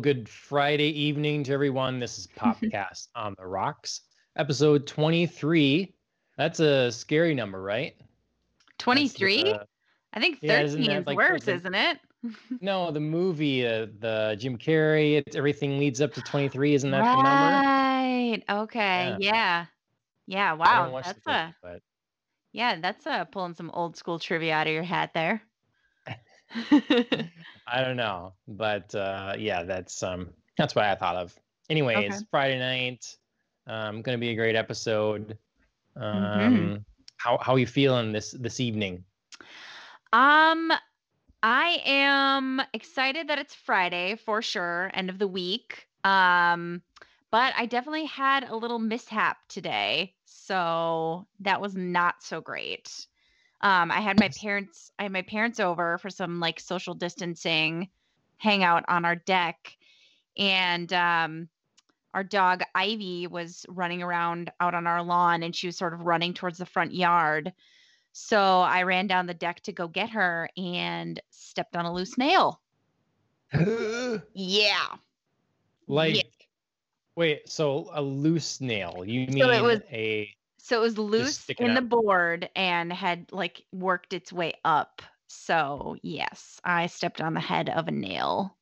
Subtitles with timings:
[0.00, 1.98] Good Friday evening to everyone.
[1.98, 4.02] This is Popcast on the Rocks,
[4.36, 5.94] episode 23.
[6.36, 7.94] That's a scary number, right?
[8.78, 9.52] 23?
[9.52, 9.58] uh,
[10.14, 11.98] I think yeah, 13 isn't that is like worse, the- isn't it?
[12.60, 16.74] no, the movie, uh, the Jim Carrey, it's, everything leads up to 23.
[16.74, 17.66] Isn't that the number?
[17.66, 18.42] Right.
[18.48, 19.16] Okay.
[19.18, 19.34] Yeah.
[19.34, 19.66] Yeah.
[20.26, 20.52] Yeah.
[20.54, 21.00] Wow.
[21.04, 21.82] That's the a movie, but
[22.52, 25.42] yeah, that's uh pulling some old school trivia out of your hat there.
[27.66, 28.34] I don't know.
[28.48, 31.38] But uh, yeah, that's um, that's what I thought of.
[31.68, 32.06] Anyway, Okay.
[32.06, 33.16] it's Friday night.
[33.66, 35.38] Um, going to be a great episode.
[35.96, 36.84] Um, Mhm.
[37.16, 39.04] How how you feeling this this evening?
[40.12, 40.72] um
[41.42, 45.88] I am excited that it's Friday for sure, end of the week.
[46.04, 46.82] Um
[47.30, 50.14] but I definitely had a little mishap today.
[50.26, 53.06] So that was not so great.
[53.62, 57.88] Um I had my parents I had my parents over for some like social distancing
[58.38, 59.76] hangout on our deck
[60.38, 61.48] and um
[62.14, 66.00] our dog Ivy was running around out on our lawn and she was sort of
[66.00, 67.52] running towards the front yard.
[68.12, 72.18] So I ran down the deck to go get her and stepped on a loose
[72.18, 72.60] nail.
[74.34, 74.86] Yeah.
[75.86, 76.26] like,
[77.14, 79.04] wait, so a loose nail?
[79.06, 80.34] You mean So it was- a?
[80.62, 85.02] So it was loose in the board and had like worked its way up.
[85.26, 88.56] So yes, I stepped on the head of a nail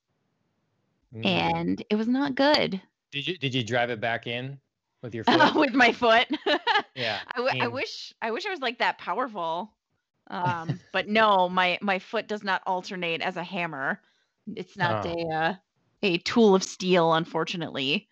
[1.14, 1.24] Mm.
[1.24, 2.82] and it was not good
[3.12, 4.60] did you did you drive it back in
[5.00, 5.54] with your foot?
[5.54, 6.26] with my foot.
[6.94, 7.20] yeah.
[7.32, 9.72] I, w- I mean- wish I wish I was like that powerful.
[10.30, 14.02] Um, but no, my my foot does not alternate as a hammer.
[14.54, 15.10] It's not Oh.
[15.10, 15.54] a uh,
[16.02, 18.06] a tool of steel, unfortunately.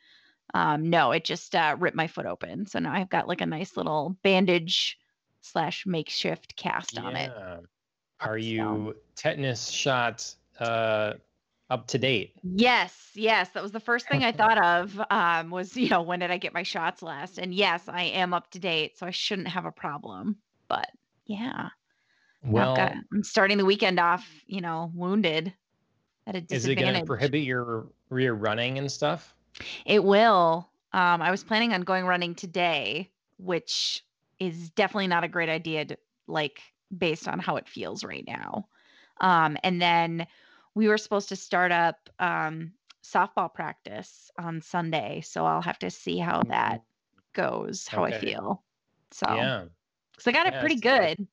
[0.56, 2.64] Um, no, it just uh, ripped my foot open.
[2.64, 4.98] So now I've got like a nice little bandage
[5.42, 7.30] slash makeshift cast on it.
[8.20, 11.12] Are you tetanus shot uh,
[11.68, 12.36] up to date?
[12.42, 14.98] Yes, yes, that was the first thing I thought of.
[15.10, 17.36] Um, was you know when did I get my shots last?
[17.36, 20.38] And yes, I am up to date, so I shouldn't have a problem.
[20.68, 20.88] But
[21.26, 21.68] yeah.
[22.42, 25.52] Well, got- I'm starting the weekend off, you know, wounded
[26.26, 29.35] at a is it going to prohibit your rear running and stuff?
[29.84, 30.70] It will.
[30.92, 34.04] Um, I was planning on going running today, which
[34.38, 36.60] is definitely not a great idea, to, like
[36.96, 38.68] based on how it feels right now.
[39.20, 40.26] Um, and then
[40.74, 42.74] we were supposed to start up um,
[43.04, 46.84] softball practice on Sunday, so I'll have to see how that
[47.32, 48.64] goes, how I feel.
[49.10, 49.68] So, Yeah.
[50.12, 51.26] because I got Yeah, it pretty good.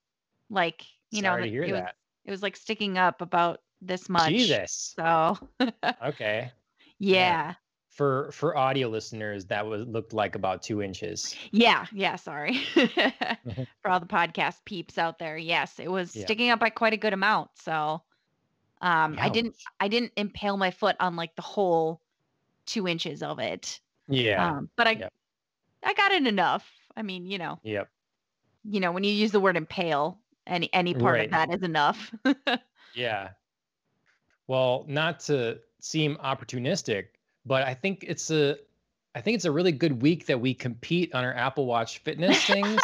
[0.49, 1.83] Like, you know, Sorry hear it was
[2.25, 4.63] it was like sticking up about this much.
[4.63, 4.95] Jesus.
[4.97, 5.37] So
[6.01, 6.51] Okay.
[6.99, 7.55] yeah.
[7.93, 11.35] For for audio listeners, that was looked like about two inches.
[11.51, 12.57] Yeah, yeah, sorry.
[12.73, 15.37] For all the podcast peeps out there.
[15.37, 16.23] Yes, it was Yeah.
[16.23, 17.51] sticking up by quite a good amount.
[17.55, 18.01] So
[18.81, 22.01] um I didn't I didn't impale my foot on like the whole
[22.65, 23.79] two inches of it.
[24.07, 24.43] Yeah.
[24.57, 25.13] Um but I Yep.
[25.83, 26.67] I got it enough.
[26.97, 27.89] I mean, you know, yep.
[28.63, 31.25] you know, when you use the word impale, any any part Right.
[31.25, 32.11] of that is enough.
[32.95, 33.29] Yeah.
[34.47, 37.05] Well, not to seem opportunistic,
[37.45, 38.57] but I think it's a
[39.15, 42.43] I think it's a really good week that we compete on our Apple Watch fitness
[42.47, 42.81] things.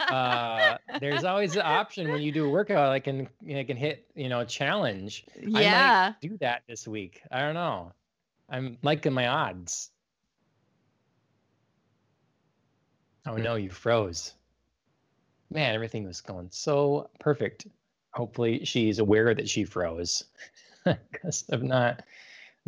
[0.00, 4.06] uh, there's always the option when you do a workout, I can I can hit
[4.14, 5.26] you know a challenge.
[5.40, 6.14] yeah.
[6.20, 7.22] Do that this week.
[7.30, 7.92] I don't know.
[8.48, 9.90] I'm liking my odds.
[13.26, 14.34] Oh no, you froze.
[15.50, 17.66] Man, everything was going so perfect.
[18.12, 20.24] Hopefully, she's aware that she froze.
[21.12, 22.02] Because if not,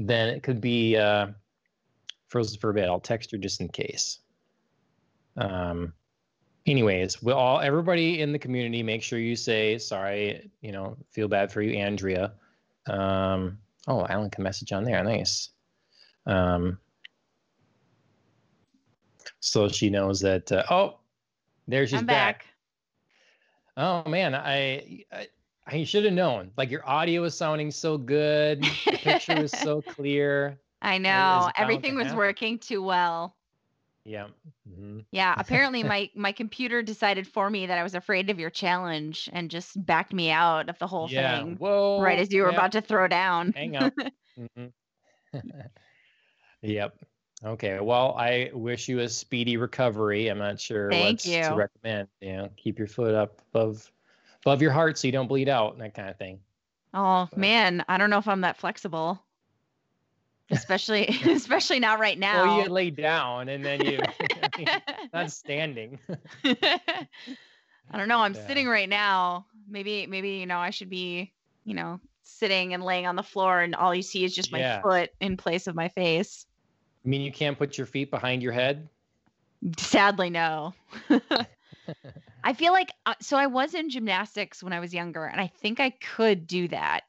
[0.09, 1.29] then it could be uh,
[2.29, 2.89] frozen for a bit.
[2.89, 4.21] I'll text her just in case.
[5.37, 5.93] Um.
[6.65, 10.51] Anyways, we'll all everybody in the community make sure you say sorry.
[10.61, 12.33] You know, feel bad for you, Andrea.
[12.87, 13.59] Um.
[13.89, 15.03] Oh, Alan can message on there.
[15.03, 15.51] Nice.
[16.27, 16.79] Um.
[19.41, 20.51] So she knows that.
[20.53, 20.99] Uh, oh,
[21.67, 22.07] there she's back.
[22.07, 22.47] back.
[23.77, 25.27] Oh man, I I,
[25.67, 26.51] I should have known.
[26.57, 30.59] Like your audio was sounding so good, the picture was so clear.
[30.83, 31.51] I know.
[31.57, 32.19] Everything was happen.
[32.19, 33.37] working too well.
[34.05, 34.29] Yeah.
[34.69, 38.51] hmm Yeah, apparently my my computer decided for me that I was afraid of your
[38.51, 41.45] challenge and just backed me out of the whole Yeah.
[41.45, 42.03] thing Whoa.
[42.03, 43.53] right as you were about to throw down.
[43.55, 43.95] hang up.
[44.57, 44.67] hmm
[46.63, 46.97] yep.
[47.45, 47.81] Okay.
[47.81, 50.29] Well, I wish you a speedy recovery.
[50.29, 52.09] I'm not sure Thank what to recommend.
[52.21, 53.91] You know, keep your foot up above
[54.45, 56.41] above your heart so you don't bleed out and that kind of thing.
[56.95, 59.23] Oh man, I don't know if I'm that flexible.
[60.51, 62.45] Especially especially not right now.
[62.45, 62.65] Well, now.
[62.65, 64.05] you lay down and then you
[65.15, 65.99] not standing.
[66.45, 68.19] I don't know.
[68.19, 68.47] I'm Yeah.
[68.47, 69.47] sitting right now.
[69.71, 71.33] Maybe maybe you know I should be,
[71.65, 74.59] you know, sitting and laying on the floor, and all you see is just my
[74.59, 74.83] Yeah.
[74.83, 76.45] foot in place of my face.
[77.05, 78.89] I mean, you can't put your feet behind your head.
[79.79, 80.75] Sadly, no.
[82.45, 85.47] I feel like uh, so I was in gymnastics when I was younger, and I
[85.47, 87.03] think I could do that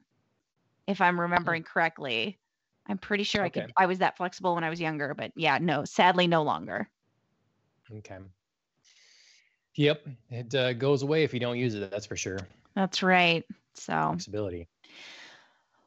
[0.88, 2.40] if I'm remembering correctly.
[2.88, 3.72] I'm pretty sure I could.
[3.78, 6.90] I was that flexible when I was younger, but yeah, no, sadly, no longer.
[7.92, 8.20] Okay.
[9.76, 11.90] Yep, it uh, goes away if you don't use it.
[11.92, 12.48] That's for sure.
[12.76, 13.46] That's right.
[13.76, 14.70] So, Flexibility.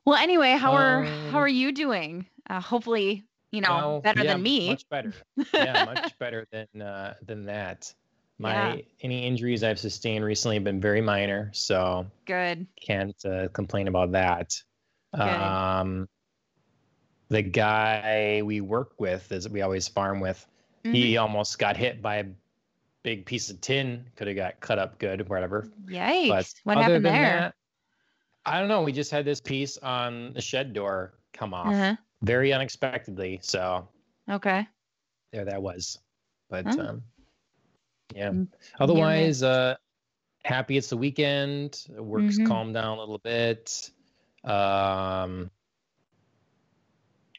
[0.05, 2.29] well, anyway, how are how Um, are you doing?
[2.49, 4.69] Uh, hopefully, you know, Well, better yeah, than me.
[4.69, 5.13] Much better.
[5.53, 7.95] Yeah, much better than uh, than that.
[8.38, 8.83] My Yeah.
[9.00, 12.67] any injuries I've sustained recently have been very minor, so Good.
[12.81, 14.55] can't uh, complain about that.
[15.15, 15.23] Good.
[15.23, 16.09] Um,
[17.29, 20.47] the guy we work with, as we always farm with,
[20.85, 20.93] Mhm.
[20.93, 22.27] he almost got hit by a
[23.03, 24.05] big piece of tin.
[24.17, 25.71] Could have got cut up good, whatever.
[25.87, 26.29] Yikes!
[26.29, 27.12] But what happened there?
[27.41, 27.55] that,
[28.44, 28.83] I don't know.
[28.83, 31.97] We just had this piece on the shed door come off Uh-huh.
[32.23, 33.38] very unexpectedly.
[33.43, 33.88] So
[34.29, 34.69] Okay.
[35.33, 35.99] there that was.
[36.49, 36.81] But Oh.
[36.88, 37.03] um,
[38.14, 38.31] yeah.
[38.31, 38.49] Mm,
[38.79, 39.76] Otherwise, uh,
[40.44, 41.87] happy it's the weekend.
[41.91, 42.47] Work's Mhm.
[42.47, 43.91] calmed down a little bit.
[44.44, 45.50] Um,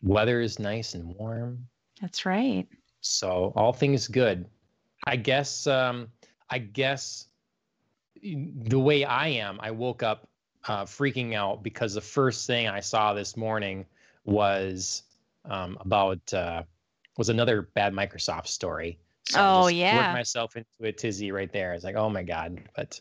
[0.04, 1.68] weather is nice and warm.
[2.02, 2.68] That's right.
[3.02, 4.46] So all things good.
[5.06, 6.10] I guess um
[6.50, 7.28] I guess
[8.22, 10.28] the way I am, I woke up
[10.68, 13.86] uh freaking out because the first thing I saw this morning
[14.26, 15.04] was
[15.46, 16.64] um about uh
[17.18, 19.00] was another bad Microsoft story.
[19.30, 19.98] So I Oh, yeah.
[19.98, 21.74] Worked myself into a tizzy right there.
[21.74, 22.62] It's like, oh my God.
[22.76, 23.00] But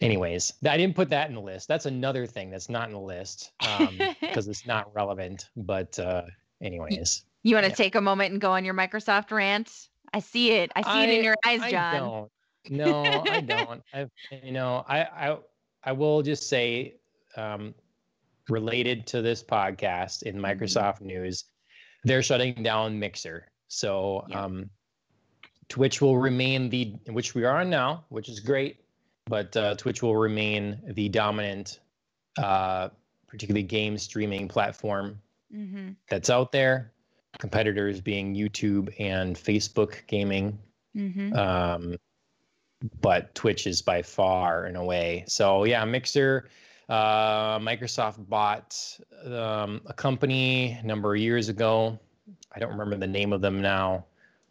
[0.00, 1.68] anyways, I didn't put that in the list.
[1.68, 3.52] That's another thing that's not in the list.
[3.66, 5.48] Um because it's not relevant.
[5.56, 6.22] But uh
[6.60, 7.24] anyways.
[7.42, 7.76] You want to Yeah.
[7.76, 9.88] take a moment and go on your Microsoft rant?
[10.14, 10.70] I see it.
[10.76, 11.98] I see it in your eyes, I John.
[11.98, 12.30] don't.
[12.68, 13.82] No, I don't.
[13.92, 14.06] I,
[14.42, 15.38] you know, I, I,
[15.82, 16.96] I will just say,
[17.36, 17.74] um,
[18.48, 20.44] related to this podcast in Mm-hmm.
[20.44, 21.44] Microsoft news,
[22.04, 23.48] they're shutting down Mixer.
[23.68, 24.44] So, Yeah.
[24.44, 24.70] um,
[25.68, 28.80] Twitch will remain the, which we are on now, which is great,
[29.26, 31.80] but uh, Twitch will remain the dominant,
[32.38, 32.88] uh,
[33.26, 35.20] particularly game streaming platform
[35.50, 36.92] hmm that's out there.
[37.38, 40.58] Competitors being YouTube and Facebook gaming
[40.94, 41.96] hmm um,
[43.00, 45.24] but Twitch is by far in a way.
[45.26, 46.48] So yeah, Mixer.
[46.88, 48.76] Uh, Microsoft bought
[49.24, 51.98] um, a company a number of years ago.
[52.54, 54.04] I don't remember the name of them now,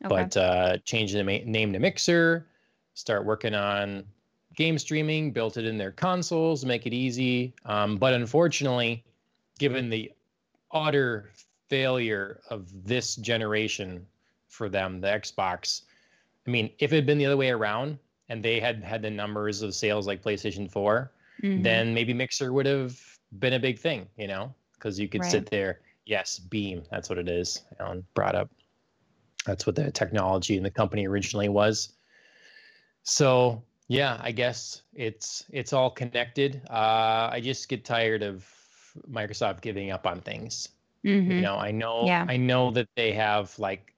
[0.03, 0.09] Okay.
[0.09, 2.47] but uh, changed the ma- name to Mixer.
[2.93, 4.03] Start working on
[4.55, 5.31] game streaming.
[5.31, 7.53] Built it in their consoles, make it easy.
[7.65, 9.03] Um, but unfortunately,
[9.59, 10.11] given the
[10.71, 11.29] utter
[11.69, 14.05] failure of this generation
[14.47, 15.83] for them, the Xbox.
[16.47, 17.97] I mean, if it had been the other way around
[18.29, 21.11] and they had had the numbers of sales like PlayStation 4,
[21.43, 21.63] Mhm.
[21.63, 22.99] then maybe Mixer would have
[23.39, 25.31] been a big thing, you know, because you could Right.
[25.31, 25.79] sit there.
[26.05, 27.61] Yes, Beam, that's what it is.
[27.79, 28.49] Alan brought up.
[29.45, 31.93] That's what the technology in the company originally was.
[33.03, 36.61] So yeah, I guess it's it's all connected.
[36.69, 38.47] Uh, I just get tired of
[39.09, 40.69] Microsoft giving up on things
[41.05, 41.35] Mhm.
[41.35, 42.25] you know i know Yeah.
[42.27, 43.95] i know that they have like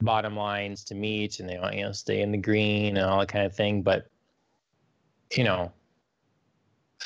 [0.00, 3.18] bottom lines to meet and they want you know stay in the green and all
[3.18, 4.08] that kind of thing but
[5.36, 5.72] you know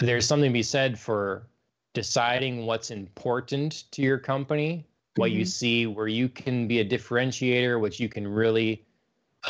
[0.00, 1.48] there's something to be said for
[1.94, 5.48] deciding what's important to your company what you Mhm.
[5.48, 8.84] see where you can be a differentiator which you can really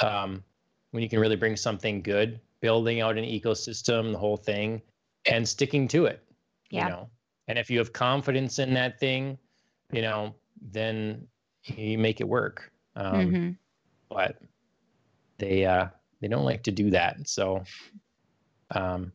[0.02, 0.42] um,
[0.90, 4.83] when you can really bring something good building out an ecosystem the whole thing
[5.26, 6.23] and sticking to it
[6.71, 6.87] Yeah.
[6.87, 7.11] you know
[7.49, 9.38] and if you have confidence in that thing
[9.92, 11.26] you know then
[11.64, 13.57] you make it work um, Mhm.
[14.09, 14.38] but
[15.38, 15.87] they uh
[16.21, 17.62] they don't like to do that so
[18.73, 19.12] um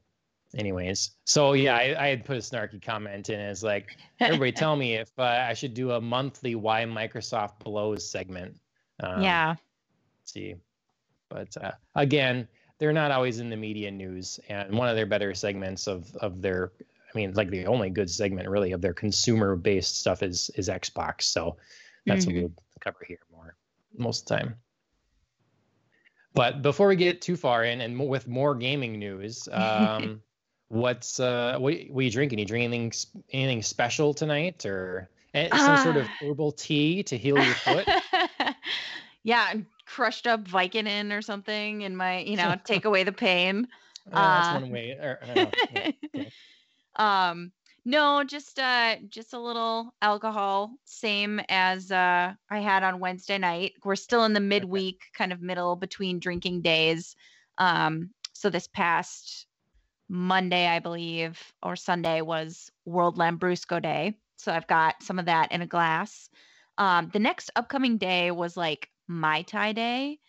[0.55, 1.11] anyways.
[1.25, 4.95] So yeah i, I had put a snarky comment in it's like everybody tell me
[4.95, 8.55] if uh, i should do a monthly why microsoft blows segment.
[9.03, 9.55] Um, yeah.
[10.23, 10.55] see.
[11.29, 12.47] But uh, again
[12.79, 16.41] they're not always in the media news and one of their better segments of of
[16.41, 20.49] their i mean like the only good segment really of their consumer based stuff is
[20.55, 21.23] is xbox.
[21.23, 21.57] So
[22.05, 22.27] that's Mhm.
[22.27, 23.55] what we'll cover here more
[23.97, 24.55] most of the time.
[26.33, 30.21] But before we get too far in and with more gaming news um
[30.69, 32.93] what's uh what, what are you drinking you drinking anything,
[33.31, 36.17] anything special tonight or eh, some sort of Ah.
[36.21, 37.87] herbal tea to heal your foot
[39.23, 39.53] yeah,
[39.85, 43.67] crushed up Vicodin or something in my, you know, take away the pain.
[44.11, 44.91] Uh, that's Uh, one way.
[44.91, 45.19] Or,
[46.15, 46.31] okay.
[46.95, 47.51] um
[47.85, 53.73] no just uh just a little alcohol same as uh i had on wednesday night
[53.83, 57.15] we're still in the midweek kind of middle between drinking days
[57.59, 59.45] um so this past
[60.09, 64.19] Monday, I believe, or Sunday was World Lambrusco Day.
[64.37, 66.29] So I've got some of that in a glass.
[66.77, 70.19] Um, the next upcoming day was like Mai Tai Day.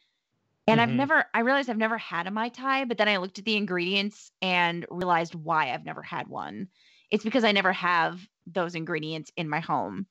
[0.67, 0.97] And I've Mhm.
[0.97, 3.57] never, I realized I've never had a Mai Tai, but then I looked at the
[3.57, 6.69] ingredients and realized why I've never had one.
[7.11, 10.07] It's because I never have those ingredients in my home.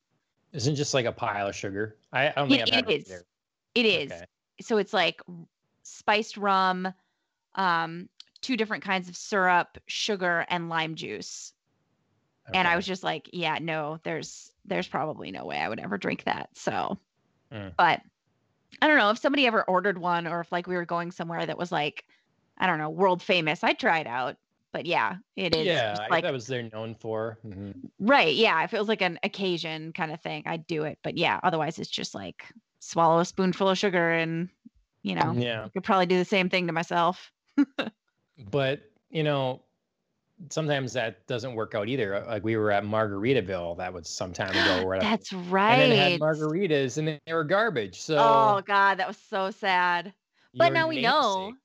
[0.51, 1.99] Isn't just like a pile of sugar?
[2.11, 3.05] I, I don't think I've it had it is.
[3.05, 3.27] either.
[3.75, 4.13] It is.
[4.13, 4.25] Okay.
[4.61, 5.21] So it's like
[5.83, 6.93] spiced rum,
[7.55, 11.53] um, two different kinds of syrup, sugar, and lime juice.
[12.53, 15.97] And I was just like, yeah, no, there's there's probably no way I would ever
[15.97, 16.49] drink that.
[16.57, 16.97] So,
[17.51, 17.73] Mm.
[17.77, 18.01] but
[18.81, 21.45] I don't know if somebody ever ordered one or if like we were going somewhere
[21.45, 22.05] that was like,
[22.57, 23.63] I don't know, world famous.
[23.63, 24.37] I'd try it out.
[24.73, 27.39] But yeah, it is yeah, I- like that was they're known for.
[27.45, 27.89] Mhm.
[27.99, 28.33] right.
[28.35, 30.99] Yeah, if it was like an occasion kind of thing, I'd do it.
[31.03, 32.45] But yeah, otherwise it's just like
[32.79, 34.49] swallow a spoonful of sugar and
[35.03, 37.31] you know, Yeah, I could probably do the same thing to myself.
[38.51, 39.61] but you know,
[40.49, 42.23] sometimes that doesn't work out either.
[42.27, 44.85] Like we were at Margaritaville, that was some time ago.
[44.85, 45.77] Whatever, That's and right.
[45.77, 47.99] then had margaritas, and they were garbage.
[48.01, 50.13] So oh god, that was so sad.
[50.55, 51.37] but now we know.
[51.45, 51.61] namesake-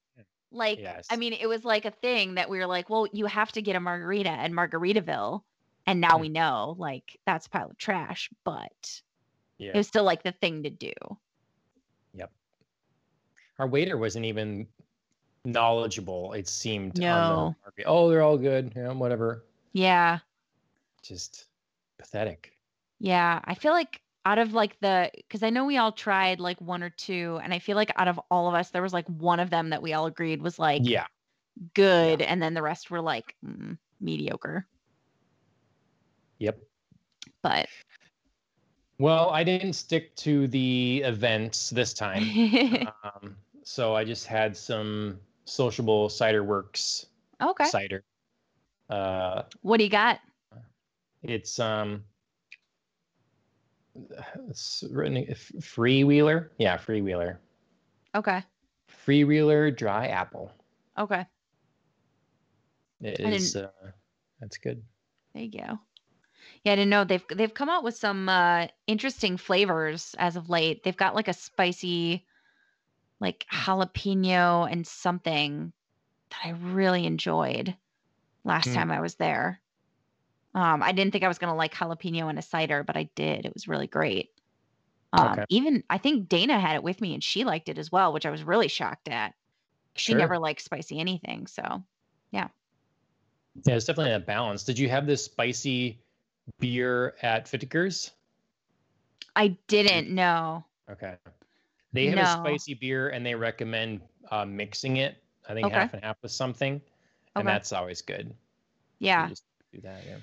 [0.55, 1.07] Like, Yes.
[1.11, 3.63] I mean, it was like a thing that we were like, well, you have to
[3.63, 5.43] get a margarita in Margaritaville.
[5.87, 6.21] And now Mm.
[6.21, 9.01] we know, like, that's a pile of trash, but
[9.59, 9.71] Yeah.
[9.71, 10.93] it was still like the thing to do.
[12.15, 12.31] Yep.
[13.59, 14.67] Our waiter wasn't even
[15.45, 16.33] knowledgeable.
[16.33, 16.93] It seemed.
[16.99, 17.57] on the No.
[17.87, 18.73] Oh, they're all good.
[18.77, 19.45] Yeah, whatever.
[19.73, 20.19] Yeah.
[21.03, 21.47] Just
[21.99, 22.53] pathetic.
[23.01, 23.41] Yeah.
[23.45, 26.83] I feel like out of like the, because I know we all tried like one
[26.83, 29.41] or two, and I feel like out of all of us, there was like one
[29.41, 31.07] of them that we all agreed was like Yeah.
[31.75, 32.23] good.
[32.23, 34.67] And then the rest were like mm, mediocre.
[36.39, 36.59] Yep.
[37.43, 37.69] But
[38.99, 42.23] Well, I didn't stick to the events this time.
[43.03, 47.07] um, so I just had some Sociable Cider Werks
[47.41, 47.65] okay.
[47.65, 48.05] cider.
[48.89, 50.21] Uh, What do you got?
[51.23, 52.05] it's um,
[54.49, 55.25] it's written
[55.61, 56.49] freewheeler.
[56.59, 57.39] Yeah, freewheeler.
[58.15, 58.43] Okay.
[59.07, 60.53] Freewheeler dry apple.
[60.99, 61.27] Okay.
[63.01, 63.57] It is.
[63.57, 63.71] Uh,
[64.41, 64.83] that's good.
[65.35, 65.79] There you go.
[66.65, 70.51] Yeah, I didn't know they've they've come out with some uh interesting flavors as of
[70.51, 70.85] late.
[70.85, 72.25] They've got like a spicy
[73.23, 75.75] like jalapeno and something
[76.31, 77.77] that I really enjoyed
[78.45, 78.75] last Hmm.
[78.75, 79.63] time I was there.
[80.55, 83.05] Um I didn't think I was going to like jalapeno in a cider, but I
[83.17, 83.47] did.
[83.47, 84.31] It was really great.
[85.13, 85.45] Um Okay.
[85.51, 88.27] even I think Dana had it with me and she liked it as well, which
[88.27, 89.35] I was really shocked at.
[89.97, 90.17] She Sure.
[90.17, 91.85] never liked spicy anything, so
[92.33, 92.49] Yeah,
[93.67, 94.65] Yeah, it's definitely a balance.
[94.65, 96.03] Did you have this spicy
[96.61, 98.13] beer at Fitger's?
[99.37, 100.65] I didn't know.
[100.91, 101.17] Okay.
[101.93, 105.23] They have a spicy beer and they recommend uh, mixing it.
[105.49, 105.75] I think Okay.
[105.75, 106.81] half and half with something,
[107.35, 107.45] and Okay.
[107.47, 108.33] that's always good.
[108.99, 109.29] Yeah.
[109.29, 110.05] just do that.
[110.07, 110.17] Yeah.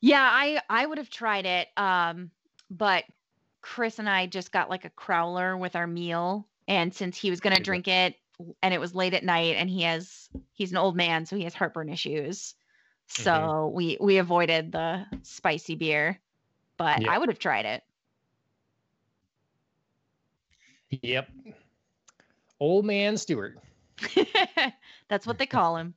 [0.00, 1.68] Yeah, I I would have tried it.
[1.76, 2.30] Um,
[2.70, 3.04] but
[3.62, 7.40] Chris and I just got like a crowler with our meal, and since he was
[7.40, 7.70] gonna There you go.
[7.70, 8.14] drink it,
[8.62, 11.44] and it was late at night, and he has he's an old man, so he
[11.44, 12.54] has heartburn issues.
[13.10, 13.22] Mm-hmm.
[13.22, 16.20] So we we avoided the spicy beer,
[16.76, 17.10] but Yeah.
[17.10, 17.82] I would have tried it.
[20.90, 21.28] Yep.
[22.60, 23.58] Old man Stewart.
[25.08, 25.94] That's what they call him.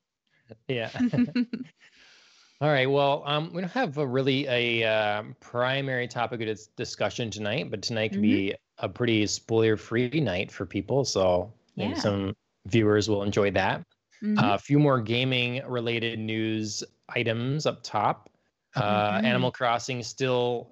[0.67, 0.89] Yeah.
[2.61, 2.89] All right.
[2.89, 7.71] Well, um, we don't have a really a um, primary topic of dis- discussion tonight,
[7.71, 11.03] but tonight can be a pretty spoiler-free night for people.
[11.05, 11.99] So maybe Yeah.
[11.99, 12.35] some
[12.67, 13.83] viewers will enjoy that.
[14.21, 14.37] Mhm.
[14.39, 18.29] Uh, a few more gaming-related news items up top.
[18.75, 19.23] Uh, Mhm.
[19.23, 20.71] Animal Crossing still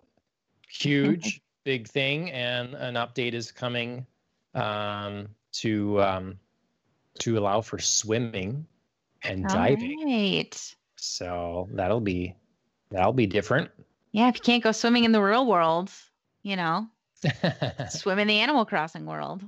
[0.70, 4.06] huge, big thing, and an update is coming
[4.56, 6.40] um, to um,
[7.20, 8.66] to allow for swimming
[9.24, 10.04] and All diving.
[10.06, 10.76] right.
[10.96, 12.36] So that'll be
[12.92, 13.70] that'll be different.
[14.12, 15.92] Yeah, if you can't go swimming in the real world,
[16.42, 16.88] you know,
[17.90, 19.44] swim in the Animal Crossing world.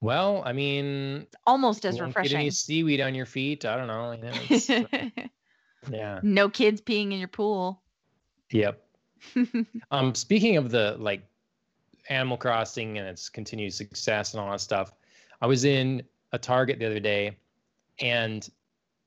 [0.00, 2.30] well, I mean, Almost as refreshing.
[2.32, 3.64] get any seaweed on your feet.
[3.64, 4.12] I don't know.
[4.12, 5.08] you know,
[5.90, 6.20] yeah.
[6.24, 7.80] no kids peeing in your pool.
[8.50, 8.81] Yep.
[9.90, 11.22] Um, speaking of the like
[12.08, 14.92] Animal Crossing and its continued success and all that stuff,
[15.40, 16.02] I was in
[16.32, 17.36] a Target the other day,
[18.00, 18.48] and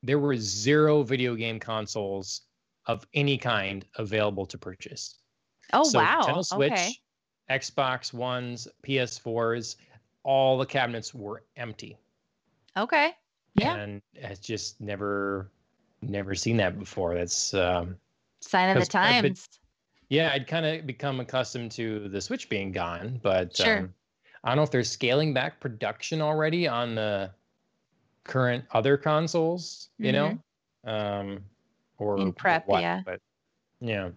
[0.02, 2.42] there were zero video game consoles
[2.86, 5.16] of any kind available to purchase.
[5.72, 6.20] oh So wow.
[6.22, 6.92] Nintendo Switch, Okay.
[7.50, 9.76] Xbox Ones, PS4s,
[10.22, 11.98] all the cabinets were empty.
[12.76, 13.12] Okay.
[13.56, 13.74] Yeah.
[13.76, 15.50] And it's just never,
[16.02, 17.14] never seen that before.
[17.14, 17.96] That's um,
[18.40, 19.48] Sign of the 'cause I've been- times.
[20.08, 23.78] Yeah, I'd kind of become accustomed to the Switch being gone, but Sure.
[23.78, 23.94] um,
[24.44, 27.32] I don't know if they're scaling back production already on the
[28.24, 29.88] current other consoles.
[29.98, 30.38] You know,
[30.84, 31.44] um,
[31.98, 33.02] or In prep, what, yeah.
[33.04, 33.20] But
[33.80, 34.10] yeah,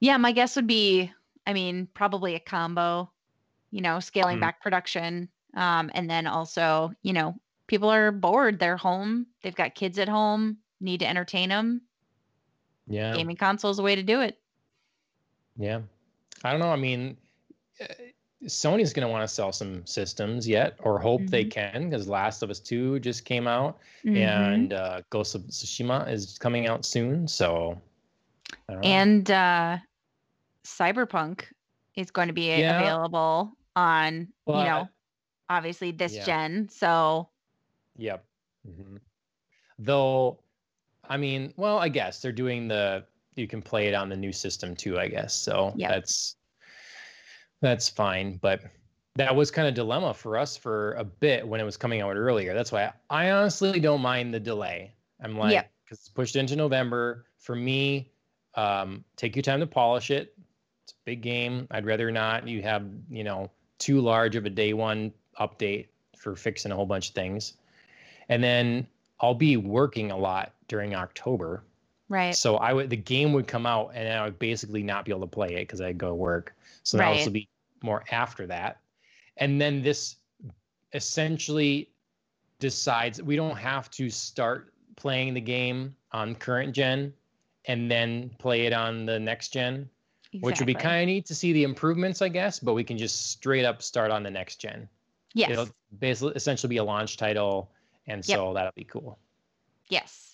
[0.00, 1.12] Yeah, my guess would be,
[1.46, 3.10] I mean, probably a combo,
[3.70, 4.40] you know, scaling Mm.
[4.42, 5.28] back production.
[5.54, 7.34] Um, and then also, you know,
[7.66, 8.58] people are bored.
[8.58, 9.26] They're home.
[9.42, 11.82] They've got kids at home, need to entertain them.
[12.86, 14.38] yeah, Gaming console is a way to do it.
[15.56, 15.80] Yeah.
[16.44, 16.70] I don't know.
[16.70, 17.16] I mean,
[17.80, 17.86] uh,
[18.46, 21.50] Sony's going to want to sell some systems yet, or hope they Mhm.
[21.50, 24.14] can, because Last of Us Two just came out, Mhm.
[24.14, 27.26] and uh, Ghost of Tsushima is coming out soon.
[27.28, 27.80] So,
[28.68, 29.04] I don't know.
[29.04, 29.78] and uh
[30.64, 31.44] cyberpunk
[31.96, 32.64] is going to be Yeah.
[32.64, 34.88] available on you know
[35.48, 36.18] obviously this Yeah.
[36.18, 37.30] gen so
[37.96, 38.24] Yep.
[38.64, 38.96] hmm
[39.78, 40.38] Though,
[41.08, 43.04] I mean, well, I guess they're doing the
[43.36, 44.98] you can play it on the new system too.
[44.98, 45.72] I guess so.
[45.76, 45.90] Yep.
[45.90, 46.36] That's
[47.62, 48.62] that's fine, but
[49.14, 52.16] that was kind of dilemma for us for a bit when it was coming out
[52.16, 52.52] earlier.
[52.52, 54.92] That's why I honestly don't mind the delay.
[55.22, 55.70] I'm like, Yep.
[55.84, 57.24] because it's pushed into November.
[57.38, 58.10] For me,
[58.54, 60.34] um, take your time to polish it.
[60.84, 61.66] It's a big game.
[61.70, 65.88] I'd rather not you have you know too large of a day one update
[66.18, 67.54] for fixing a whole bunch of things
[68.28, 68.86] and then
[69.20, 71.62] I'll be working a lot during October.
[72.08, 75.12] Right So I would the game would come out and I would basically not be
[75.12, 76.54] able to play it because I'd go to work.
[76.82, 77.20] So that'll Right.
[77.20, 77.48] also be
[77.82, 78.80] more after that.
[79.36, 80.16] And then this
[80.92, 81.90] essentially
[82.58, 87.12] decides we don't have to start playing the game on current gen
[87.66, 89.90] and then play it on the next gen,
[90.40, 92.96] which would be kind of neat to see the improvements, I guess, but we can
[92.96, 94.88] just straight up start on the next gen
[95.36, 95.68] yes it'll
[96.00, 97.70] basically essentially be a launch title
[98.06, 98.38] and Yep.
[98.38, 99.18] so that'll be cool
[99.88, 100.25] yes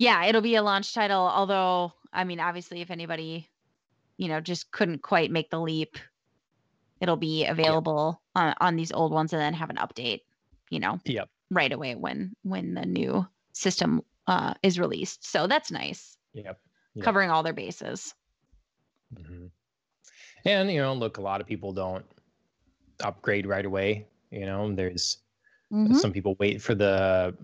[0.00, 3.48] yeah it'll be a launch title although i mean obviously if anybody
[4.16, 5.96] you know just couldn't quite make the leap
[7.00, 10.22] it'll be available on, on these old ones and then have an update
[10.70, 11.28] you know yep.
[11.50, 15.26] right away when when the new system uh, is released.
[15.26, 16.16] So that's nice.
[16.34, 16.58] Yep.
[16.94, 17.04] Yeah.
[17.04, 18.14] covering all their bases.
[19.16, 19.46] Hmm
[20.44, 22.04] and you know look a lot of people don't
[23.00, 25.18] upgrade right away you know there's
[25.72, 25.96] Mhm.
[25.96, 27.34] some people wait for the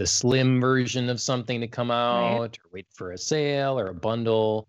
[0.00, 3.94] the slim version of something to come out or wait for a sale or a
[3.94, 4.66] bundle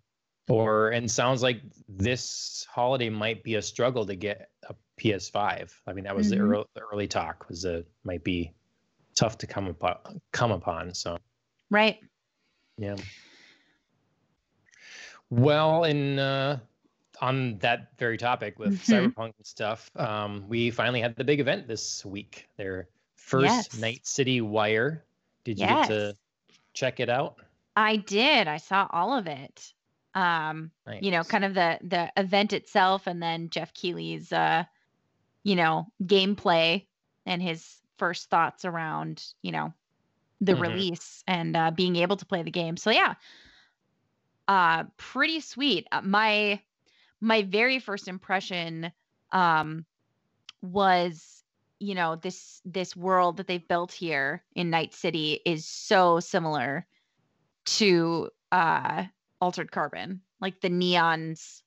[0.50, 5.94] or and sounds like this holiday might be a struggle to get a ps5 i
[5.94, 6.30] mean that was Mhm.
[6.32, 8.52] the, early, the early talk was a might be
[9.15, 11.17] tough to come upon come upon so
[11.70, 12.00] right
[12.78, 12.98] Yeah.
[15.30, 16.60] Well, in uh,
[17.22, 19.13] on that very topic with Mhm.
[19.13, 22.50] cyberpunk and stuff, um, we finally had the big event this week.
[22.58, 23.80] Their first Yes.
[23.80, 25.06] Night City Wire.
[25.44, 25.68] Did you Yes.
[25.68, 26.18] get to
[26.74, 27.42] check it out?
[27.76, 28.48] I did.
[28.48, 29.74] I saw all of it.
[30.14, 34.66] Um, you know, kind of the the event itself and then Geoff Keighley's uh,
[35.44, 36.88] you know, gameplay
[37.26, 39.74] and his first thoughts around, you know,
[40.42, 40.58] the Mhm.
[40.58, 42.78] release and uh being able to play the game.
[42.78, 43.16] So yeah.
[44.48, 45.88] Uh pretty sweet.
[45.92, 46.62] Uh, my
[47.22, 48.92] my very first impression
[49.32, 49.86] um
[50.62, 51.41] was
[51.82, 56.88] you know this this world that they've built here in Night City is so similar
[57.65, 59.06] to uh
[59.41, 61.63] Altered Carbon like the neons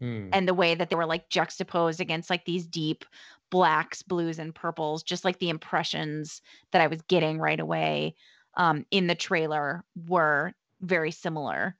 [0.00, 0.32] Hmm.
[0.32, 3.04] and the way that they were like juxtaposed against like these deep
[3.50, 8.16] blacks blues and purples just like the impressions that I was getting right away
[8.56, 11.76] um in the trailer were very similar.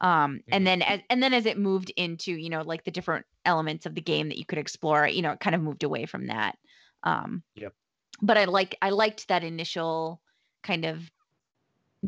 [0.00, 3.26] Um and then as, and then as it moved into you know like the different
[3.46, 6.06] elements of the game that you could explore you know it kind of moved away
[6.06, 6.58] from that
[7.06, 7.72] um Yep.
[8.20, 10.20] but i like i liked that initial
[10.62, 11.10] kind of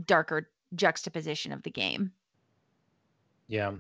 [0.05, 2.13] darker juxtaposition of the game
[3.47, 3.73] Yeah.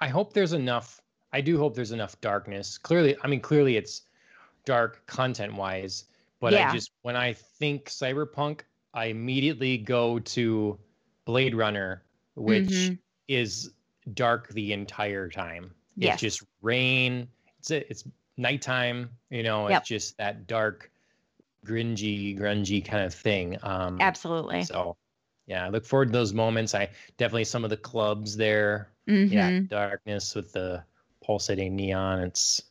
[0.00, 1.00] I hope there's enough.
[1.32, 2.76] I do hope there's enough darkness.
[2.78, 4.02] Clearly, I mean, clearly it's
[4.64, 6.06] dark content wise,
[6.40, 6.68] but Yeah.
[6.68, 10.76] I just, when I think cyberpunk, I immediately go to
[11.26, 12.02] Blade Runner,
[12.34, 12.98] which Mhm.
[13.28, 13.72] is
[14.14, 15.72] dark the entire time.
[16.00, 17.28] It's just rain.
[17.60, 18.04] It's it's
[18.36, 19.10] nighttime.
[19.30, 19.78] You know, Yep.
[19.78, 20.90] it's just that dark,
[21.66, 23.58] gringy, grungy kind of thing.
[23.62, 24.96] Um, absolutely So,
[25.46, 26.74] yeah, I look forward to those moments.
[26.74, 28.90] I definitely some of the clubs there.
[29.28, 29.68] Yeah, Mhm.
[29.68, 30.84] darkness with the
[31.24, 32.20] pulsating neon.
[32.20, 32.62] It's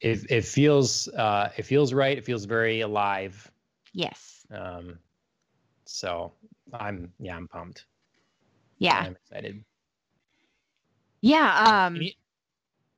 [0.00, 2.18] it it feels uh it feels right.
[2.18, 3.50] It feels very alive.
[3.94, 4.98] yes Um,
[5.86, 6.32] so
[6.72, 7.86] I'm yeah I'm pumped.
[8.78, 9.64] yeah I'm excited.
[11.20, 12.00] yeah um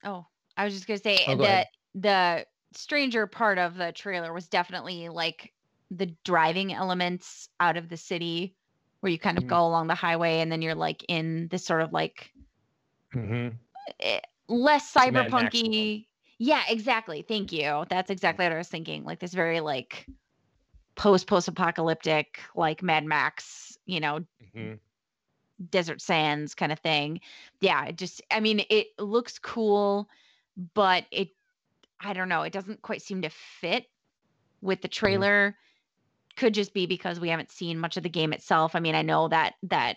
[0.05, 1.45] Oh, I was just gonna say Oh, go
[1.97, 5.55] the stranger part of the trailer was definitely like
[5.91, 8.57] the driving elements out of the city,
[9.01, 9.49] where you kind of Mhm.
[9.49, 12.35] go along the highway and then you're like in this sort of like
[13.15, 13.59] Mhm.
[14.01, 16.09] eh, less cyberpunky.
[16.39, 17.23] Yeah, exactly.
[17.23, 17.85] Thank you.
[17.89, 19.05] That's exactly what I was thinking.
[19.05, 20.09] Like this very like
[20.97, 24.77] post post apocalyptic like Mad Max, you know, hmm
[25.71, 27.21] desert sands kind of thing.
[27.61, 30.09] Yeah, it just I mean it looks cool,
[30.75, 31.31] but it
[32.01, 33.87] I don't know, it doesn't quite seem to fit
[34.61, 35.57] with the trailer.
[36.37, 38.75] Could just be because we haven't seen much of the game itself.
[38.75, 39.97] I mean, I know that that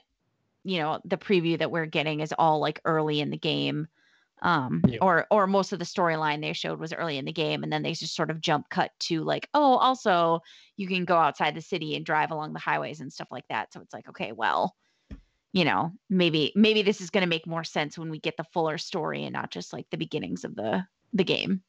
[0.64, 3.88] you know, the preview that we're getting is all like early in the game.
[4.42, 5.00] Um Yeah.
[5.02, 7.84] or or most of the storyline they showed was early in the game and then
[7.84, 10.40] they just sort of jump cut to like, oh, also
[10.78, 13.74] you can go outside the city and drive along the highways and stuff like that.
[13.74, 14.76] So it's like, okay, well,
[15.52, 18.46] you know, maybe maybe this is going to make more sense when we get the
[18.46, 21.64] fuller story and not just like the beginnings of the the game.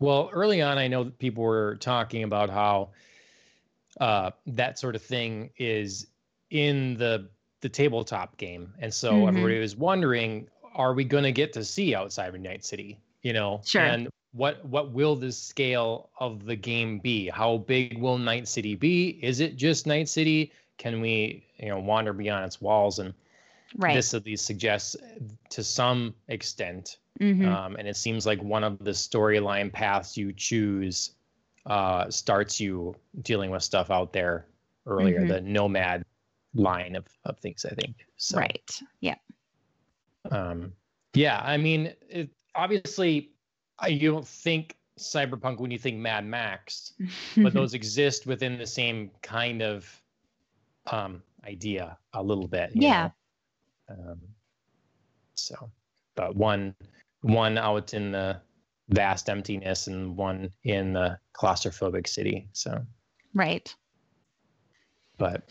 [0.00, 2.90] Well, early on, I know that people were talking about how
[4.00, 6.06] uh, that sort of thing is
[6.50, 7.28] in the
[7.60, 9.28] the tabletop game, and so Mhm.
[9.28, 13.00] everybody was wondering, are we going to get to see outside of Night City?
[13.22, 13.82] You know, Sure.
[13.82, 17.28] and what what will the scale of the game be?
[17.28, 19.18] How big will Night City be?
[19.20, 20.52] Is it just Night City?
[20.76, 23.00] Can we, you know, wander beyond its walls?
[23.00, 23.12] And
[23.76, 23.94] Right.
[23.94, 24.94] this at least suggests,
[25.50, 27.46] to some extent, Mhm.
[27.46, 31.12] um, and it seems like one of the storyline paths you choose
[31.66, 34.46] uh, starts you dealing with stuff out there
[34.86, 35.28] earlier, Mhm.
[35.28, 36.04] the nomad
[36.54, 38.06] line of, of things, I think.
[38.16, 38.80] So, Right.
[39.00, 39.16] Yeah.
[40.30, 40.72] Um,
[41.14, 43.32] yeah, I mean, it, obviously,
[43.78, 46.94] I, you don't think cyberpunk when you think Mad Max,
[47.36, 50.02] but those exist within the same kind of
[50.90, 52.70] um, idea a little bit.
[52.74, 53.10] Yeah.
[53.88, 54.20] Um,
[55.34, 55.70] so,
[56.14, 56.74] but one
[57.22, 58.40] one out in the
[58.90, 62.48] vast emptiness and one in the claustrophobic city.
[62.52, 62.80] So,
[63.34, 63.74] right.
[65.18, 65.48] but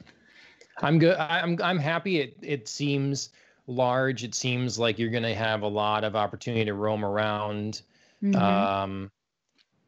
[0.82, 1.18] I'm good.
[1.18, 2.20] I- I'm I'm happy.
[2.20, 3.30] It it seems
[3.68, 4.24] large.
[4.24, 7.82] It seems like you're going to have a lot of opportunity to roam around.
[8.24, 8.36] Mhm.
[8.36, 9.12] Um,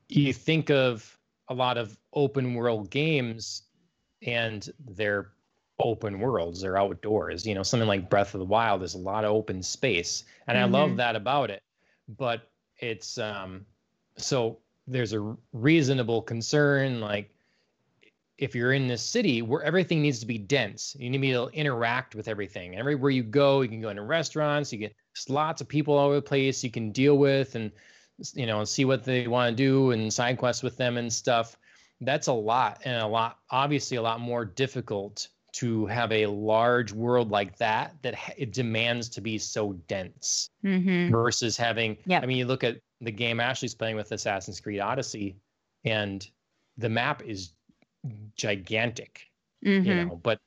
[0.09, 3.63] you think of a lot of open world games,
[4.21, 5.31] and they're
[5.79, 6.61] open worlds.
[6.61, 7.45] They're outdoors.
[7.47, 10.57] You know, something like Breath of the Wild is a lot of open space, and
[10.57, 10.71] I Mhm.
[10.73, 11.63] love that about it.
[12.17, 13.65] But it's um,
[14.17, 17.29] so there's a reasonable concern, like
[18.39, 21.33] if you're in this city where everything needs to be dense, you need to be
[21.33, 22.77] able to interact with everything.
[22.77, 24.95] Everywhere you go, you can go into restaurants, you get
[25.27, 27.71] lots of people all over the place you can deal with and
[28.33, 31.57] you know see what they want to do and side quests with them and stuff.
[32.01, 35.27] That's a lot and a lot obviously a lot more difficult
[35.59, 40.49] to have a large world like that that ha- it demands to be so dense
[40.63, 41.09] Mhm.
[41.11, 41.97] versus having.
[42.11, 45.35] I mean you look at the game Ashley's playing with Assassin's Creed Odyssey
[45.85, 46.25] and
[46.77, 47.53] the map is
[48.35, 49.23] gigantic
[49.61, 50.07] you Mhm.
[50.09, 50.39] know but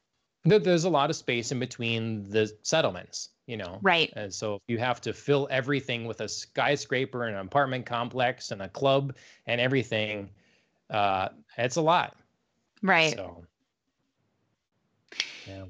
[0.48, 4.10] th- there's a lot of space in between the settlements you know Right.
[4.16, 8.50] and so if you have to fill everything with a skyscraper and an apartment complex
[8.52, 9.14] and a club
[9.46, 10.30] and everything
[10.90, 12.16] uh it's a lot
[12.82, 13.14] Right.
[13.14, 13.44] so
[15.46, 15.64] yeah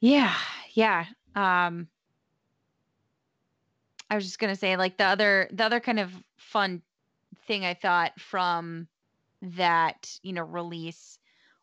[0.00, 0.34] Yeah,
[0.74, 1.06] yeah.
[1.34, 1.88] Um
[4.10, 6.82] I was just gonna say like the other the other kind of fun
[7.46, 8.88] thing I thought from
[9.42, 11.18] that, you know, release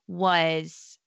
[0.07, 0.99] was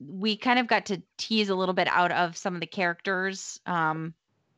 [0.00, 3.60] we kind of got to tease a little bit out of some of the characters
[3.66, 4.14] um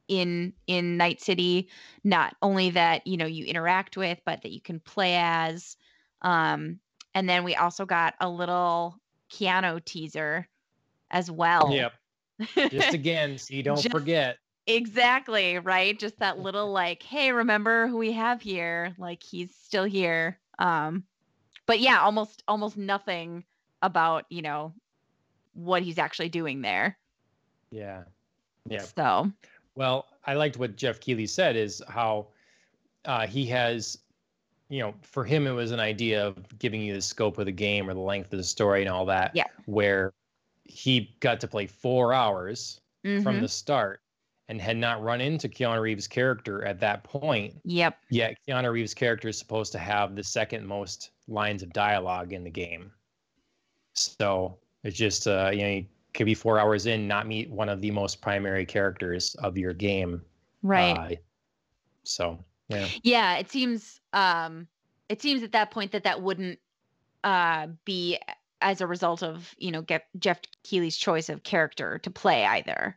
[0.08, 1.68] in in Night City,
[2.04, 5.76] not only that, you know, you interact with, but that you can play as.
[6.22, 6.80] Um
[7.14, 9.01] and then we also got a little
[9.32, 10.46] Keanu teaser
[11.10, 11.70] as well.
[11.72, 11.92] yep
[12.56, 14.36] just again so you don't Just- forget
[14.68, 15.98] Exactly, right?
[15.98, 18.94] Just that little like, hey, remember who we have here?
[18.96, 20.38] Like he's still here.
[20.60, 21.02] Um
[21.66, 23.42] but yeah, almost almost nothing
[23.82, 24.72] about, you know,
[25.54, 26.96] what he's actually doing there.
[27.72, 28.02] yeah
[28.68, 29.32] yeah So,
[29.74, 32.28] Well, I liked what Geoff Keighley said is how
[33.04, 33.98] uh, he has,
[34.72, 37.52] you know, for him, it was an idea of giving you the scope of the
[37.52, 39.30] game or the length of the story and all that.
[39.34, 39.44] Yeah.
[39.66, 40.14] Where
[40.64, 43.40] he got to play four hours from mhm.
[43.42, 44.00] the start
[44.48, 47.54] and had not run into Keanu Reeves' character at that point.
[47.64, 47.98] yep.
[48.08, 52.42] Yet Keanu Reeves' character is supposed to have the second most lines of dialogue in
[52.42, 52.90] the game.
[53.92, 57.68] So it's just, uh, you know, you could be four hours in, not meet one
[57.68, 60.22] of the most primary characters of your game.
[60.62, 60.96] Right.
[60.96, 61.16] Uh,
[62.04, 64.66] so yeah, yeah, it seems um
[65.08, 66.58] it seems at that point that that wouldn't
[67.24, 68.18] uh be
[68.62, 72.96] as a result of, you know, get Geoff Keighley's choice of character to play either.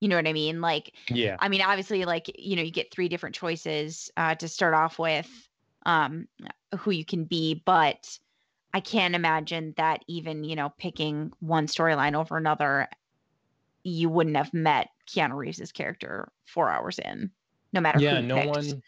[0.00, 0.60] You know what I mean?
[0.60, 4.48] Like yeah, I mean, obviously, like you know, you get three different choices uh, to
[4.48, 5.28] start off with,
[5.86, 6.28] um,
[6.78, 8.18] who you can be, but
[8.72, 12.88] I can't imagine that even you know picking one storyline over another,
[13.82, 17.32] you wouldn't have met Keanu Reeves's character four hours in,
[17.72, 18.00] no matter.
[18.00, 18.20] yeah.
[18.20, 18.48] No picked.
[18.48, 18.82] one.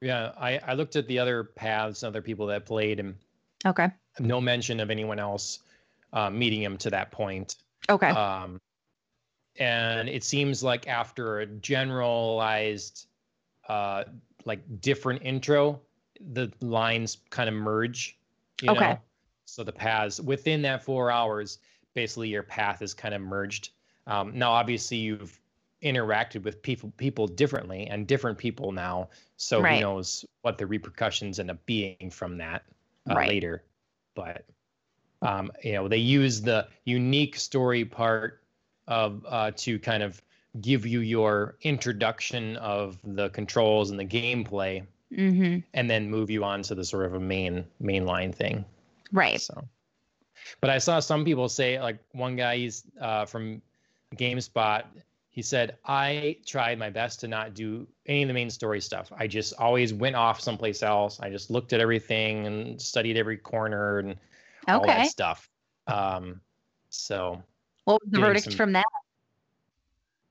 [0.00, 3.14] Yeah, I I looked at the other paths, other people that played, and
[3.64, 3.88] Okay.
[4.20, 5.60] No mention of anyone else
[6.12, 7.56] uh, meeting him to that point.
[7.88, 8.08] Okay.
[8.08, 8.60] Um,
[9.58, 13.06] and it seems like after a generalized,
[13.68, 14.04] uh,
[14.44, 15.80] like different intro,
[16.32, 18.18] the lines kind of merge.
[18.62, 18.90] You Okay.
[18.90, 18.98] Know?
[19.46, 21.58] So the paths within that four hours,
[21.94, 23.70] basically your path is kind of merged.
[24.06, 25.38] Um, now, obviously, you've
[25.86, 29.08] interacted with people people differently and different people now.
[29.36, 29.76] So Right.
[29.76, 32.62] who knows what the repercussions end up being from that
[33.10, 33.28] uh, Right.
[33.28, 33.62] later.
[34.14, 34.44] But
[35.22, 38.42] um, you know, they use the unique story part
[38.86, 40.20] of uh, to kind of
[40.60, 45.58] give you your introduction of the controls and the gameplay, mm-hmm.
[45.74, 48.64] and then move you on to the sort of a main mainline thing.
[49.12, 49.40] Right.
[49.40, 49.66] So,
[50.60, 53.60] but I saw some people say, like one guy, he's uh, from
[54.14, 54.84] GameSpot.
[55.36, 59.12] He said, I tried my best to not do any of the main story stuff.
[59.14, 61.20] I just always went off someplace else.
[61.20, 64.16] I just looked at everything and studied every corner and
[64.66, 64.86] all Okay.
[64.96, 65.50] that stuff.
[65.88, 66.40] Um,
[66.88, 67.42] so,
[67.84, 68.86] What was the verdict some- from that?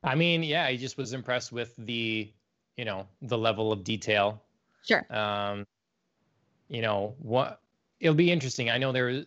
[0.03, 2.33] I mean, yeah, I just was impressed with the,
[2.75, 4.41] you know, the level of detail
[4.87, 5.05] Sure.
[5.15, 5.65] um
[6.67, 7.59] you know what
[7.99, 9.25] it'll be interesting i know there's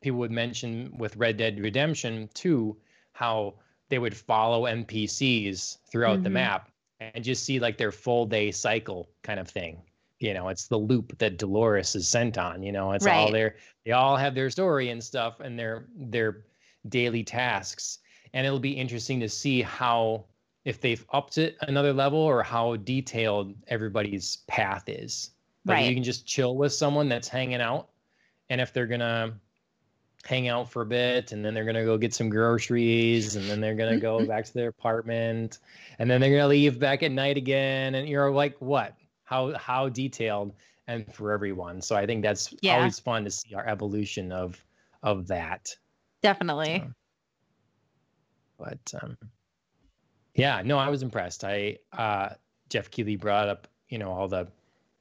[0.00, 2.74] people would mention with Red Dead Redemption 2
[3.12, 3.54] how
[3.88, 6.30] they would follow npcs throughout the Mhm.
[6.30, 6.70] map
[7.00, 9.82] and just see like their full day cycle kind of thing
[10.20, 13.56] you know it's the loop that dolores is sent on you know it's all their
[13.84, 16.46] they all have their story and stuff and their their
[16.88, 17.98] daily tasks
[18.32, 20.26] and it'll be interesting to see how
[20.64, 25.30] if they've upped it another level or how detailed everybody's path is.
[25.66, 25.84] Like Right.
[25.84, 27.90] you can just chill with someone that's hanging out,
[28.48, 29.40] and if they're gonna
[30.26, 33.60] hang out for a bit, and then they're gonna go get some groceries, and then
[33.60, 35.58] they're gonna go back to their apartment,
[35.98, 38.96] and then they're gonna leave back at night again, and you're like, what?
[39.24, 40.54] How how detailed
[40.86, 41.80] and for everyone.
[41.80, 42.76] So I think that's Yeah.
[42.76, 44.62] always fun to see our evolution of
[45.02, 45.74] of that.
[46.22, 46.82] Definitely.
[46.86, 46.92] So,
[48.58, 49.16] but um,
[50.34, 51.44] yeah, no, I was impressed.
[51.44, 52.30] I uh,
[52.68, 54.48] Geoff Keighley brought up, you know, all the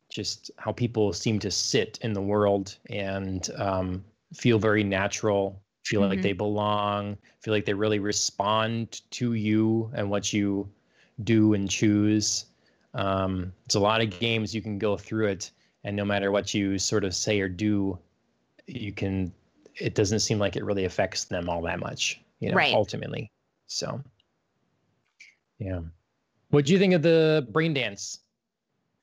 [0.10, 4.04] just how people seem to sit in the world and um,
[4.34, 6.24] feel very natural, feel like Mhm.
[6.24, 10.70] they belong, feel like they really respond to you and what you
[11.24, 12.46] do and choose.
[12.94, 15.52] Um, it's a lot of games you can go through it,
[15.84, 17.98] and no matter what you sort of say or do,
[18.68, 19.34] you can.
[19.76, 22.74] It doesn't seem like it really affects them all that much, you know, Right.
[22.74, 23.32] ultimately.
[23.66, 24.04] So,
[25.58, 25.82] yeah.
[26.50, 28.20] What do you think of the brain dance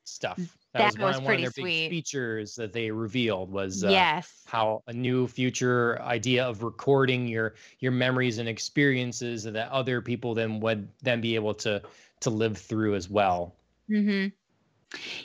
[0.04, 0.38] stuff?
[0.72, 1.52] That one, was one pretty of their sweet.
[1.52, 4.46] big features that they revealed was uh, yes.
[4.46, 10.34] how a new future idea of recording your your memories and experiences that other people
[10.34, 11.82] then would then be able to
[12.20, 13.56] to live through as well.
[13.90, 14.28] Mm-hmm.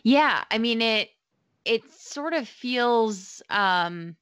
[0.03, 1.11] Yeah, I mean it
[1.65, 4.17] it sort of feels um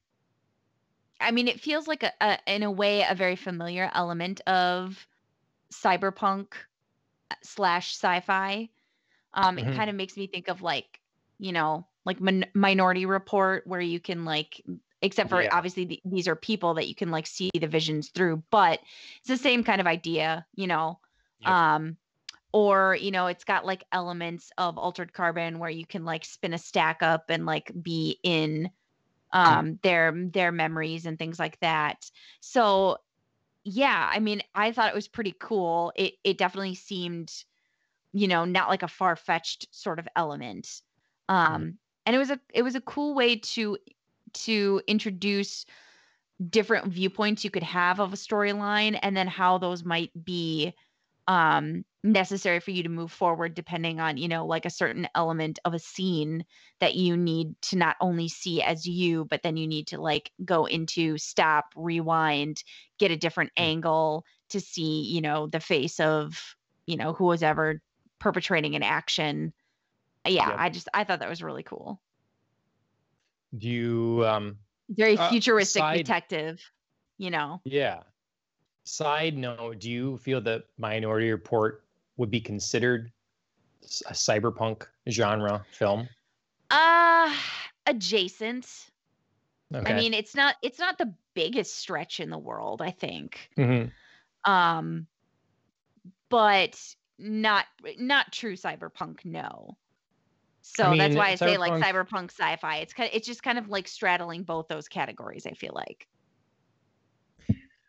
[1.20, 5.06] I mean it feels like a, a in a way a very familiar element of
[5.72, 6.54] cyberpunk
[7.44, 8.70] slash sci-fi.
[9.34, 9.60] Um Mhm.
[9.60, 11.00] it kind of makes me think of like,
[11.38, 14.62] you know, like Min- Minority Report where you can like
[15.02, 15.48] except for Yeah.
[15.52, 18.80] obviously the, these are people that you can like see the visions through, but
[19.18, 20.98] it's the same kind of idea, you know.
[21.40, 21.50] Yep.
[21.50, 21.96] Um
[22.52, 26.54] or you know it's got like elements of altered carbon where you can like spin
[26.54, 28.70] a stack up and like be in
[29.32, 32.08] um their their memories and things like that
[32.40, 32.96] so
[33.64, 37.44] yeah i mean i thought it was pretty cool it it definitely seemed
[38.12, 40.80] you know not like a far-fetched sort of element
[41.28, 43.78] um and it was a it was a cool way to
[44.32, 45.64] to introduce
[46.50, 50.74] different viewpoints you could have of a storyline and then how those might be
[51.28, 55.58] um necessary for you to move forward depending on you know like a certain element
[55.64, 56.44] of a scene
[56.80, 60.30] that you need to not only see as you but then you need to like
[60.44, 62.62] go into stop rewind
[62.98, 63.64] get a different Mm.
[63.64, 66.56] angle to see you know the face of
[66.86, 67.80] you know who was ever
[68.18, 69.54] perpetrating an action
[70.26, 70.56] yeah Yep.
[70.58, 72.00] i just i thought that was really cool
[73.56, 74.58] Do you um
[74.88, 76.60] very Uh, futuristic side- detective
[77.18, 78.02] you know yeah.
[78.86, 81.84] Side note, do you feel that Minority Report
[82.18, 83.10] would be considered
[84.06, 86.06] a cyberpunk genre film?
[86.70, 87.34] uh
[87.86, 88.66] adjacent
[89.74, 89.90] Okay.
[89.90, 93.48] I mean, it's not it's not the biggest stretch in the world, I think.
[93.56, 93.90] Mhm.
[94.44, 95.06] Um
[96.28, 96.78] but
[97.18, 97.64] not
[97.98, 99.78] not true cyberpunk, no.
[100.66, 102.78] So that's mean, why I say like cyberpunk- sci-fi.
[102.78, 106.08] It's kind it's just kind of like straddling both those categories, I feel like.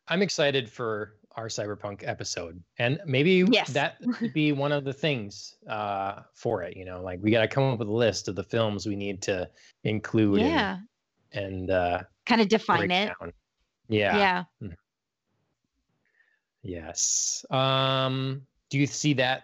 [0.10, 3.70] I'm excited for our cyberpunk episode, and maybe Yes.
[3.72, 6.76] that could be one of the things uh, for it.
[6.76, 8.96] You know, like we got to come up with a list of the films we
[8.98, 9.50] need to
[9.86, 10.42] include.
[10.42, 10.78] and- Yeah.
[11.32, 13.08] and uh, kind of define it.
[13.08, 13.34] breakdown.
[13.88, 14.44] Yeah.
[14.62, 14.70] Yeah.
[16.62, 17.46] Yes.
[17.50, 19.44] Um, do you see that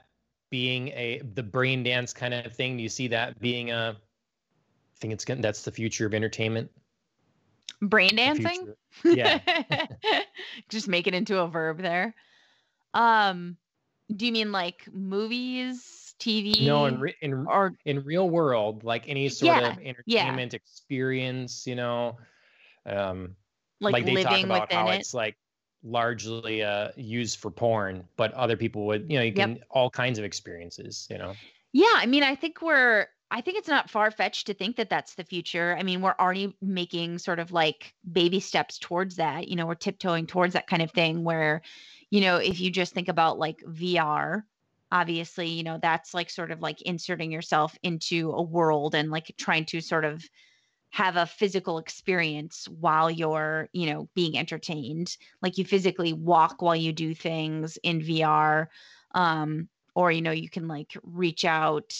[0.51, 2.77] being a the brain dance kind of thing?
[2.77, 6.71] Do you see that being a I think it's gonna that's the future of entertainment?
[7.81, 8.67] Brain dancing?
[9.11, 9.39] Yeah.
[10.69, 12.15] Just make it into a verb there.
[12.93, 13.57] Um,
[14.15, 16.53] do you mean like movies, TV?
[16.59, 21.65] No, in re- in or in real world, like any sort Yeah, of entertainment experience,
[21.65, 22.19] you know,
[22.85, 23.37] um,
[23.79, 25.01] like, like, they talk about how it.
[25.01, 25.37] it's like
[25.83, 29.51] largely uh used for porn, but other people would, you know, you Yep.
[29.55, 31.37] can all kinds of experiences, you know.
[31.73, 34.89] Yeah, I mean, I think we're I think it's not far fetched to think that
[34.89, 35.75] that's the future.
[35.77, 39.47] I mean, we're already making sort of like baby steps towards that.
[39.47, 41.61] You know, we're tiptoeing towards that kind of thing where,
[42.09, 44.45] you know, if you just think about like VR,
[44.91, 49.33] obviously, you know, that's like sort of like inserting yourself into a world and like
[49.37, 50.25] trying to sort of
[50.91, 55.17] have a physical experience while you're, you know, being entertained.
[55.41, 58.69] Like you physically walk while you do things in VR.
[59.13, 61.93] Um, or you know you can like reach out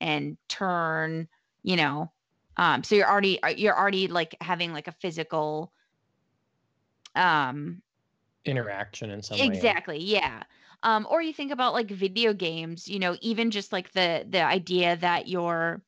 [0.00, 1.28] and turn
[1.62, 2.10] you know
[2.56, 5.72] um so you're already uh, you're already like having like a physical
[7.14, 7.82] um
[8.46, 9.52] Interaction in some way.
[9.52, 10.42] exactly yeah
[10.82, 14.42] um or you think about like video games you know even just like the the
[14.42, 15.82] idea that your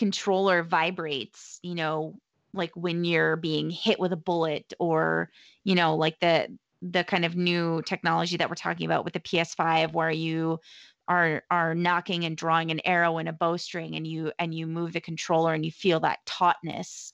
[0.00, 2.18] controller vibrates you know
[2.54, 5.28] like when you're being hit with a bullet or
[5.62, 6.48] you know like the
[6.80, 10.58] the kind of new technology that we're talking about with the PS5 where you
[11.06, 14.94] are are nocking and drawing an arrow in a bowstring and you and you move
[14.94, 17.12] the controller and you feel that tautness.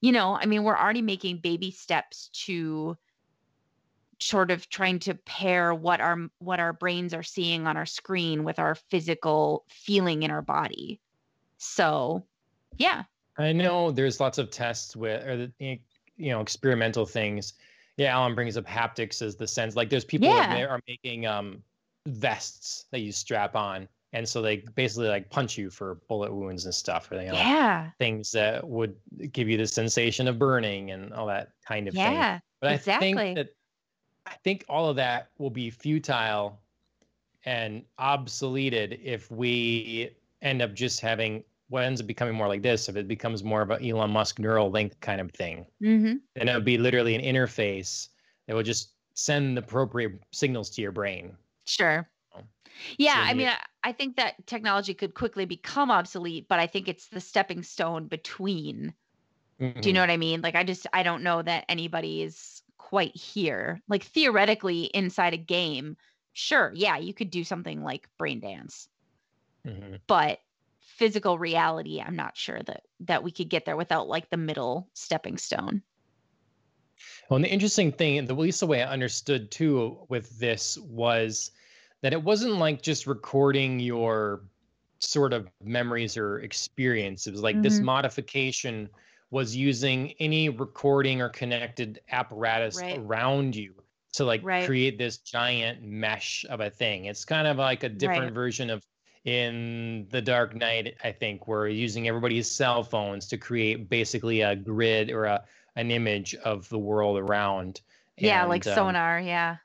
[0.00, 2.96] You know i mean we're already making baby steps to
[4.20, 8.44] sort of trying to pair what our what our brains are seeing on our screen
[8.44, 11.00] with our physical feeling in our body
[11.62, 12.24] so
[12.76, 13.04] yeah
[13.38, 15.80] I know there's lots of tests with, or the,
[16.16, 17.54] you know, experimental things.
[17.96, 19.74] Yeah, Alan brings up haptics as the sense.
[19.74, 20.54] Like, there's people Yeah.
[20.54, 21.62] that are making um
[22.06, 26.66] vests that you strap on, and so they basically like punch you for bullet wounds
[26.66, 28.94] and stuff, or they you know, yeah things that would
[29.32, 32.12] give you the sensation of burning and all that kind of thing.
[32.12, 33.48] yeah But I think that
[34.26, 36.60] I think all of that will be futile
[37.46, 40.10] and obsoleted if we
[40.42, 42.88] end up just having what ends up becoming more like this.
[42.88, 46.54] If it becomes more of an Elon Musk Neuralink kind of thing, hmm then it
[46.54, 48.08] would be literally an interface
[48.46, 51.36] that would just send the appropriate signals to your brain.
[51.66, 52.10] Sure.
[52.98, 56.66] Yeah, So I mean, I, I think that technology could quickly become obsolete, but I
[56.66, 58.94] think it's the stepping stone between.
[59.80, 59.94] Do you Mhm.
[59.94, 60.42] know what I mean?
[60.42, 63.82] Like, I just, I don't know that anybody is quite here.
[63.88, 65.96] Like, theoretically, inside a game,
[66.34, 68.88] sure, yeah, you could do something like brain dance,
[69.64, 70.02] Mhm.
[70.06, 70.40] but
[71.02, 74.88] physical reality, I'm not sure that that we could get there without like the middle
[74.94, 75.82] stepping stone.
[77.28, 80.78] Well, and the interesting thing, the at least the way I understood too with this
[80.78, 81.50] was
[82.02, 84.48] that it wasn't like just recording your
[85.00, 87.26] sort of memories or experience.
[87.26, 87.82] It was like this Mhm.
[87.82, 88.88] modification
[89.30, 93.02] was using any recording or connected apparatus Right.
[93.02, 93.82] around you
[94.14, 94.60] to like Right.
[94.60, 97.06] create this giant mesh of a thing.
[97.06, 98.34] It's kind of like a different Right.
[98.34, 98.84] version of
[99.24, 104.56] in the Dark Knight, I think, we're using everybody's cell phones to create basically a
[104.56, 105.44] grid or a
[105.76, 107.80] an image of the world around.
[108.18, 109.20] yeah, like um, sonar.
[109.20, 109.56] Yeah.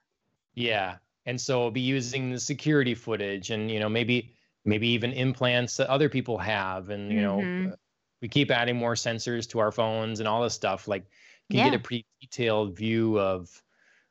[0.53, 4.33] yeah, and so we'll be using the security footage, and you know maybe
[4.65, 7.73] maybe even implants that other people have, and you know Mhm.
[7.73, 7.75] uh,
[8.21, 10.87] we keep adding more sensors to our phones and all this stuff.
[10.87, 11.03] Like
[11.49, 11.71] you can Yeah.
[11.71, 13.49] get a pretty detailed view of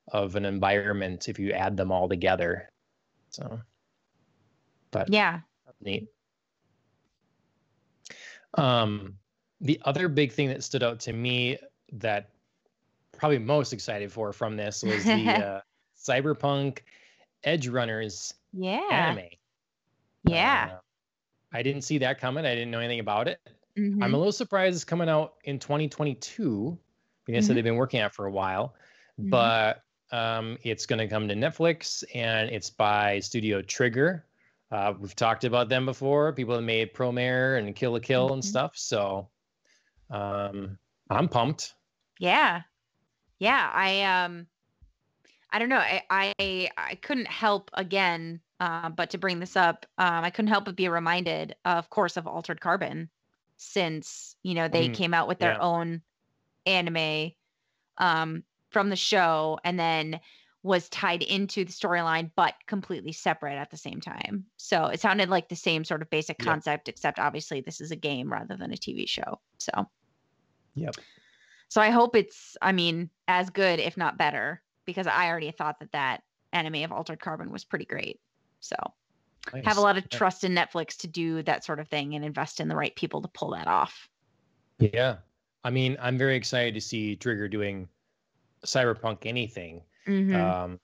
[0.09, 2.71] of an environment if you add them all together.
[3.31, 3.61] So,
[4.97, 5.41] but Yeah.
[5.83, 6.09] neat.
[8.55, 9.19] Um,
[9.61, 11.59] the other big thing that stood out to me
[11.93, 12.31] that
[13.13, 15.61] probably most excited for from this was the uh,
[15.99, 16.79] Cyberpunk
[17.45, 18.81] Edgerunners Yeah.
[18.91, 19.29] anime.
[20.25, 20.71] Yeah.
[20.73, 20.81] Uh,
[21.53, 22.45] I didn't see that coming.
[22.47, 23.41] I didn't know anything about it.
[23.77, 24.03] Mhm.
[24.03, 26.79] I'm a little surprised it's coming out in 2022
[27.27, 27.55] because Mhm.
[27.55, 28.75] they've been working on it for a while,
[29.21, 29.31] Mhm.
[29.31, 29.83] but
[30.13, 34.25] um, it's going to come to Netflix and it's by Studio Trigger.
[34.71, 36.33] Uh, we've talked about them before.
[36.33, 38.45] People that made Promare and Kill la Kill and Mhm.
[38.45, 38.77] stuff.
[38.77, 39.31] So
[40.11, 40.79] um,
[41.11, 41.75] I'm pumped.
[42.19, 42.63] Yeah.
[43.39, 43.71] Yeah.
[43.73, 44.47] I um
[45.51, 45.79] I don't know.
[45.79, 50.49] I I, I couldn't help again, uh, but to bring this up, um, I couldn't
[50.51, 53.11] help but be reminded, of course, of Altered Carbon,
[53.57, 55.61] since you know they Mm, came out with their yeah.
[55.61, 56.03] own
[56.67, 57.33] anime
[57.99, 60.21] um, from the show, and then
[60.67, 64.45] was tied into the storyline, but completely separate at the same time.
[64.57, 66.47] So it sounded like the same sort of basic Yep.
[66.47, 69.41] concept, except obviously this is a game rather than a TV show.
[69.59, 69.89] So
[70.75, 70.97] Yep.
[71.69, 75.79] So I hope it's, I mean, as good, if not better, because I already thought
[75.81, 78.21] that that anime of Altered Carbon was pretty great.
[78.61, 78.77] So
[79.53, 79.65] nice.
[79.65, 82.61] have a lot of trust in Netflix to do that sort of thing and invest
[82.61, 84.09] in the right people to pull that off.
[84.79, 85.19] Yeah.
[85.65, 87.89] I mean, I'm very excited to see Trigger doing
[88.65, 89.83] cyberpunk anything.
[90.07, 90.37] Mm-hmm.
[90.37, 90.81] Um,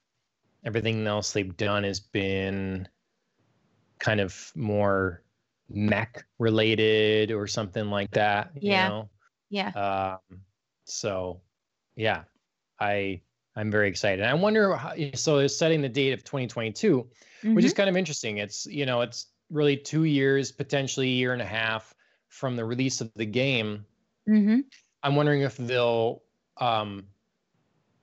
[0.65, 2.87] everything else they've done has been
[3.99, 5.23] kind of more
[5.69, 8.51] mech related or something like that.
[8.59, 8.89] Yeah.
[8.89, 9.09] know?
[9.49, 9.69] Yeah.
[10.29, 10.39] Um,
[10.85, 11.41] so
[11.95, 12.23] yeah,
[12.79, 13.21] I
[13.55, 14.25] I'm very excited.
[14.25, 17.53] I wonder how, so it's setting the date of 2022, mm-hmm.
[17.53, 17.77] which is mm-hmm.
[17.77, 18.37] kind of interesting.
[18.37, 21.93] It's you know, it's really two years, potentially a year and a half
[22.29, 23.85] from the release of the game.
[24.27, 24.61] Mm-hmm.
[25.03, 26.23] I'm wondering if they'll
[26.57, 27.05] um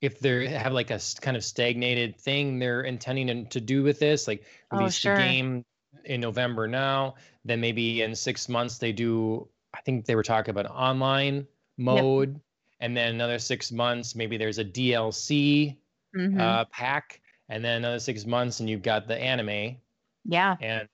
[0.00, 4.26] if they have like a kind of stagnated thing they're intending to do with this,
[4.26, 5.16] like oh, release oh, sure.
[5.16, 5.64] the game
[6.04, 9.48] in November now, then maybe in six months they do.
[9.74, 11.46] I think they were talking about online
[11.78, 12.40] mode, yep.
[12.80, 15.76] and then another six months maybe there's a DLC
[16.16, 16.40] mm-hmm.
[16.40, 19.76] uh, pack, and then another six months and you've got the anime.
[20.24, 20.56] Yeah.
[20.60, 20.88] And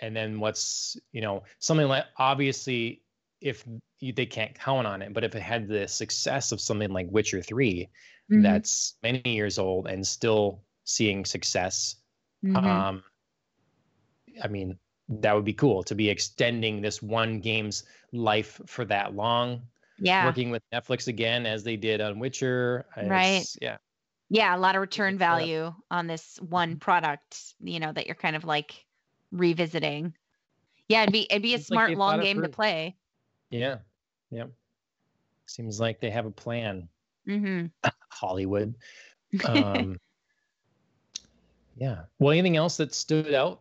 [0.00, 3.02] and then what's you know something like obviously
[3.40, 3.64] if
[4.00, 7.06] you, they can't count on it, but if it had the success of something like
[7.10, 7.88] Witcher 3
[8.30, 8.42] mm-hmm.
[8.42, 11.96] that's many years old and still seeing success,
[12.44, 12.56] mm-hmm.
[12.56, 13.02] um,
[14.42, 14.78] I mean,
[15.08, 19.62] that would be cool to be extending this one game's life for that long.
[19.98, 20.24] Yeah.
[20.24, 22.86] Working with Netflix again as they did on Witcher.
[22.96, 23.44] Right.
[23.60, 23.76] Yeah.
[24.30, 24.56] Yeah.
[24.56, 28.44] A lot of return value on this one product, you know, that you're kind of
[28.44, 28.86] like
[29.30, 30.14] revisiting.
[30.88, 31.02] Yeah.
[31.02, 32.96] It'd be, it'd be a smart like long game to play.
[33.50, 33.78] Yeah.
[34.30, 34.50] Yep.
[35.46, 36.88] Seems like they have a plan.
[37.26, 37.66] Mm-hmm.
[38.08, 38.74] Hollywood.
[39.44, 40.00] Um,
[41.76, 42.00] yeah.
[42.18, 43.60] Well, anything else that stood out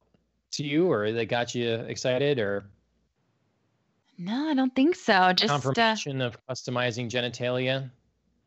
[0.52, 2.66] to you or that got you excited or
[4.18, 6.28] no i don't think so just uh confirmation uh...
[6.28, 7.90] of customizing genitalia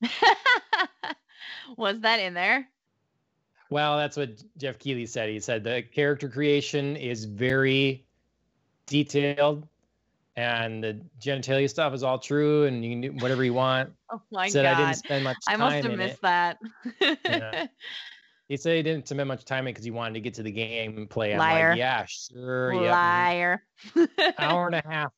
[1.76, 2.68] was that in there
[3.70, 8.04] well that's what Geoff Keighley said he said the character creation is very
[8.86, 9.66] detailed
[10.36, 14.20] and the genitalia stuff is all true and you can do whatever you want oh
[14.30, 16.22] my said god i didn't spend much time i must have missed it.
[16.22, 16.58] that
[17.24, 17.66] yeah.
[18.52, 20.50] He said he didn't spend much time in because he wanted to get to the
[20.50, 21.32] game and play.
[21.32, 21.70] I'm Liar.
[21.70, 22.74] like, yeah, sure.
[22.74, 23.62] Liar.
[23.96, 24.10] Yep.
[24.38, 25.12] Hour and a half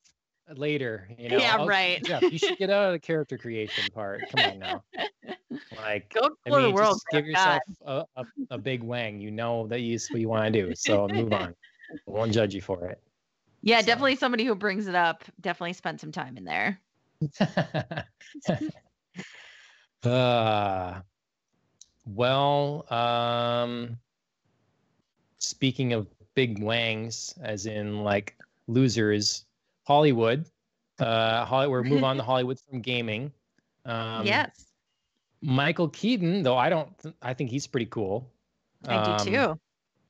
[0.55, 1.37] later, you know.
[1.37, 1.99] Yeah, right.
[2.07, 4.21] Yeah, you should get out of the character creation part.
[4.33, 4.83] Come on now.
[5.77, 6.95] Like, go explore I mean, the world.
[6.95, 9.19] Just give yourself a, a, a, big wang.
[9.19, 10.75] You know that you what you want to do.
[10.75, 11.55] So move on.
[11.91, 13.01] I won't judge you for it.
[13.65, 13.87] Yeah, so.
[13.87, 15.25] definitely somebody who brings it up.
[15.41, 16.79] Definitely spent some time in there.
[20.03, 21.01] uh
[22.05, 23.97] well, um,
[25.39, 28.37] speaking of big wangs, as in like
[28.67, 29.45] losers,
[29.87, 30.45] Hollywood.
[30.99, 31.87] Uh, Hollywood.
[31.87, 33.31] Move on to Hollywood from gaming.
[33.85, 34.67] Um, yes.
[35.41, 38.31] Michael Keaton, though I don't, th- I think he's pretty cool.
[38.87, 39.59] I um, do too.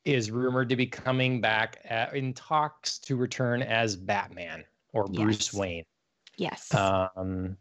[0.05, 5.51] Is rumored to be coming back at, in talks to return as Batman or Bruce
[5.51, 5.53] yes.
[5.53, 5.85] Wayne.
[6.37, 6.73] Yes.
[6.73, 7.57] Um,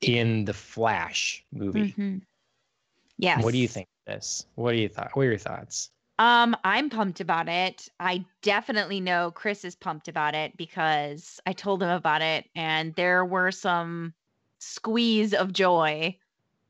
[0.00, 1.88] in the Flash movie.
[1.92, 2.18] Mm-hmm.
[3.18, 3.42] Yes.
[3.42, 4.46] What do you think of this?
[4.54, 5.10] What do you thought?
[5.14, 5.90] What are your thoughts?
[6.18, 7.88] Um, I'm pumped about it.
[7.98, 12.94] I definitely know Chris is pumped about it because I told him about it and
[12.94, 14.14] there were some
[14.60, 16.16] squeeze of joy.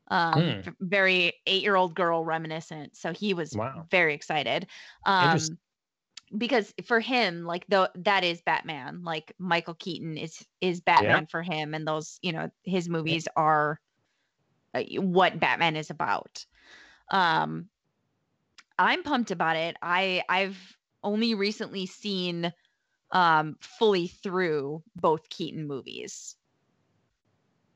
[0.08, 0.70] Um, hmm.
[0.80, 2.96] very eight-year-old girl reminiscent.
[2.96, 3.86] So he was wow.
[3.90, 4.66] very excited.
[5.06, 5.38] Um,
[6.36, 9.02] because for him, like though that is Batman.
[9.04, 11.30] Like Michael Keaton is is Batman yeah.
[11.30, 13.80] for him, and those you know his movies are
[14.74, 16.44] uh, what Batman is about.
[17.10, 17.68] Um,
[18.78, 19.76] I'm pumped about it.
[19.82, 20.58] I I've
[21.02, 22.52] only recently seen
[23.10, 26.36] um fully through both Keaton movies.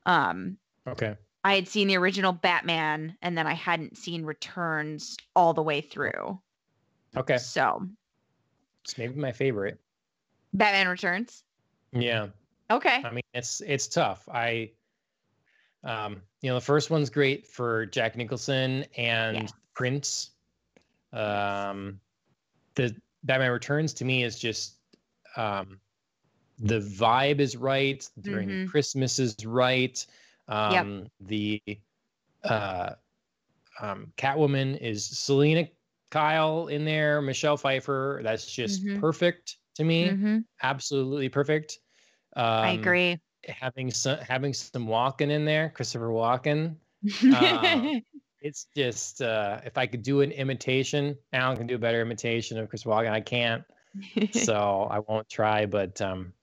[0.05, 0.57] Um
[0.87, 1.15] okay.
[1.49, 5.81] I had seen the original Batman and then I hadn't seen Returns all the way
[5.81, 6.39] through.
[7.17, 7.39] Okay.
[7.39, 7.87] So
[8.83, 9.79] it's maybe my favorite.
[10.53, 11.43] Batman Returns?
[11.91, 12.27] Yeah.
[12.69, 13.01] Okay.
[13.03, 14.29] I mean it's it's tough.
[14.31, 14.69] I
[15.83, 19.47] um, you know, the first one's great for Jack Nicholson and yeah.
[19.73, 20.29] Prince.
[21.11, 21.99] Um,
[22.75, 24.75] the Batman Returns to me is just
[25.35, 25.79] um,
[26.59, 28.69] the vibe is right during mm-hmm.
[28.69, 30.05] Christmas is right.
[30.49, 31.07] Um, yep.
[31.21, 31.61] The
[32.43, 32.91] uh,
[33.81, 35.67] um, Catwoman is Selina
[36.09, 38.19] Kyle in there, Michelle Pfeiffer.
[38.23, 38.99] That's just mm-hmm.
[38.99, 40.09] perfect to me.
[40.09, 40.39] Mm-hmm.
[40.61, 41.79] Absolutely perfect.
[42.35, 46.75] Um, I agree having some having some Walken in there, Christopher Walken.
[47.33, 47.99] Uh,
[48.41, 52.57] it's just uh, if I could do an imitation, Alan can do a better imitation
[52.57, 53.11] of Chris Walken.
[53.11, 53.63] I can't,
[54.31, 55.65] so I won't try.
[55.65, 56.33] But um,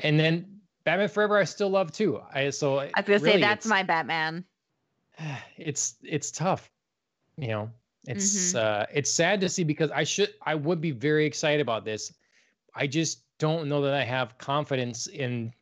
[0.00, 0.55] and then
[0.86, 2.22] Batman Forever I still love too.
[2.32, 4.44] I so I was gonna really, say that's my Batman.
[5.58, 6.70] it's it's tough
[7.38, 7.70] you know
[8.06, 8.56] it's Mhm.
[8.56, 12.12] uh it's sad to see because i should i would be very excited about this
[12.74, 15.52] i just don't know that i have confidence in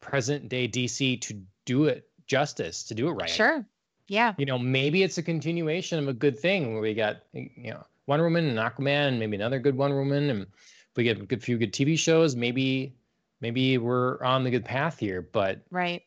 [0.00, 3.64] present day dc to do it justice to do it right Sure.
[4.08, 4.34] Yeah.
[4.38, 7.84] you know maybe it's a continuation of a good thing where we got you know
[8.06, 11.24] wonder woman and aquaman and maybe another good wonder woman and if we get a
[11.26, 12.96] good few good tv shows maybe
[13.40, 16.02] maybe we're on the good path here but Right.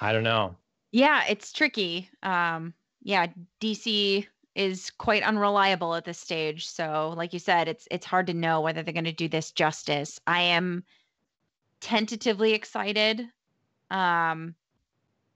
[0.00, 0.56] i don't know
[0.92, 2.10] Yeah, it's tricky.
[2.22, 3.28] Um, yeah,
[3.60, 6.66] DC is quite unreliable at this stage.
[6.66, 9.52] So, like you said, it's it's hard to know whether they're going to do this
[9.52, 10.18] justice.
[10.26, 10.84] I am
[11.80, 13.26] tentatively excited,
[13.90, 14.54] um,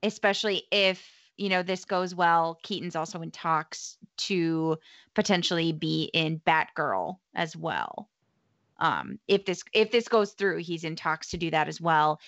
[0.03, 1.07] especially if
[1.37, 2.59] you know this goes well.
[2.63, 4.77] Keaton's also in talks to
[5.13, 8.09] potentially be in Batgirl as well.
[8.79, 12.19] Um, if this if this goes through, he's in talks to do that as well.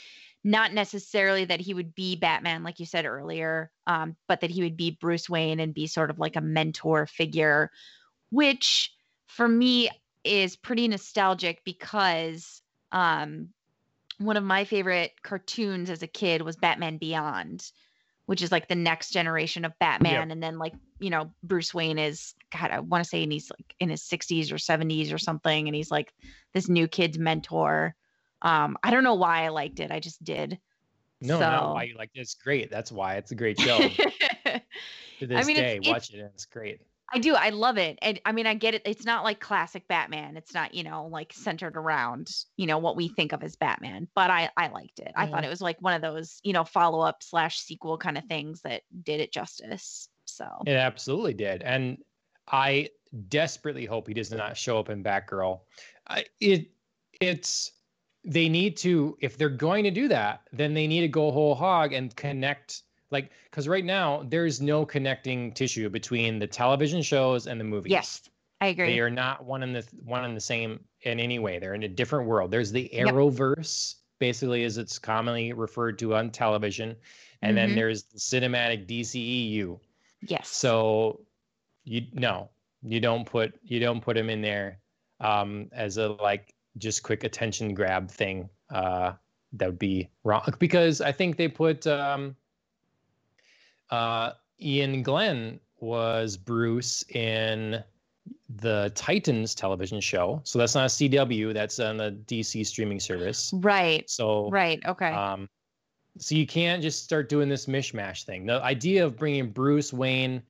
[0.44, 4.64] Not necessarily that he would be Batman, like you said earlier, um, but that he
[4.64, 7.72] would be Bruce Wayne and be sort of like a mentor figure,
[8.30, 8.94] which
[9.26, 9.90] for me
[10.24, 13.50] is pretty nostalgic because um,
[14.20, 17.72] one of my favorite cartoons as a kid was Batman Beyond,
[18.28, 20.32] which is like the next generation of Batman.
[20.32, 23.50] And then, like, you know, Bruce Wayne is, God, I want to say, and he's
[23.50, 25.68] like in his 60s or 70s or something.
[25.68, 26.14] And he's like
[26.54, 27.96] this new kid's mentor.
[28.42, 29.92] Um, I don't know why I liked it.
[29.92, 30.60] I just did.
[31.22, 32.20] no So- not why you like it.
[32.20, 35.78] it's great that's why it's a great show to this mean, day.
[35.78, 36.20] it's- watch it.
[36.20, 36.82] and It's great.
[37.14, 37.36] I do.
[37.36, 37.98] I love it.
[38.02, 38.82] And I mean, I get it.
[38.86, 40.36] It's not like classic Batman.
[40.36, 44.08] It's not, you know, like centered around, you know, what we think of as Batman.
[44.14, 45.14] But I, I liked it.
[45.16, 48.18] I thought it was like one of those, you know, follow up slash sequel kind
[48.18, 50.10] of things that did it justice.
[50.26, 51.98] So It absolutely did, and
[52.52, 52.90] I
[53.30, 55.62] desperately hope he does not show up in Batgirl.
[56.42, 56.70] It
[57.22, 57.72] it's
[58.26, 61.56] they need to if they're going to do that, then they need to go whole
[61.56, 62.84] hog and connect.
[63.12, 67.92] Like, because right now there's no connecting tissue between the television shows and the movies.
[67.92, 68.22] yes,
[68.60, 68.88] I agree.
[68.88, 71.60] They are not one in the one in the same in any way.
[71.60, 72.52] They're in a different world.
[72.52, 73.08] There's the Yep.
[73.08, 76.96] Arrowverse, basically, as it's commonly referred to on television,
[77.42, 77.76] and then Mhm.
[77.76, 79.80] there's the cinematic DCEU.
[80.28, 80.50] yes.
[80.50, 81.22] So
[81.86, 82.50] you no,
[82.84, 84.80] you don't put you don't put them in there
[85.22, 88.50] um, as a like just quick attention grab thing.
[88.70, 89.14] Uh,
[89.54, 92.36] that would be wrong because I think they put um,
[93.90, 94.32] uh,
[94.64, 97.84] Iain Glen was Bruce in
[98.50, 100.42] the Titans television show.
[100.44, 101.54] So that's not a CW.
[101.54, 103.54] That's on the DC streaming service.
[103.56, 104.10] right.
[104.10, 104.82] So Right.
[104.86, 105.12] Okay.
[105.12, 105.48] um,
[106.18, 108.46] so you can't just start doing this mishmash thing.
[108.48, 110.42] The idea of bringing Bruce Wayne,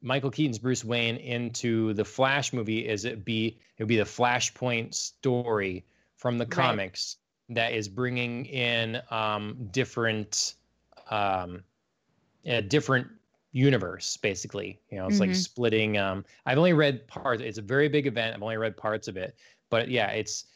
[0.00, 4.04] Michael Keaton's Bruce Wayne, into the Flash movie is it be it would be the
[4.04, 5.84] Flashpoint story
[6.16, 6.52] from the Right.
[6.52, 7.16] comics
[7.48, 10.54] that is bringing in um, different,
[11.10, 11.64] um,
[12.56, 13.06] a different
[13.52, 14.80] universe basically.
[14.90, 15.34] You know, it's like Mhm.
[15.34, 15.98] splitting.
[15.98, 17.42] Um, I've only read parts.
[17.42, 18.34] It's a very big event.
[18.34, 19.36] I've only read parts of it,
[19.70, 20.46] but yeah, it's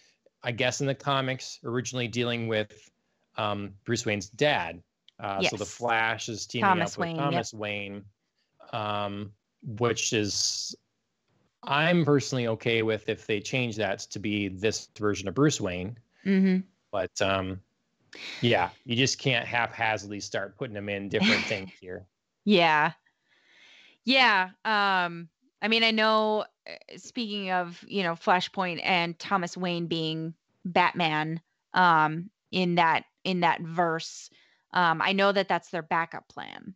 [0.43, 2.91] I guess in the comics originally dealing with
[3.37, 4.83] um, Bruce Wayne's dad.
[5.21, 7.33] Uh, So the Flash is teaming Thomas up with Wayne, yep.
[7.33, 8.05] Thomas Wayne,
[8.73, 9.33] um,
[9.63, 10.77] which is
[11.63, 15.97] I'm personally okay with if they change that to be this version of Bruce Wayne.
[16.25, 16.59] hmm
[16.91, 17.61] But um,
[18.41, 22.07] yeah, you just can't haphazardly start putting them in different things here.
[22.45, 22.93] Yeah.
[24.05, 24.51] Yeah.
[24.65, 25.29] Um,
[25.61, 30.35] I mean, I know uh, speaking of, you know, Flashpoint and Thomas Wayne being
[30.65, 31.41] Batman,
[31.75, 34.29] um, in that in that verse,
[34.73, 36.75] um, I know that that's their backup plan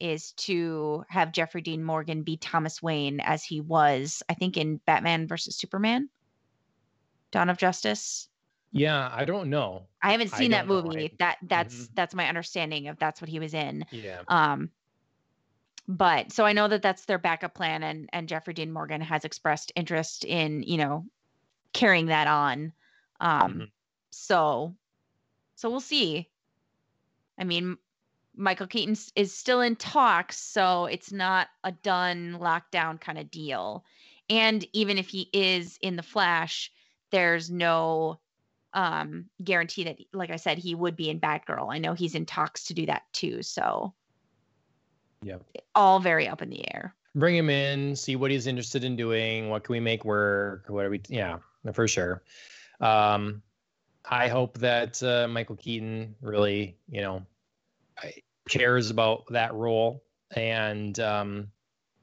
[0.00, 4.78] is to have Jeffrey Dean Morgan be Thomas Wayne as he was, I think, in
[4.86, 6.08] Batman versus Superman,
[7.30, 8.29] Dawn of Justice.
[8.72, 9.88] Yeah, I don't know.
[10.02, 11.04] I haven't I seen that movie.
[11.06, 11.94] I- that that's Mhm.
[11.94, 13.84] that's my understanding of that's what he was in.
[13.90, 14.22] Yeah.
[14.28, 14.70] Um,
[15.88, 19.24] but so I know that that's their backup plan, and and Jeffrey Dean Morgan has
[19.24, 21.06] expressed interest in you know
[21.72, 22.72] carrying that on.
[23.20, 23.70] Um, Mhm.
[24.10, 24.76] so
[25.56, 26.30] so we'll see.
[27.38, 27.76] I mean,
[28.36, 33.84] Michael Keaton is still in talks, so it's not a done lockdown kind of deal.
[34.28, 36.70] And even if he is in the Flash,
[37.10, 38.20] there's no
[38.72, 41.72] um guarantee that like I said he would be in Batgirl.
[41.72, 43.94] I know he's in talks to do that too, so
[45.22, 45.36] yeah,
[45.74, 46.94] all very up in the air.
[47.14, 49.48] Bring him in, see what he's interested in doing.
[49.48, 50.64] What can we make work?
[50.68, 51.00] What are we?
[51.08, 51.38] Yeah,
[51.72, 52.22] for sure.
[52.80, 53.42] Um,
[54.08, 57.26] I hope that uh, Michael Keaton really, you know,
[58.48, 60.02] cares about that role
[60.34, 61.48] and um,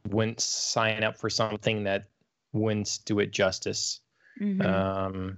[0.10, 2.10] wouldn't sign up for something that
[2.54, 4.02] wouldn't do it justice.
[4.42, 4.66] Mhm.
[4.66, 5.38] Um,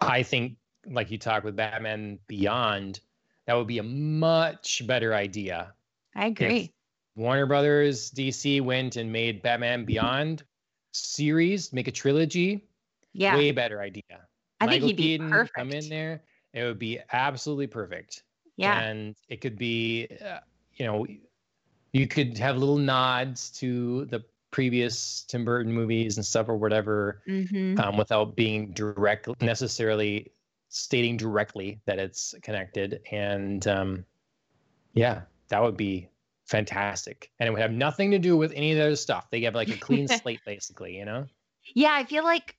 [0.00, 3.00] I think like you talk with Batman Beyond,
[3.46, 5.72] that would be a much better idea.
[6.14, 6.72] I agree.
[7.16, 10.44] Warner Brothers DC went and made Batman Beyond
[10.92, 12.66] series, make a trilogy.
[13.12, 13.36] Yeah.
[13.36, 14.02] Way better idea.
[14.60, 15.54] I think he'd be perfect.
[15.54, 16.22] come in there.
[16.52, 18.22] It would be absolutely perfect.
[18.56, 18.80] Yeah.
[18.80, 20.38] And it could be, uh,
[20.74, 21.06] you know,
[21.92, 24.24] you could have little nods to the
[24.56, 30.32] previous Tim Burton movies and stuff or whatever hmm um, without being direct necessarily
[30.70, 33.02] stating directly that it's connected.
[33.12, 34.06] And um,
[34.94, 36.08] yeah, that would be
[36.46, 37.32] fantastic.
[37.38, 39.28] And it would have nothing to do with any of those stuff.
[39.30, 41.28] They have like a clean slate, basically, you know?
[41.74, 42.56] Yeah, I feel like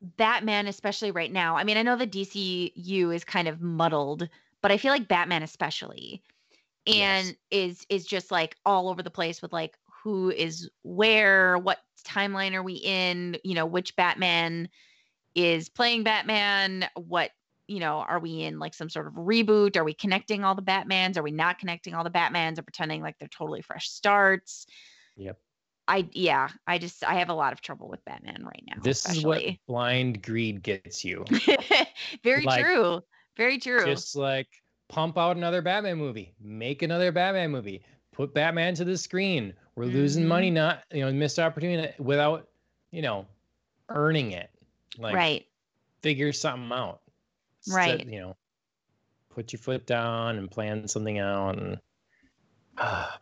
[0.00, 1.56] Batman, especially right now.
[1.56, 4.28] I mean, I know the DCU is kind of muddled,
[4.62, 6.22] but I feel like Batman, especially,
[6.86, 7.36] and Yes.
[7.50, 12.54] is is just like all over the place with like who is where, what timeline
[12.54, 13.36] are we in?
[13.44, 14.68] You know, which Batman
[15.34, 16.88] is playing Batman?
[16.96, 17.30] What
[17.66, 19.76] you know, are we in like some sort of reboot?
[19.76, 21.16] Are we connecting all the Batmans?
[21.16, 22.58] Are we not connecting all the Batmans?
[22.58, 24.66] Or pretending like they're totally fresh starts?
[25.16, 25.38] Yep.
[25.86, 28.82] I yeah, I just I have a lot of trouble with Batman right now.
[28.82, 31.24] This is what blind greed gets you.
[32.24, 33.02] Very Like, true.
[33.36, 33.84] Very true.
[33.84, 34.48] Just like
[34.88, 37.82] pump out another Batman movie, make another Batman movie,
[38.12, 39.54] put Batman to the screen.
[39.80, 40.28] We're losing Mhm.
[40.28, 42.48] money, not you know, missed opportunity without
[42.90, 43.26] you know,
[43.88, 44.50] earning it.
[44.98, 45.46] Like right.
[46.02, 47.00] figure something out.
[47.60, 48.06] Set- Right.
[48.06, 48.36] you know,
[49.30, 51.56] put your foot down and plan something out.
[51.58, 51.78] And
[52.76, 53.18] Ah,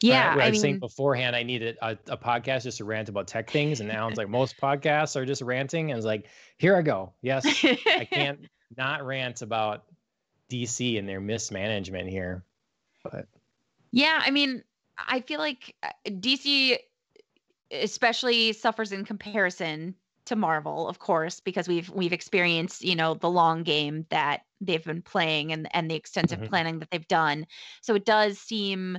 [0.00, 0.34] Yeah.
[0.36, 3.08] I, I I was saying mean, beforehand, I needed a, a podcast just to rant
[3.08, 3.80] about tech things.
[3.80, 5.90] And now it's like most podcasts are just ranting.
[5.90, 6.26] And it's like,
[6.58, 7.12] here I go.
[7.22, 9.84] Yes, I can't not rant about
[10.50, 12.44] DC and their mismanagement here.
[13.02, 13.26] But
[13.90, 14.20] yeah.
[14.24, 14.62] I mean,
[14.98, 15.90] I feel like uh,
[16.20, 16.78] DC
[17.70, 23.30] especially suffers in comparison to Marvel, of course, because we've we've experienced, you know, the
[23.30, 26.48] long game that they've been playing and and the extensive Mhm.
[26.50, 27.46] planning that they've done.
[27.82, 28.98] So it does seem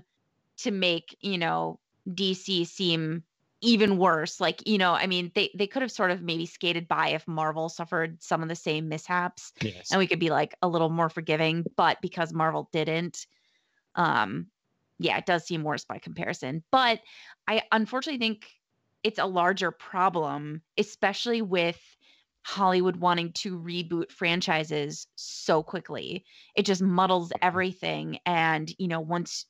[0.59, 1.79] to make, you know,
[2.13, 3.23] DC seem
[3.61, 4.39] even worse.
[4.41, 7.27] Like, you know, I mean, they they could have sort of maybe skated by if
[7.27, 10.89] Marvel suffered some of the same mishaps yes, and we could be like a little
[10.89, 13.27] more forgiving, but because Marvel didn't,
[13.95, 14.49] um,
[14.99, 16.63] yeah, it does seem worse by comparison.
[16.71, 16.99] But
[17.47, 18.45] I unfortunately think
[19.03, 21.79] it's a larger problem, especially with
[22.43, 26.25] Hollywood wanting to reboot franchises so quickly.
[26.55, 27.45] It just muddles mm-hmm.
[27.45, 28.19] everything.
[28.25, 29.45] And, you know, once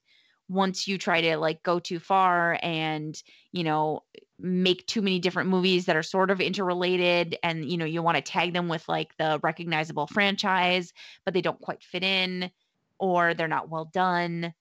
[0.50, 3.20] once you try to like go too far and,
[3.54, 4.04] you know,
[4.40, 8.18] make too many different movies that are sort of interrelated and you know you want
[8.18, 10.92] to tag them with like the recognizable franchise
[11.24, 12.52] but they don't quite fit in
[13.00, 14.54] or they're not well done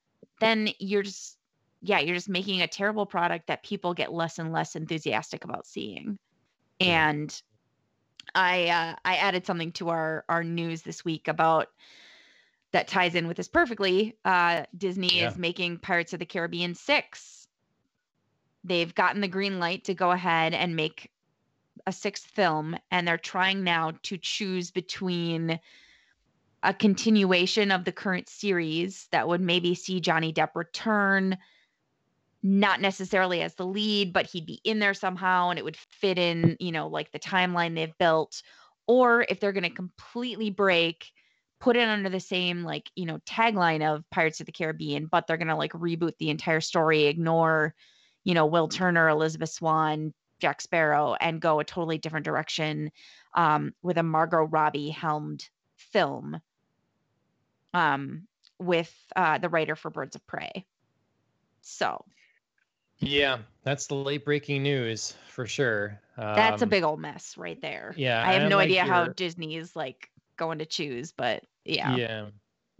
[0.42, 1.38] then you're just
[1.80, 5.66] yeah you're just making a terrible product that people get less and less enthusiastic about
[5.66, 6.18] seeing.
[6.80, 7.42] And
[8.34, 11.68] i uh, i added something to our our news this week about
[12.72, 14.16] that ties in with this perfectly.
[14.24, 15.30] Uh disney Yeah.
[15.30, 17.48] is making pirates of the caribbean 6
[18.64, 21.10] they've gotten the green light to go ahead and make
[21.86, 25.58] a sixth film and they're trying now to choose between
[26.62, 31.38] a continuation of the current series that would maybe see Johnny Depp return
[32.44, 36.18] not necessarily as the lead but he'd be in there somehow and it would fit
[36.18, 38.42] in you know like the timeline they've built.
[38.88, 41.06] Or if they're going to completely break
[41.60, 45.26] put it under the same like you know tagline of Pirates of the Caribbean but
[45.26, 47.74] they're going to like reboot the entire story ignore
[48.24, 52.90] you know Will Turner Elizabeth Swann Jack Sparrow and go a totally different direction
[53.34, 56.40] um, with a Margot Robbie helmed film
[57.74, 58.26] um,
[58.58, 60.64] with uh, the writer for Birds of Prey.
[61.62, 62.04] So
[63.00, 66.00] yeah, that's the late breaking news for sure.
[66.16, 67.94] that's a Um, big old mess right there.
[67.96, 71.12] Yeah, I have and no like idea how your- Disney is like going to choose,
[71.12, 71.96] but yeah.
[71.96, 72.26] Yeah.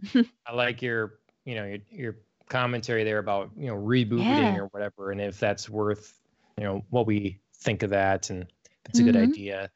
[0.47, 2.15] I like your, you know, your, your
[2.49, 4.57] commentary there about, you know, rebooting Yeah.
[4.57, 6.19] or whatever, and if that's worth,
[6.57, 8.47] you know, what we think of that, and
[8.85, 9.23] it's a good Mhm.
[9.23, 9.71] idea.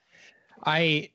[0.63, 1.11] I,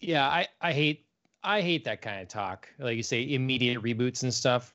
[0.00, 1.06] yeah, I, I hate,
[1.42, 2.68] I hate that kind of talk.
[2.78, 4.74] Like you say, immediate reboots and stuff.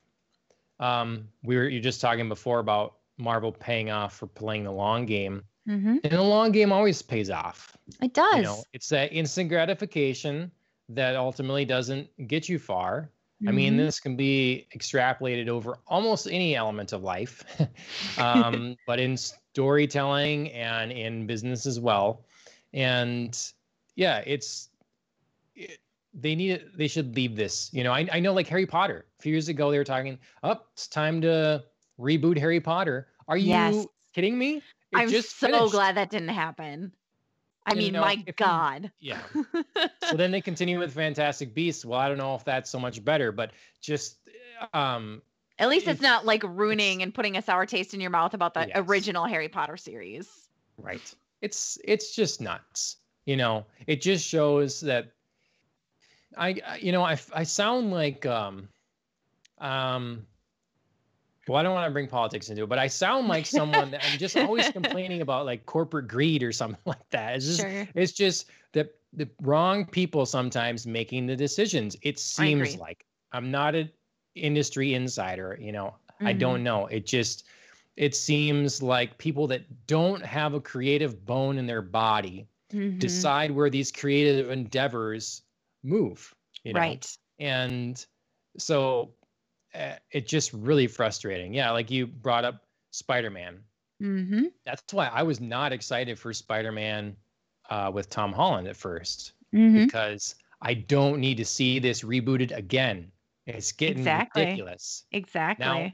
[0.80, 5.06] Um, we were you just talking before about Marvel paying off for playing the long
[5.06, 8.36] game, hmm and the long game always pays off It does.
[8.36, 10.52] you know it's that instant gratification
[10.90, 13.10] that ultimately doesn't get you far
[13.48, 13.78] i mean Mhm.
[13.78, 17.44] this can be extrapolated over almost any element of life
[18.18, 22.26] um, but in storytelling and in business as well
[22.74, 23.54] and
[23.96, 24.73] yeah it's it,
[26.14, 29.06] they need it they should leave this you know I, I know like harry potter
[29.20, 31.64] a few years ago they were talking up it's time to
[32.00, 33.88] reboot harry potter are you Yes.
[34.14, 35.72] kidding me It I'm just so finished.
[35.72, 36.92] glad that didn't happen.
[37.66, 38.92] I You mean, know, my if you- God.
[39.00, 39.22] Yeah.
[40.10, 41.86] so then they continue with Fantastic Beasts.
[41.86, 43.52] Well, I don't know if that's so much better, but
[43.82, 44.18] just
[44.74, 45.22] um
[45.58, 48.34] At least it's It's- not like ruining and putting a sour taste in your mouth
[48.34, 48.78] about the Yes.
[48.78, 50.28] original Harry Potter series.
[50.78, 51.02] right.
[51.42, 52.98] It's it's just nuts.
[53.26, 55.12] You know, it just shows that
[56.38, 58.70] I I- you know, I, I sound like um
[59.60, 60.28] um
[61.48, 64.04] well, I don't want to bring politics into it, but I sound like someone that
[64.04, 67.36] I'm just always complaining about like corporate greed or something like that.
[67.36, 67.88] It's just Sure.
[67.96, 71.98] It's just that the wrong people sometimes making the decisions.
[72.02, 73.92] It seems like I'm not an
[74.36, 75.96] industry insider, you know.
[76.26, 76.34] I Mhm.
[76.34, 76.88] don't know.
[76.88, 77.46] It just
[77.98, 83.00] it seems like people that don't have a creative bone in their body Mhm.
[83.00, 85.43] decide where these creative endeavors
[85.84, 86.80] move, you know.
[86.80, 87.18] Right.
[87.40, 88.04] And
[88.58, 89.14] so
[89.76, 91.54] uh, it's just really frustrating.
[91.54, 92.62] Yeah, like you brought up
[92.92, 93.60] Spider-Man
[94.02, 94.46] Mm-hmm.
[94.66, 97.16] that's why I was not excited for Spider-Man
[97.70, 99.86] uh, with Tom Holland at 1st Mm-hmm.
[99.86, 103.12] because I don't need to see this rebooted again.
[103.46, 104.44] It's getting Exactly.
[104.44, 105.06] ridiculous.
[105.12, 105.66] Exactly.
[105.66, 105.94] Now,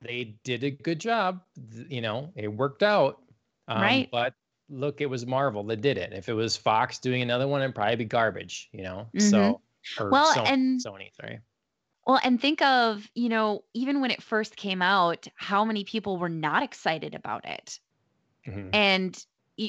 [0.00, 1.42] They did a good job,
[1.88, 3.20] you know, it worked out.
[3.68, 4.08] Um, Right.
[4.10, 4.34] But
[4.68, 6.12] look, it was Marvel that did it.
[6.12, 9.08] If it was Fox doing another one, it'd probably be garbage, you know.
[9.18, 9.60] So,
[9.98, 10.10] or Mm-hmm.
[10.10, 11.40] Well, Sony, and- Sony, sorry.
[12.06, 16.16] Well, and think of, you know, even when it first came out, how many people
[16.16, 17.78] were not excited about it.
[18.46, 18.70] Mhm.
[18.72, 19.26] And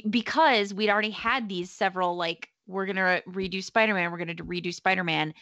[0.09, 4.35] because we'd already had these several, like, we're going to redo Spider Man, we're going
[4.37, 5.33] to redo Spider Man.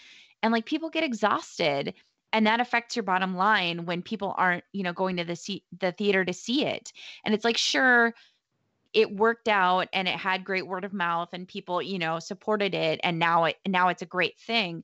[0.41, 1.93] And like people get exhausted.
[2.33, 5.63] And that affects your bottom line when people aren't, you know, going to the see-
[5.79, 6.91] the theater to see it.
[7.23, 8.13] And it's like, sure,
[8.93, 12.73] it worked out and it had great word of mouth and people, you know, supported
[12.73, 12.99] it.
[13.03, 14.83] And now it now it's a great thing.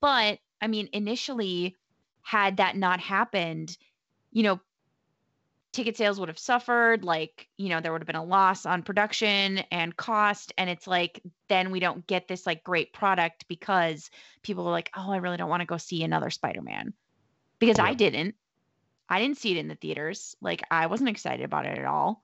[0.00, 1.76] But I mean, initially,
[2.22, 3.76] had that not happened,
[4.32, 4.60] you know,
[5.72, 7.04] ticket sales would have suffered.
[7.04, 10.52] Like, you know, there would have been a loss on production and cost.
[10.58, 14.10] And it's like, then we don't get this like great product because
[14.42, 16.92] people are like, oh, I really don't want to go see another Spider Man.
[17.58, 18.34] Because I didn't.
[19.08, 20.36] I didn't see it in the theaters.
[20.40, 22.22] Like, I wasn't excited about it at all.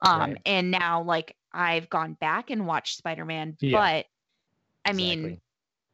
[0.00, 0.42] Um, Right.
[0.46, 4.06] and now like I've gone back and watched Spider Man, Yeah, but
[4.84, 5.40] I mean, Exactly.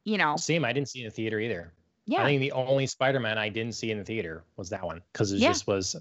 [0.03, 0.63] you know, Same.
[0.65, 1.73] I didn't see in the theater either.
[2.05, 2.21] yeah.
[2.21, 5.31] I think the only Spider-Man I didn't see in the theater was that one because
[5.31, 5.49] it Yeah.
[5.49, 5.95] just was.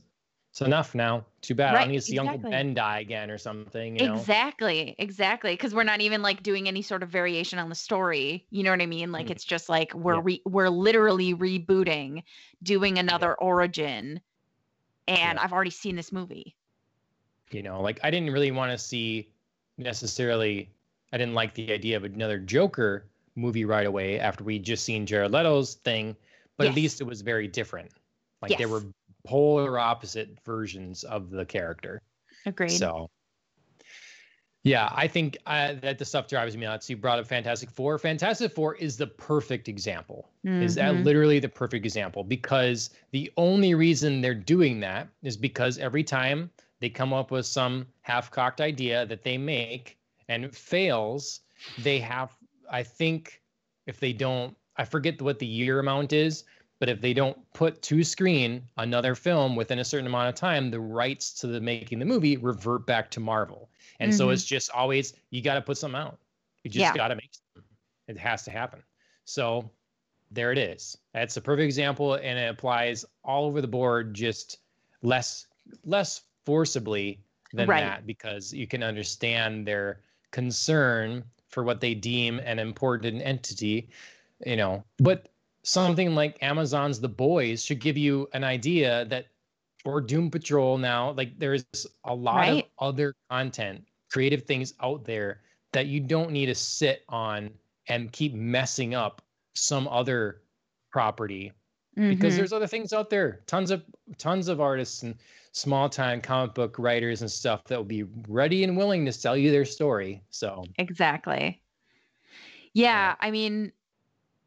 [0.51, 1.25] It's enough now.
[1.41, 1.71] Too bad.
[1.71, 2.49] I Right, don't need to see Uncle.
[2.51, 3.99] Ben die again or something.
[3.99, 4.15] You know.
[4.15, 5.53] Exactly, exactly.
[5.55, 8.47] Because we're not even like doing any sort of variation on the story.
[8.51, 9.11] You know what I mean?
[9.11, 9.31] Like Mm.
[9.33, 10.21] it's just like we're Yeah.
[10.23, 12.23] re- we're literally rebooting,
[12.63, 14.21] doing another origin,
[15.09, 15.39] and.
[15.41, 16.55] I've already seen this movie.
[17.55, 19.29] You know, like I didn't really want to see
[19.79, 20.69] necessarily.
[21.13, 23.05] I didn't like the idea of another Joker
[23.37, 26.17] movie right away after we just seen Jared Leto's thing,
[26.57, 27.93] but at least it was very different.
[28.43, 28.71] Like they Yes.
[28.71, 28.83] were
[29.25, 32.03] polar opposite versions of the character.
[32.45, 32.71] Agreed.
[32.71, 33.09] So,
[34.65, 36.91] yeah, I think uh, that the stuff drives me nuts.
[36.91, 37.99] You brought up Fantastic Four.
[37.99, 40.29] Fantastic Four is the perfect example.
[40.61, 41.05] Is that Mhm.
[41.05, 42.25] literally the perfect example?
[42.25, 46.51] Because the only reason they're doing that is because every time
[46.85, 49.97] they come up with some half-cocked idea that they make
[50.29, 51.41] and it fails,
[51.79, 52.37] they have.
[52.71, 53.41] I think
[53.87, 56.45] if they don't, I forget what the year amount is,
[56.81, 60.71] but if they don't put to screen another film within a certain amount of time,
[60.71, 63.71] the rights to the making the movie revert back to Marvel.
[63.99, 64.35] And so Mhm.
[64.35, 66.19] it's just always you got to put something out.
[66.65, 66.95] You just Yeah.
[66.95, 67.71] got to make something.
[68.09, 68.83] It has to happen.
[69.25, 69.71] So
[70.31, 70.99] there it is.
[71.15, 74.59] That's a perfect example, and it applies all over the board, just
[75.01, 75.47] less
[75.87, 77.21] less forcibly
[77.53, 77.81] than Right.
[77.81, 83.89] that, because you can understand their concern for what they deem an important entity,
[84.45, 84.85] you know.
[84.99, 85.29] But
[85.63, 89.27] something like Amazon's The Boys should give you an idea that
[89.85, 91.65] or Doom Patrol now, like there's
[92.05, 92.65] a lot Right.
[92.65, 95.43] of other content, creative things out there
[95.73, 97.51] that you don't need to sit on
[97.89, 99.23] and keep messing up
[99.55, 100.41] some other
[100.91, 101.53] property
[102.09, 102.37] because Mhm.
[102.37, 103.85] there's other things out there tons of
[104.19, 105.17] tons of artists and
[105.53, 109.37] small time comic book writers and stuff that will be ready and willing to sell
[109.37, 111.63] you their story so Exactly.
[112.73, 113.73] Yeah, I mean,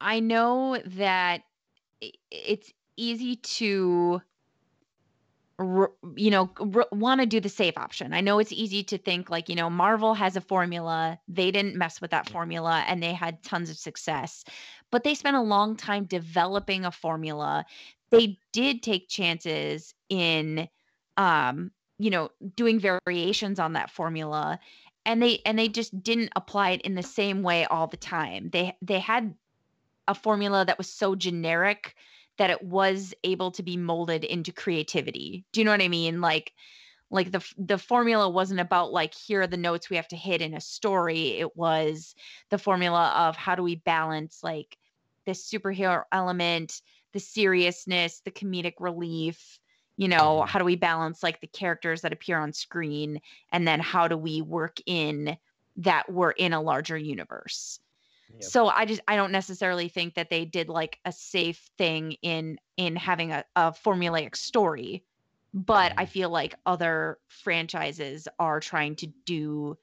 [0.01, 1.43] I know that
[2.31, 4.21] it's easy to,
[5.59, 6.51] you know,
[6.91, 8.13] want to do the safe option.
[8.13, 11.19] I know it's easy to think like, you know, Marvel has a formula.
[11.27, 14.43] They didn't mess with that formula and they had tons of success,
[14.91, 17.65] but they spent a long time developing a formula.
[18.11, 20.69] They did take chances in,
[21.17, 24.59] um, you know, doing variations on that formula
[25.07, 28.49] and they and they just didn't apply it in the same way all the time.
[28.51, 29.33] They they had
[30.07, 31.95] a formula that was so generic
[32.37, 35.45] that it was able to be molded into creativity.
[35.51, 36.21] Do you know what I mean?
[36.21, 36.53] Like
[37.09, 40.41] like the the formula wasn't about like here are the notes we have to hit
[40.41, 42.15] in a story it was
[42.49, 44.77] the formula of how do we balance like
[45.25, 46.81] the superhero element
[47.13, 49.59] the seriousness the comedic relief
[49.95, 50.47] you know Mhm.
[50.47, 53.21] how do we balance like the characters that appear on screen
[53.51, 55.37] and then how do we work in
[55.77, 57.79] that we're in a larger universe
[58.39, 58.49] Yep.
[58.49, 62.57] so i just i don't necessarily think that they did like a safe thing in
[62.77, 65.03] in having a, a formulaic story
[65.53, 66.09] but i Mhm.
[66.09, 69.77] feel like other franchises are trying to do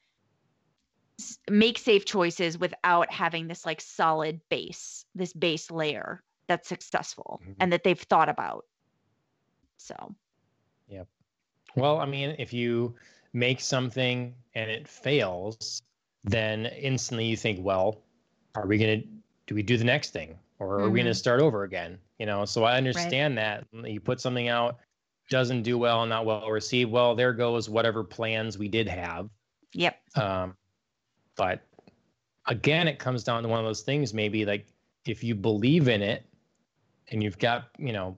[1.49, 7.57] make safe choices without having this like solid base this base layer that's successful Mhm.
[7.61, 8.65] and that they've thought about
[9.77, 10.15] so
[10.89, 11.07] yep.
[11.77, 12.95] Well, I mean, if you
[13.33, 15.83] make something and it fails,
[16.25, 18.03] then instantly you think, well,
[18.55, 19.09] are we going to
[19.47, 21.99] do we do the next thing or are we going to start over again?
[22.19, 24.79] You know, so I understand that you put something out
[25.31, 26.91] doesn't do well, and not well received.
[26.91, 29.29] Well, there goes whatever plans we did have.
[29.73, 30.57] yep Um,
[31.37, 31.67] but
[32.47, 34.13] again, it comes down to one of those things.
[34.13, 34.67] Maybe like
[35.07, 36.25] if you believe in it,
[37.11, 38.17] and you've got, you know,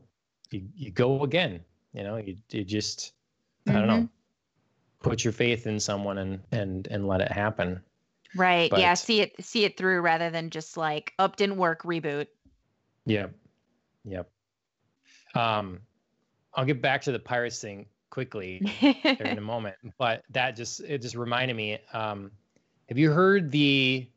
[0.50, 1.60] you, you go again.
[1.92, 3.12] You know, you you just,
[3.68, 4.08] I don't know,
[5.00, 7.80] put your faith in someone and and and let it happen.
[8.36, 12.26] Right yeah see it see it through rather than just like up didn't work reboot
[13.06, 13.32] Yep,
[14.04, 14.28] yep.
[15.34, 15.80] Um,
[16.54, 21.02] I'll get back to the pirates thing quickly in a moment, but that just it
[21.02, 21.78] just reminded me.
[21.92, 22.32] Um,
[22.88, 24.08] have you heard the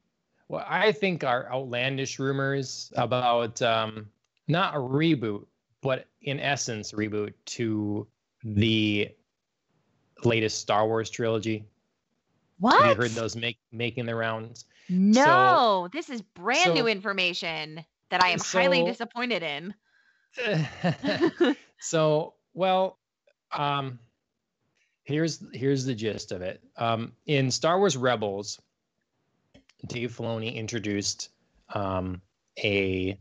[0.48, 4.08] Well, I think are outlandish rumors about um,
[4.48, 5.46] not a reboot,
[5.82, 8.08] but in essence reboot to
[8.44, 9.10] the
[10.24, 11.66] latest Star Wars trilogy?
[12.60, 14.66] What Have you heard those make making the rounds?
[14.90, 19.74] no this is brand so- new information that i am highly disappointed in.
[21.80, 23.00] So well
[23.52, 24.00] um
[25.04, 26.62] here's here's the gist of it.
[26.78, 28.60] Um in star wars rebels
[29.88, 31.30] dave filoni introduced
[31.74, 32.22] um
[32.64, 33.18] a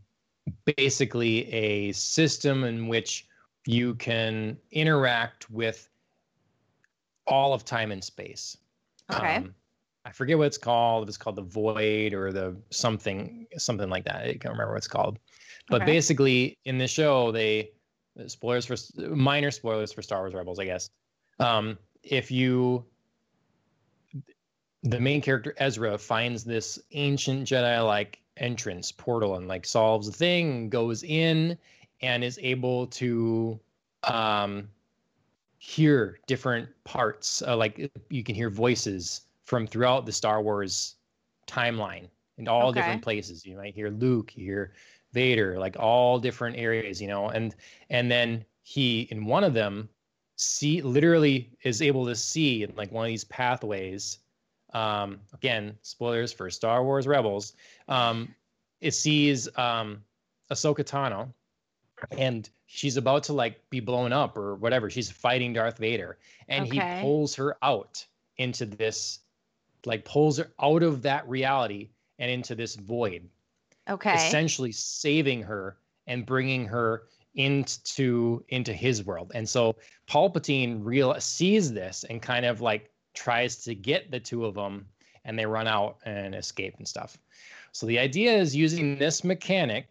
[0.76, 3.26] basically a system in which
[3.66, 5.88] you can interact with
[7.26, 8.56] all of time and space
[9.12, 9.54] okay um,
[10.08, 11.02] I forget what it's called.
[11.02, 14.22] If it's called the void or the something, something like that.
[14.22, 15.18] I can't remember what it's called.
[15.68, 15.92] But Okay.
[15.92, 17.72] basically, in the show, they
[18.26, 18.76] spoilers for
[19.08, 20.88] minor spoilers for Star Wars Rebels, I guess.
[21.40, 22.86] Um, if you,
[24.82, 30.70] the main character Ezra finds this ancient Jedi-like entrance portal and like solves the thing,
[30.70, 31.58] goes in,
[32.00, 33.60] and is able to
[34.04, 34.70] um
[35.58, 40.96] hear different parts uh, like you can hear voices from throughout the star wars
[41.46, 42.80] timeline in all Okay.
[42.80, 44.72] different places you might hear luke you hear
[45.12, 47.56] vader like all different areas you know and
[47.90, 49.88] and then he in one of them
[50.36, 54.18] see literally is able to see in like one of these pathways
[54.74, 57.54] um again spoilers for star wars rebels
[57.88, 58.32] um
[58.80, 60.04] it sees um
[60.52, 61.32] ahsoka tano
[62.16, 64.90] and she's about to like be blown up or whatever.
[64.90, 66.18] She's fighting Darth Vader,
[66.48, 66.74] and Okay.
[66.74, 68.04] he pulls her out
[68.36, 69.20] into this,
[69.84, 73.28] like pulls her out of that reality and into this void,
[73.88, 79.30] okay essentially saving her and bringing her into into his world.
[79.34, 79.76] And so
[80.08, 84.86] Palpatine real sees this and kind of like tries to get the two of them,
[85.24, 87.18] and they run out and escape and stuff.
[87.72, 89.86] So the idea is using this mechanic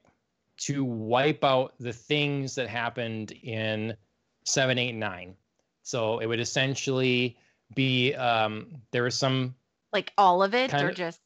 [0.57, 3.95] to wipe out the things that happened in
[4.43, 5.35] seven, eight, nine.
[5.83, 7.37] So it would essentially
[7.75, 9.55] be um, there was some
[9.93, 11.19] like all of it or of- just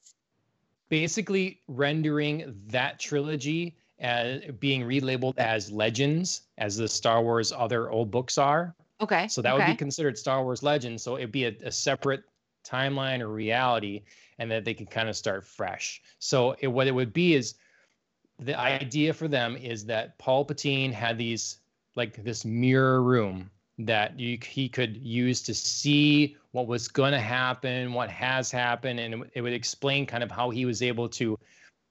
[0.90, 8.12] basically rendering that trilogy as being relabeled as legends, as the Star Wars other old
[8.12, 8.76] books are.
[9.00, 11.04] okay So that would be considered Star Wars Legends.
[11.04, 12.24] So it'd be a, a separate
[12.66, 14.02] timeline or reality,
[14.40, 16.02] and that they could kind of start fresh.
[16.20, 17.56] So it, what it would be is
[18.42, 21.58] the idea for them is that Palpatine had these
[21.96, 27.20] like this mirror room that you, he could use to see what was going to
[27.20, 30.82] happen, what has happened, and it, would- it would explain kind of how he was
[30.82, 31.38] able to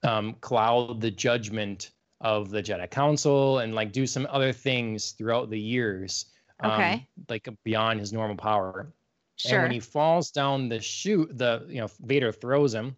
[0.03, 1.91] um, cloud the judgment
[2.21, 6.27] of the Jedi Council and like do some other things throughout the years
[6.61, 7.09] um, Okay.
[7.29, 8.93] like beyond his normal power.
[9.37, 9.55] Sure.
[9.55, 12.95] And when he falls down the chute, the you know Vader throws him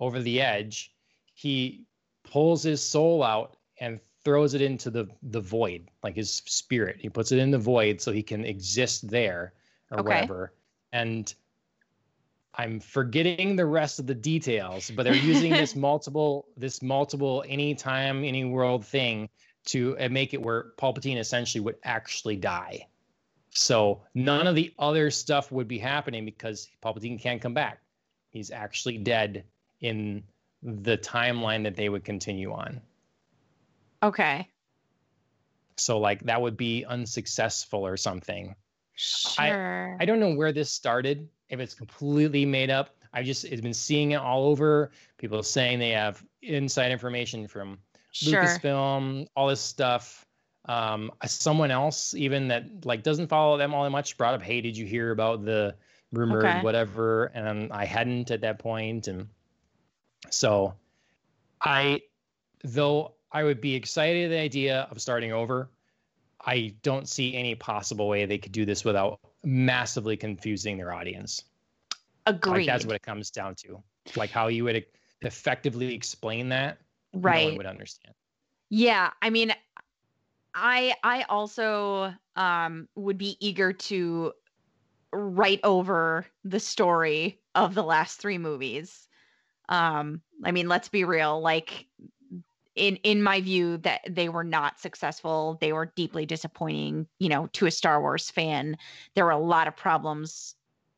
[0.00, 0.92] over the edge.
[1.34, 1.86] He
[2.30, 6.96] pulls his soul out and throws it into the the void, like his spirit.
[7.00, 9.54] He puts it in the void so he can exist there
[9.90, 10.08] or Okay.
[10.08, 10.52] whatever.
[10.92, 11.32] And
[12.54, 18.24] I'm forgetting the rest of the details, but they're using this multiple this multiple anytime
[18.24, 19.28] any world thing
[19.66, 22.86] to uh, make it where Palpatine essentially would actually die.
[23.50, 27.80] So none of the other stuff would be happening because Palpatine can't come back.
[28.30, 29.44] He's actually dead
[29.80, 30.22] in
[30.62, 32.80] the timeline that they would continue on.
[34.02, 34.48] Okay.
[35.76, 38.54] So like that would be unsuccessful or something.
[38.94, 39.96] Sure.
[40.00, 41.28] I don't know where this started.
[41.48, 44.90] If it's completely made up, I just it's been seeing it all over.
[45.16, 47.78] People saying they have inside information from
[48.10, 48.38] sure.
[48.40, 50.24] Lucasfilm, all this stuff.
[50.66, 54.60] Um, someone else even that like doesn't follow them all that much brought up, "Hey,
[54.60, 55.76] did you hear about the
[56.12, 56.60] rumored Okay.
[56.62, 59.28] whatever?" And I hadn't at that point, and
[60.30, 60.74] so
[61.62, 62.02] I,
[62.64, 65.70] though I would be excited at the idea of starting over.
[66.44, 71.44] I don't see any possible way they could do this without massively confusing their audience.
[72.26, 72.58] Agreed.
[72.58, 73.82] Like that's what it comes down to.
[74.16, 74.86] Like how you would
[75.22, 76.78] effectively explain that,
[77.12, 77.48] no right.
[77.48, 78.14] one would understand.
[78.70, 79.52] Yeah, I mean
[80.54, 84.32] I I also um would be eager to
[85.12, 89.07] write over the story of the last 3 movies.
[89.68, 91.86] Um I mean, let's be real, like
[92.74, 95.58] in in my view that they were not successful.
[95.60, 98.76] They were deeply disappointing, you know, to a Star Wars fan.
[99.14, 100.54] There were a lot of problems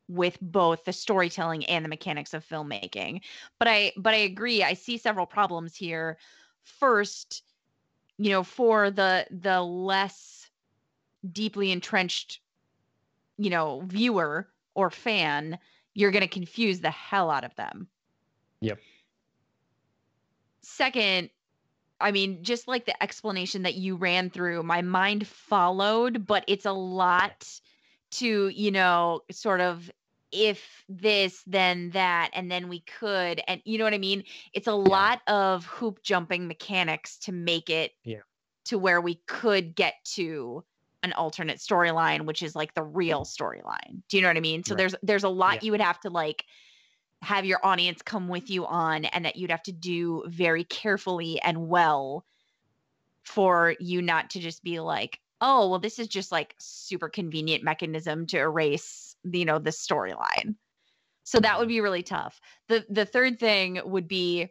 [0.07, 3.21] with both the storytelling and the mechanics of filmmaking.
[3.59, 4.63] But I but I agree.
[4.63, 6.17] I see several problems here.
[6.63, 7.43] First,
[8.21, 10.47] you know for the the less
[11.31, 12.39] deeply entrenched
[13.37, 15.57] you know viewer or fan
[15.95, 17.87] you're going to confuse the hell out of them
[18.61, 18.79] Yep.
[20.63, 21.29] second
[21.99, 26.65] i mean just like the explanation that you ran through my mind followed but it's
[26.65, 27.47] a lot
[28.11, 29.89] to you know sort of
[30.31, 34.67] if this then that and then we could and you know what i mean it's
[34.67, 38.21] a lot of hoop jumping mechanics to make it Yeah.
[38.65, 40.63] to where we could get to
[41.03, 44.63] an alternate storyline which is like the real storyline do you know what i mean
[44.63, 44.77] so Right.
[44.77, 45.59] there's there's a lot Yeah.
[45.63, 46.45] you would have to like
[47.21, 51.39] have your audience come with you on and that you'd have to do very carefully
[51.41, 52.25] and well
[53.23, 57.63] for you not to just be like oh well this is just like super convenient
[57.63, 60.55] mechanism to erase you know the storyline.
[61.23, 61.75] So that would mm-hmm.
[61.75, 62.39] be really tough.
[62.67, 64.49] The the third thing would be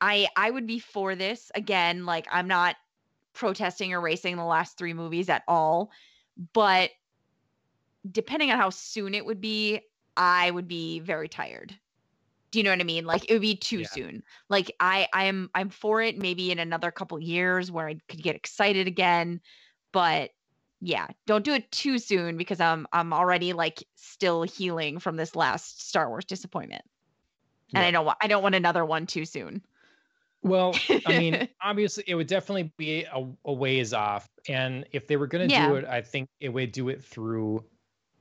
[0.00, 1.50] i i would be for this.
[1.54, 2.76] Again like i'm not
[3.32, 5.90] protesting erasing the last three movies at all
[6.52, 6.90] but
[8.08, 9.80] depending on how soon it would be
[10.16, 11.78] i would be very tired
[12.52, 13.86] do you know what i mean like it would be too Yeah.
[13.86, 18.22] soon like i i'm i'm for it maybe in another couple years where i could
[18.22, 19.40] get excited again
[19.92, 20.30] but
[20.80, 25.36] yeah don't do it too soon because i'm i'm already like still healing from this
[25.36, 26.84] last star wars disappointment
[27.74, 29.62] and i don't want i don't want another one too soon
[30.42, 34.28] Well, I mean, obviously, it would definitely be a, a ways off.
[34.48, 35.54] And if they were going to Yeah.
[35.54, 37.64] do it, I think it would do it through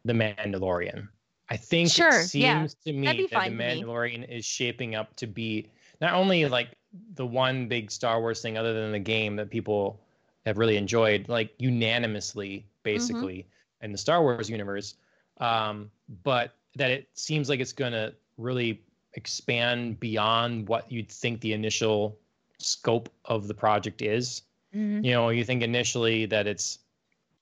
[0.06, 1.10] The Mandalorian.
[1.54, 2.62] I think Sure, it yeah.
[2.62, 3.84] seems to me that The with me.
[3.84, 5.70] Mandalorian is shaping up to be
[6.02, 6.70] not only like
[7.14, 10.00] the one big Star Wars thing other than the game that people
[10.46, 12.98] have really enjoyed, like unanimously, Mm-hmm.
[12.98, 13.48] basically,
[13.82, 14.96] in the Star Wars universe,
[15.38, 15.90] um,
[16.24, 18.82] but that it seems like it's going to really
[19.14, 22.18] expand beyond what you'd think the initial
[22.58, 24.42] scope of the project is.
[24.76, 25.06] Mhm.
[25.06, 26.80] You know, you think initially that it's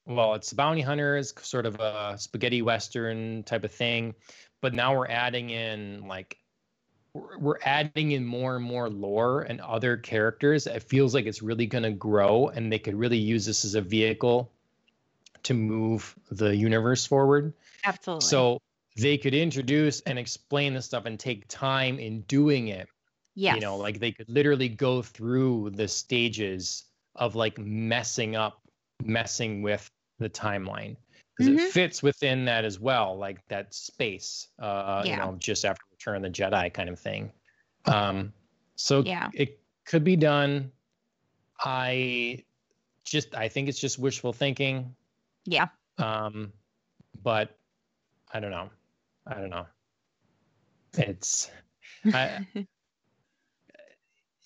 [0.06, 4.16] well, it's bounty hunters, sort of a spaghetti western type of thing,
[4.62, 6.38] but now we're adding in like
[7.14, 10.66] we're adding in more and more lore and other characters.
[10.66, 13.76] It feels like it's really going to grow, and they could really use this as
[13.76, 14.50] a vehicle
[15.44, 17.54] to move the universe forward.
[17.84, 18.62] absolutely So
[18.96, 22.88] they could introduce and explain this stuff and take time in doing it.
[23.36, 23.56] yes.
[23.56, 26.84] You know, like they could literally go through the stages
[27.16, 28.61] of like messing up,
[29.06, 29.90] messing with
[30.20, 30.96] the timeline.
[31.38, 31.58] Because Mhm.
[31.58, 36.18] it fits within that as well, like that space, uh, you know, just after Return
[36.18, 37.32] of the Jedi kind of thing.
[37.86, 38.34] Um,
[38.76, 39.30] so Yeah.
[39.34, 40.72] it could be done.
[41.64, 42.44] I
[43.04, 44.96] just, I think it's just wishful thinking.
[45.46, 46.54] yeah Um,
[47.24, 47.58] but
[48.32, 48.70] I don't know.
[49.26, 49.66] I don't know.
[50.98, 51.50] It's
[52.14, 52.46] I,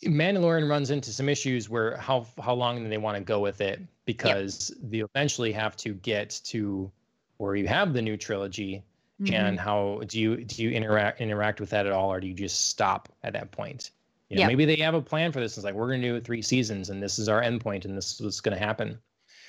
[0.04, 3.62] Mandalorian runs into some issues where how how long do they want to go with
[3.62, 6.92] it because they eventually have to get to
[7.38, 8.84] where you have the new trilogy
[9.22, 9.34] Mhm.
[9.34, 12.34] and how do you do you interact interact with that at all or do you
[12.34, 13.92] just stop at that point?
[14.30, 14.48] You know, Yep.
[14.50, 15.58] maybe they have a plan for this.
[15.58, 18.14] It's like we're going to do three seasons and this is our endpoint and this
[18.14, 19.00] is what's going to happen.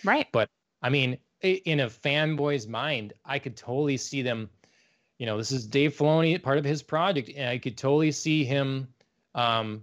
[0.04, 0.48] right But
[0.82, 4.48] I mean, in a fanboy's mind, I could totally see them.
[5.18, 8.44] You know, this is Dave Filoni, part of his project, and I could totally see
[8.44, 8.88] him
[9.34, 9.82] um,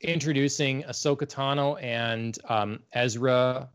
[0.00, 3.68] introducing Ahsoka Tano and um, Ezra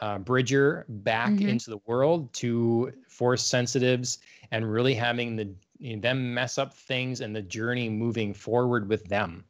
[0.00, 1.48] uh, Bridger back Mhm.
[1.48, 4.18] into the world to force sensitives
[4.50, 5.48] and really having the
[5.78, 9.44] you know, them mess up things and the journey moving forward with them.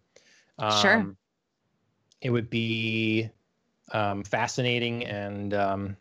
[0.70, 1.16] Sure.
[2.20, 3.30] It would be
[3.92, 5.96] um, fascinating and um,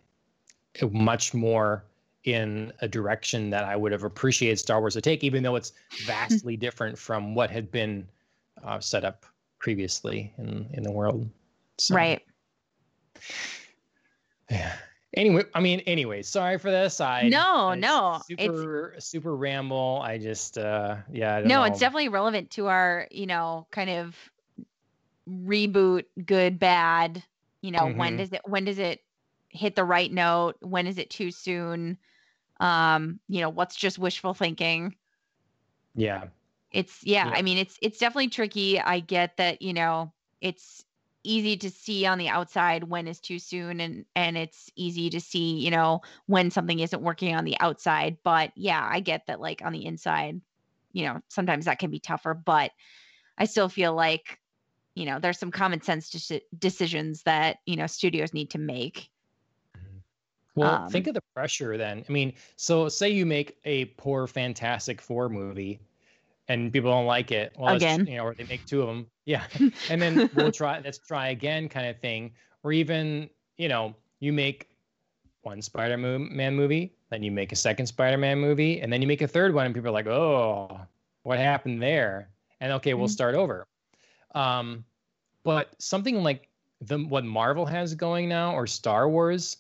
[0.92, 1.84] much more
[2.24, 5.74] in a direction that I would have appreciated Star Wars to take, even though it's
[6.06, 8.08] vastly different from what had been
[8.64, 9.26] uh, set up
[9.62, 11.30] previously in in the world.
[11.78, 12.22] So, Right.
[14.50, 14.74] Yeah.
[15.14, 17.02] Anyway, I mean, anyway, sorry for this.
[17.02, 20.02] I No, it's no, it's- super super ramble.
[20.04, 21.36] I just uh yeah.
[21.36, 21.66] I don't No, know.
[21.66, 24.16] it's definitely relevant to our, you know, kind of
[25.30, 27.24] reboot, good, bad.
[27.62, 28.18] You know, when Mhm.
[28.18, 29.04] does it when does it
[29.50, 30.56] hit the right note?
[30.62, 31.98] When is it too soon?
[32.60, 34.96] Um, you know, what's just wishful thinking?
[35.94, 36.28] yeah.
[36.72, 37.34] It's yeah, Yeah.
[37.34, 38.80] I mean it's it's definitely tricky.
[38.80, 40.86] I get that, you know, it's
[41.24, 45.20] easy to see on the outside when is too soon and and it's easy to
[45.20, 49.40] see, you know, when something isn't working on the outside, but yeah, I get that
[49.42, 50.42] like on the inside,
[50.94, 52.72] you know, sometimes that can be tougher, but
[53.38, 54.40] I still feel like
[54.96, 59.12] you know, there's some common sense deci- decisions that, you know, studios need to make.
[60.56, 62.04] Well, think Um, of the pressure then.
[62.08, 65.80] I mean, so say you make a poor Fantastic Four movie
[66.52, 67.54] and people don't like it.
[67.58, 68.06] Well, Again.
[68.08, 69.08] you know, or they make two of them.
[69.26, 69.44] Yeah.
[69.90, 72.32] And then we'll try, let's try again kind of thing.
[72.64, 74.68] Or even, you know, you make
[75.44, 79.08] one Spider Man movie, then you make a second Spider Man movie, and then you
[79.08, 80.80] make a third one, and people are like, oh,
[81.24, 82.30] what happened there?
[82.60, 83.12] And okay, we'll Mhm.
[83.12, 83.66] start over.
[84.36, 84.86] Um,
[85.44, 86.48] but something like
[86.82, 89.58] the what Marvel has going now or Star Wars,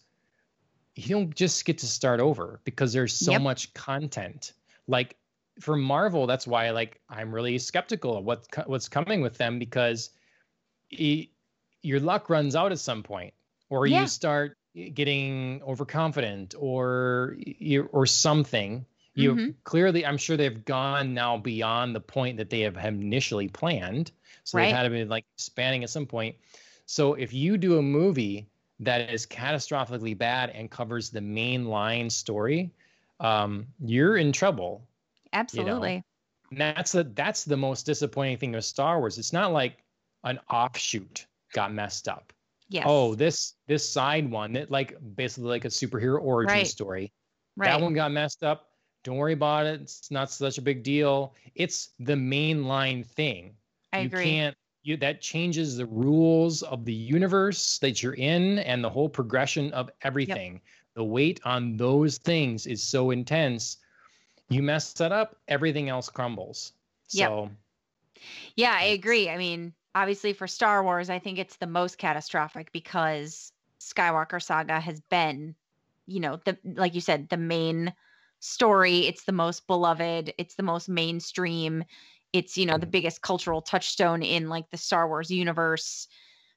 [0.95, 3.41] you don't just get to start over because there's so Yep.
[3.41, 4.53] much content.
[4.87, 5.15] Like
[5.61, 10.11] for Marvel, that's why like I'm really skeptical of what what's coming with them because
[10.91, 11.29] y-
[11.81, 13.33] your luck runs out at some point,
[13.69, 14.01] or Yeah.
[14.01, 14.57] you start
[14.93, 18.85] getting overconfident, or you or something.
[19.15, 19.55] You Mhm.
[19.65, 24.11] clearly, I'm sure they've gone now beyond the point that they have have initially planned.
[24.43, 24.67] So Right.
[24.67, 26.35] they've had to be like expanding at some point.
[26.85, 28.47] So if you do a movie
[28.79, 32.71] that is catastrophically bad and covers the main line story,
[33.19, 34.87] um, you're in trouble.
[35.33, 36.03] Absolutely.
[36.51, 39.17] And that's the that's the most disappointing thing with Star Wars.
[39.17, 39.83] It's not like
[40.23, 42.33] an offshoot got messed up.
[42.69, 42.85] Yes.
[42.87, 46.67] Oh, this this side one that like basically like a superhero origin Right.
[46.67, 47.13] story.
[47.55, 47.67] right.
[47.67, 48.67] That one got messed up.
[49.03, 49.81] Don't worry about it.
[49.81, 51.35] It's not such a big deal.
[51.55, 53.55] It's the main line thing.
[53.93, 54.23] I you agree.
[54.23, 59.09] can't you that changes the rules of the universe that you're in and the whole
[59.09, 60.53] progression of everything.
[60.53, 60.61] Yep.
[60.95, 63.77] The weight on those things is so intense.
[64.51, 66.73] You mess that up, everything else crumbles.
[67.13, 67.29] Yep.
[67.29, 67.49] So
[68.55, 69.29] Yeah, I agree.
[69.29, 74.79] I mean, obviously for Star Wars, I think it's the most catastrophic because Skywalker saga
[74.79, 75.55] has been,
[76.05, 77.93] you know, the like you said, the main
[78.41, 81.83] story, it's the most beloved, it's the most mainstream.
[82.33, 86.07] It's, you know, the biggest cultural touchstone in like the Star Wars universe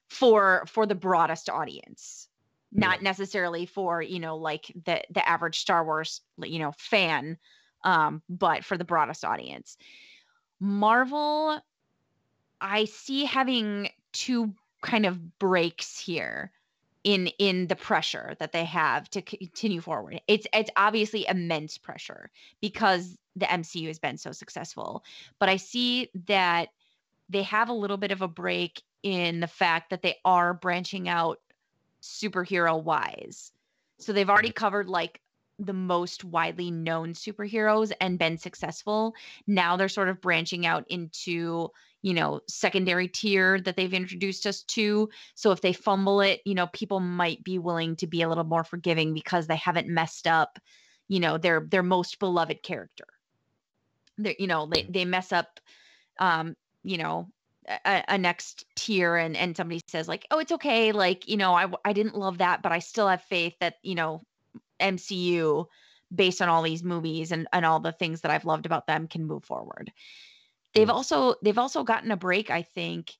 [0.09, 2.27] for for the broadest audience.
[2.71, 7.37] Not necessarily for, you know, like the the average Star Wars, you know, fan,
[7.85, 9.77] um, but for the broadest audience.
[10.59, 11.59] Marvel
[12.59, 16.51] I see having two kind of breaks here
[17.03, 20.21] in in the pressure that they have to continue forward.
[20.27, 22.31] It's it's obviously immense pressure
[22.61, 25.03] because the MCU has been so successful,
[25.39, 26.69] but I see that
[27.29, 31.07] they have a little bit of a break in the fact that they are branching
[31.09, 31.39] out
[32.01, 33.51] superhero wise.
[33.99, 35.21] So they've already covered like
[35.59, 39.13] the most widely known superheroes and been successful.
[39.47, 41.69] Now they're sort of branching out into
[42.01, 45.09] you know secondary tier that they've introduced us to.
[45.35, 48.43] So if they fumble it you know people might be willing to be a little
[48.43, 50.59] more forgiving because they haven't messed up
[51.07, 53.07] you know their their most beloved character.
[54.17, 55.59] They you know they, they mess up
[56.19, 57.29] um you know
[57.85, 60.91] a, a next tier and and somebody says like oh it's okay.
[60.91, 63.95] Like you know I, I didn't love that but i still have faith that you
[63.95, 64.21] know
[64.79, 65.65] mcu
[66.13, 69.07] based on all these movies and and all the things that i've loved about them
[69.07, 69.91] can move forward
[70.73, 70.93] they've Mm.
[70.93, 73.13] also they've also gotten a break i think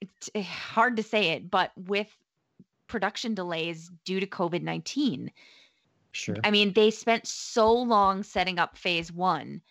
[0.00, 2.08] it's eh, hard to say it but with
[2.86, 5.30] production delays due to covid-19
[6.12, 6.36] sure.
[6.44, 9.62] i mean they spent so long setting up phase one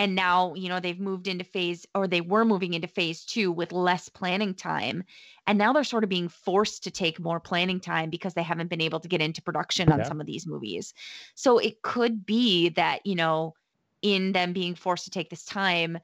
[0.00, 3.52] and now you know they've moved into phase or they were moving into phase two
[3.52, 5.04] with less planning time
[5.46, 8.70] and now they're sort of being forced to take more planning time because they haven't
[8.70, 10.04] been able to get into production on Yeah.
[10.04, 10.94] some of these movies
[11.34, 13.54] so it could be that you know
[14.02, 15.98] in them being forced to take this time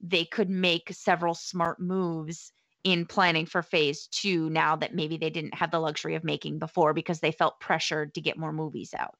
[0.00, 2.52] they could make several smart moves
[2.84, 6.58] in planning for phase two now that maybe they didn't have the luxury of making
[6.58, 9.16] before because they felt pressured to get more movies out.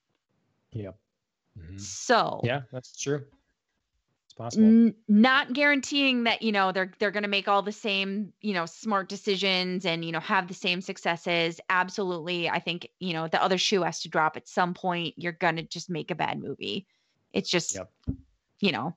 [0.72, 0.96] Yep.
[1.58, 1.76] Mm-hmm.
[1.76, 3.24] So yeah, that's true.
[4.30, 4.64] It's possible.
[4.64, 8.54] N- not guaranteeing that you know they're they're going to make all the same you
[8.54, 11.60] know smart decisions and you know have the same successes.
[11.68, 15.14] Absolutely, I think you know the other shoe has to drop at some point.
[15.16, 16.86] You're going to just make a bad movie.
[17.32, 17.90] It's just yep.
[18.60, 18.94] you know,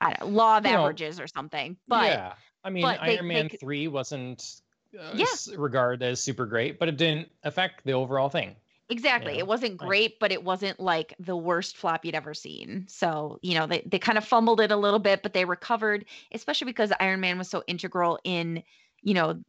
[0.00, 1.76] I don't know, law of you averages know, or something.
[1.86, 2.32] But yeah,
[2.64, 4.62] I mean, Iron they, Man they, three wasn't
[4.98, 5.26] uh, yeah.
[5.58, 8.56] regarded as super great, but it didn't affect the overall thing.
[8.90, 9.34] Exactly.
[9.34, 9.40] Yeah.
[9.40, 12.84] It wasn't great, but it wasn't like the worst flop you'd ever seen.
[12.88, 16.04] So, you know, they, they kind of fumbled it a little bit, but they recovered,
[16.32, 18.62] especially because Iron Man was so integral in,
[19.02, 19.40] you know,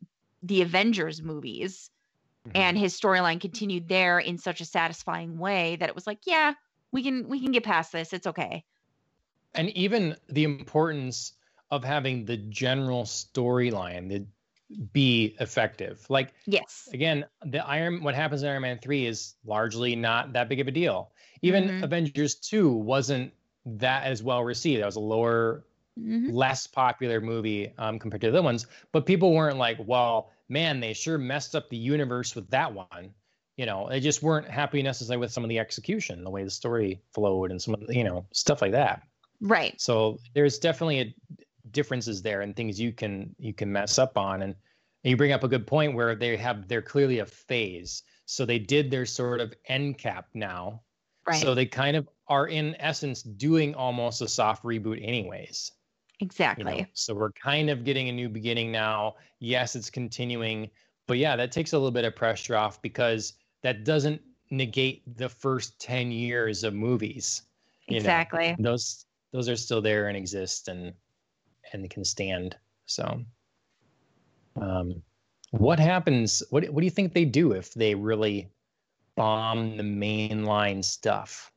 [0.42, 1.90] the Avengers movies.
[2.48, 2.58] Mm-hmm.
[2.58, 6.54] And his storyline continued there in such a satisfying way that it was like, yeah,
[6.92, 8.14] we can we can get past this.
[8.14, 8.64] It's okay.
[9.54, 11.34] And even the importance
[11.72, 14.26] of having the general storyline, the
[14.94, 16.06] be effective.
[16.10, 20.50] Like yes, again, the Iron what happens in Iron Man three is largely not that
[20.50, 21.12] big of a deal.
[21.42, 21.84] Even mm-hmm.
[21.84, 23.32] Avengers two wasn't
[23.66, 24.82] that as well received.
[24.82, 25.66] That was a lower,
[26.00, 26.30] mm-hmm.
[26.30, 28.68] less popular movie um, compared to the other ones.
[28.92, 33.14] But people weren't like, well, man, they sure messed up the universe with that one.
[33.58, 36.50] You know, they just weren't happy necessarily with some of the execution, the way the
[36.50, 39.04] story flowed, and some of the, you know stuff like that.
[39.42, 39.80] Right.
[39.80, 41.16] So there's definitely a
[41.76, 44.42] differences there and things you can you can mess up on.
[44.42, 44.56] And,
[45.04, 48.02] and you bring up a good point where they have they're clearly a phase.
[48.26, 50.82] So they did their sort of end cap now.
[51.28, 51.42] Right.
[51.42, 55.72] so they kind of are in essence doing almost a soft reboot anyways.
[56.20, 56.88] Exactly you know?
[56.94, 59.16] so we're kind of getting a new beginning now.
[59.40, 60.72] Yes it's continuing
[61.08, 63.34] but yeah that takes a little bit of pressure off because
[63.64, 64.22] that doesn't
[64.52, 67.44] negate the first 10 years of movies
[67.88, 68.72] exactly know?
[68.72, 70.94] those those are still there and exist and
[71.74, 72.56] and can stand.
[72.86, 73.22] So,
[74.60, 75.02] um,
[75.52, 76.44] what happens?
[76.50, 78.50] What what do you think they do if they really
[79.16, 81.52] bomb the mainline stuff?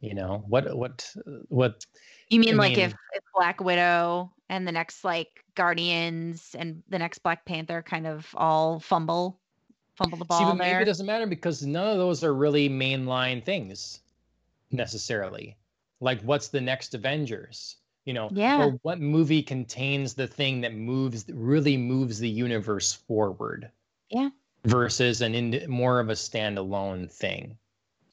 [0.00, 1.10] You know what what
[1.48, 1.84] what?
[2.28, 6.82] You mean I like mean, if, if Black Widow and the next like Guardians and
[6.88, 9.40] the next Black Panther kind of all fumble
[9.96, 10.74] fumble the ball see, but there?
[10.74, 14.00] Maybe it doesn't matter because none of those are really mainline things
[14.70, 15.56] necessarily.
[16.00, 17.76] Like what's the next Avengers?
[18.04, 18.64] You know yeah.
[18.64, 23.70] or what movie contains the thing that moves really moves the universe forward
[24.10, 24.28] yeah
[24.64, 27.56] versus an in more of a standalone thing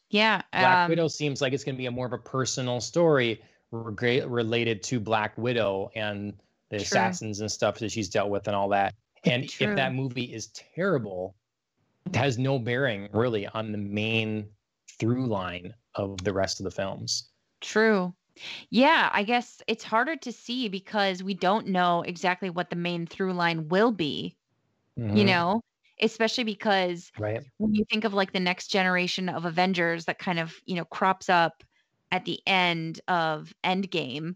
[0.10, 2.80] yeah black um, widow seems like it's going to be a more of a personal
[2.80, 3.42] story
[3.72, 6.34] re- related to black widow and
[6.70, 6.84] the true.
[6.84, 8.94] assassins and stuff that she's dealt with and all that
[9.26, 9.68] and true.
[9.68, 11.36] if that movie is terrible
[12.08, 14.48] it has no bearing really on the main
[15.00, 18.14] through line of the rest of the films true
[18.70, 23.06] yeah, I guess it's harder to see because we don't know exactly what the main
[23.08, 24.38] through line will be,
[25.12, 25.62] you hmm know,
[26.02, 27.46] especially because Right.
[27.58, 30.86] when you think of like the next generation of Avengers that kind of, you know,
[30.86, 31.64] crops up
[32.12, 34.36] at the end of Endgame,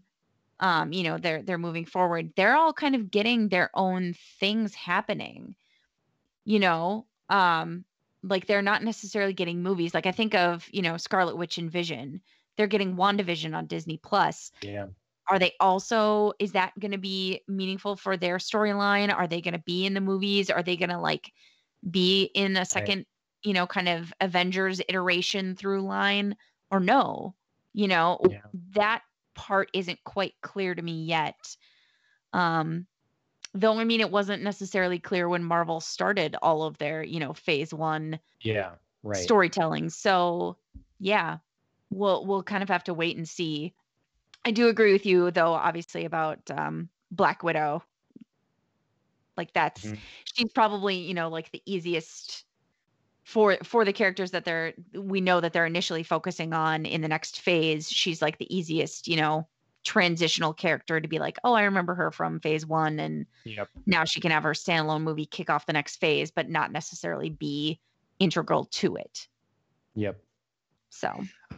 [0.60, 2.32] um, you know, they're they're moving forward.
[2.36, 5.56] They're all kind of getting their own things happening,
[6.44, 7.06] you know.
[7.28, 7.84] Um,
[8.22, 9.94] like they're not necessarily getting movies.
[9.94, 12.22] Like I think of, you know, Scarlet Witch and Vision
[12.56, 14.50] they're getting WandaVision on Disney Plus.
[14.62, 14.86] Yeah.
[15.28, 19.12] Are they also is that going to be meaningful for their storyline?
[19.12, 20.50] Are they going to be in the movies?
[20.50, 21.32] Are they going to like
[21.88, 23.06] be in a second, right.
[23.42, 26.36] you know, kind of Avengers iteration through line
[26.70, 27.34] or no?
[27.72, 28.40] You know, yeah.
[28.74, 29.02] that
[29.34, 31.56] part isn't quite clear to me yet.
[32.32, 32.86] Um
[33.52, 37.32] though I mean it wasn't necessarily clear when Marvel started all of their, you know,
[37.32, 38.72] phase 1 yeah,
[39.02, 39.16] right.
[39.16, 39.90] storytelling.
[39.90, 40.56] So,
[40.98, 41.38] yeah,
[41.90, 43.74] we'll we'll kind of have to wait and see.
[44.44, 47.82] I do agree with you though, obviously about um, Black Widow.
[49.36, 49.96] Like that's mm-hmm.
[50.24, 52.44] she's probably you know like the easiest
[53.24, 57.08] for for the characters that they're we know that they're initially focusing on in the
[57.08, 57.90] next phase.
[57.90, 59.46] She's like the easiest you know
[59.86, 63.68] transitional character to be like, oh, I remember her from phase one, and yep.
[63.86, 67.30] now she can have her standalone movie kick off the next phase, but not necessarily
[67.30, 67.78] be
[68.18, 69.28] integral to it.
[69.94, 70.20] Yep.
[70.90, 71.12] So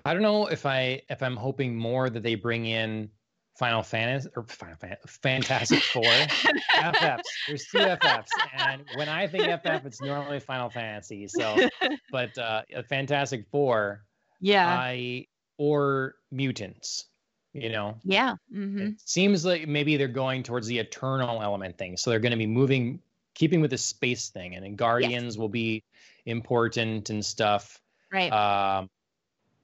[0.05, 3.11] I don't know if I if I'm hoping more that they bring in
[3.59, 6.03] Final Fantasy or Final Fan, Fantastic Four
[6.75, 7.23] FFs.
[7.49, 11.27] There's two FFs, and when I think FF, it's normally Final Fantasy.
[11.27, 11.57] So,
[12.13, 14.05] but uh, Fantastic Four,
[14.41, 15.27] yeah, I
[15.57, 17.07] or mutants.
[17.53, 18.35] You know, yeah.
[18.55, 18.89] Mm-hmm.
[18.89, 21.97] It seems like maybe they're going towards the eternal element thing.
[21.97, 23.01] So they're going to be moving,
[23.35, 25.37] keeping with the space thing, and then Guardians yes.
[25.37, 25.83] will be
[26.27, 27.81] important and stuff.
[28.13, 28.31] Right.
[28.31, 28.89] Um,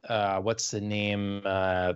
[0.09, 1.43] uh, what's the name?
[1.44, 1.94] Uh,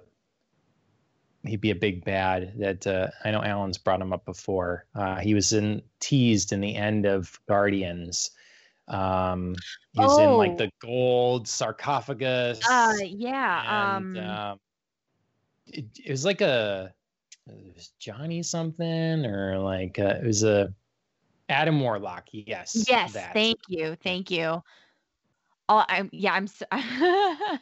[1.45, 2.55] he'd be a big bad.
[2.59, 4.87] That uh, I know Alan's brought him up before.
[4.95, 8.31] Uh, he was in teased in the end of Guardians.
[8.89, 9.55] Um,
[9.93, 10.57] he was in like Oh.
[10.57, 12.61] the gold sarcophagus.
[12.69, 13.97] Uh, yeah.
[13.97, 14.61] and, um, um,
[15.67, 16.95] it, it was like a
[17.47, 20.73] it was Johnny something or like uh, it was a
[21.49, 22.29] Adam Warlock.
[22.33, 22.85] Yes.
[22.89, 23.13] yes.
[23.13, 23.33] that.
[23.33, 23.97] Thank you.
[24.03, 24.63] Thank you.
[25.69, 26.49] All I'm, yeah, I'm,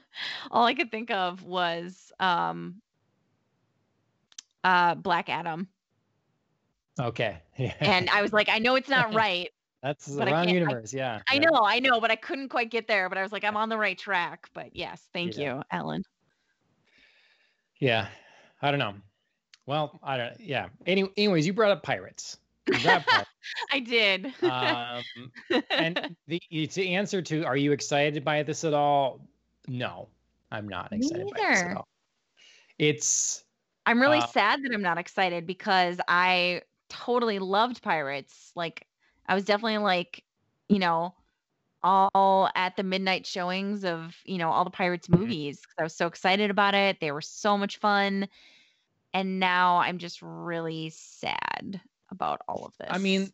[0.50, 2.80] all I could think of was, um,
[4.64, 5.68] uh, Black Adam.
[7.00, 7.42] Okay.
[7.58, 7.72] Yeah.
[7.80, 9.50] And I was like, I know it's not right.
[9.82, 10.92] That's the wrong can't- I- universe.
[10.92, 11.20] yeah.
[11.28, 11.40] I yeah.
[11.40, 13.08] know, I know, but I couldn't quite get there.
[13.08, 14.48] But I was like, I'm on the right track.
[14.52, 15.56] But yes, thank Yeah.
[15.56, 16.02] you, Ellen.
[17.80, 18.08] Yeah.
[18.60, 18.94] I don't know.
[19.66, 20.38] Well, I don't.
[20.40, 20.68] Yeah.
[20.86, 22.36] Any, anyways, you brought up pirates.
[23.70, 24.34] I did.
[24.42, 25.04] um,
[25.78, 29.20] and the to answer to are you excited by this at all?
[29.68, 30.08] No,
[30.50, 31.88] I'm not excited by this at all.
[32.78, 33.44] It's
[33.86, 38.52] I'm really uh, sad that I'm not excited because I totally loved Pirates.
[38.56, 38.86] Like,
[39.26, 40.24] I was definitely like,
[40.68, 41.14] you know,
[41.82, 45.18] all at the midnight showings of, you know, all the Pirates Mhm.
[45.18, 47.00] movies I was so excited about it.
[47.00, 48.28] They were so much fun.
[49.14, 51.80] And now I'm just really sad
[52.10, 52.88] about all of this.
[52.90, 53.32] I mean,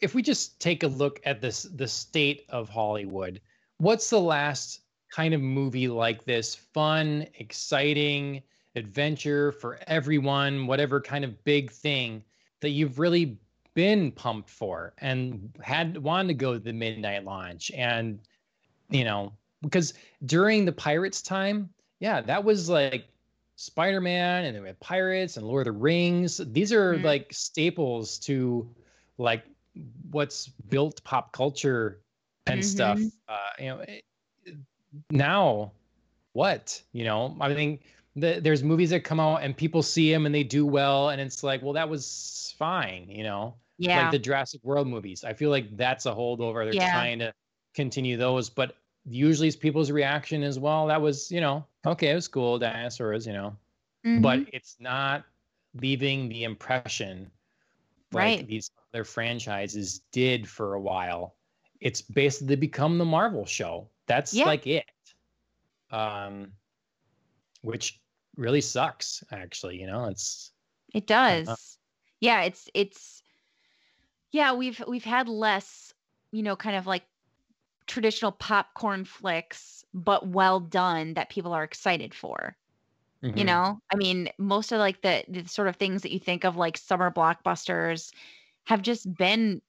[0.00, 3.40] if we just take a look at this the state of Hollywood,
[3.78, 8.42] what's the last kind of movie like this fun, exciting
[8.74, 12.24] adventure for everyone, whatever kind of big thing
[12.60, 13.38] that you've really
[13.74, 18.18] been pumped for and had wanted to go to the midnight launch and
[18.90, 19.32] you know,
[19.62, 19.94] because
[20.26, 23.06] during the Pirates time, yeah, that was like
[23.56, 26.38] Spider-Man and then we had Pirates and Lord of the Rings.
[26.52, 27.04] These are Mhm.
[27.04, 28.68] like staples to
[29.18, 29.44] like
[30.10, 32.00] what's built pop culture
[32.46, 32.98] and stuff.
[32.98, 33.12] Mhm.
[33.28, 34.04] Uh, you know, it-
[35.10, 35.72] now
[36.32, 36.82] what?
[36.92, 37.82] You know, I think
[38.16, 41.20] the, there's movies that come out and people see them and they do well, and
[41.20, 43.08] it's like, well, that was fine.
[43.08, 44.02] You know, yeah.
[44.02, 45.24] like the Jurassic World movies.
[45.24, 46.64] I feel like that's a holdover.
[46.64, 46.92] They're Yeah.
[46.92, 47.32] trying to
[47.74, 48.76] continue those, but
[49.06, 50.86] usually it's people's reaction as well.
[50.88, 53.56] That was, you know, okay, it was cool, dinosaurs, you know,
[54.14, 54.46] but Mhm.
[54.52, 55.26] it's not
[55.74, 57.30] leaving the impression
[58.12, 58.46] like Right.
[58.46, 61.36] these other franchises did for a while.
[61.80, 63.90] It's basically become the Marvel show.
[64.06, 64.46] That's Yeah.
[64.46, 64.86] like it.
[65.90, 66.54] Um,
[67.62, 68.00] which
[68.36, 69.80] really sucks, actually.
[69.80, 70.52] You know, it's
[70.94, 71.78] It does.
[72.20, 73.22] Yeah, it's it's
[74.30, 75.92] yeah, we've we've had less,
[76.30, 77.04] you know, kind of like
[77.86, 82.56] traditional popcorn flicks, but well done that people are excited for.
[83.34, 83.44] You Mhm.
[83.44, 83.80] know?
[83.92, 86.76] I mean, most of like the the sort of things that you think of like
[86.78, 88.12] summer blockbusters
[88.66, 89.62] have just been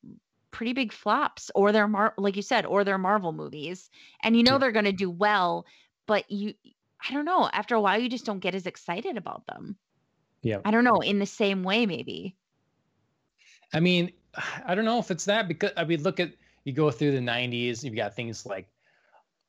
[0.52, 3.90] pretty big flops or they're mar- like you said or they're Marvel movies.
[4.24, 5.66] And you know they're going to do well,
[6.08, 6.56] but you
[7.08, 9.78] I don't know, after a while you just don't get as excited about them.
[10.41, 10.64] yeah.
[10.66, 12.38] I don't know, in the same way maybe.
[13.74, 14.14] I mean,
[14.66, 16.34] I don't know if it's that because I mean, look at
[16.64, 17.84] you go through the '90s.
[17.84, 18.70] You've got things like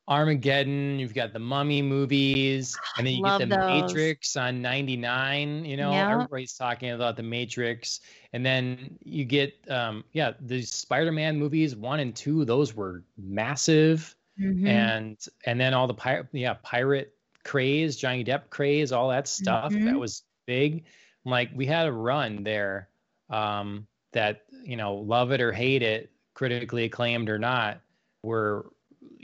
[0.07, 0.99] Armageddon.
[0.99, 3.93] You've got the Mummy movies, and then you Love get the those.
[3.93, 5.65] Matrix on '99.
[5.65, 6.11] You know, Yeah.
[6.11, 8.01] everybody's talking about the Matrix,
[8.33, 12.45] and then you get, um, yeah, the Spider-Man movies one and two.
[12.45, 14.67] Those were massive, Mhm.
[14.67, 17.13] and and then all the pirate, yeah, pirate
[17.43, 19.73] craze, Johnny Depp craze, all that stuff.
[19.85, 19.99] That Mhm.
[19.99, 20.85] was big.
[21.25, 22.89] Like we had a run there
[23.29, 27.81] um, that you know, love it or hate it, critically acclaimed or not,
[28.23, 28.71] were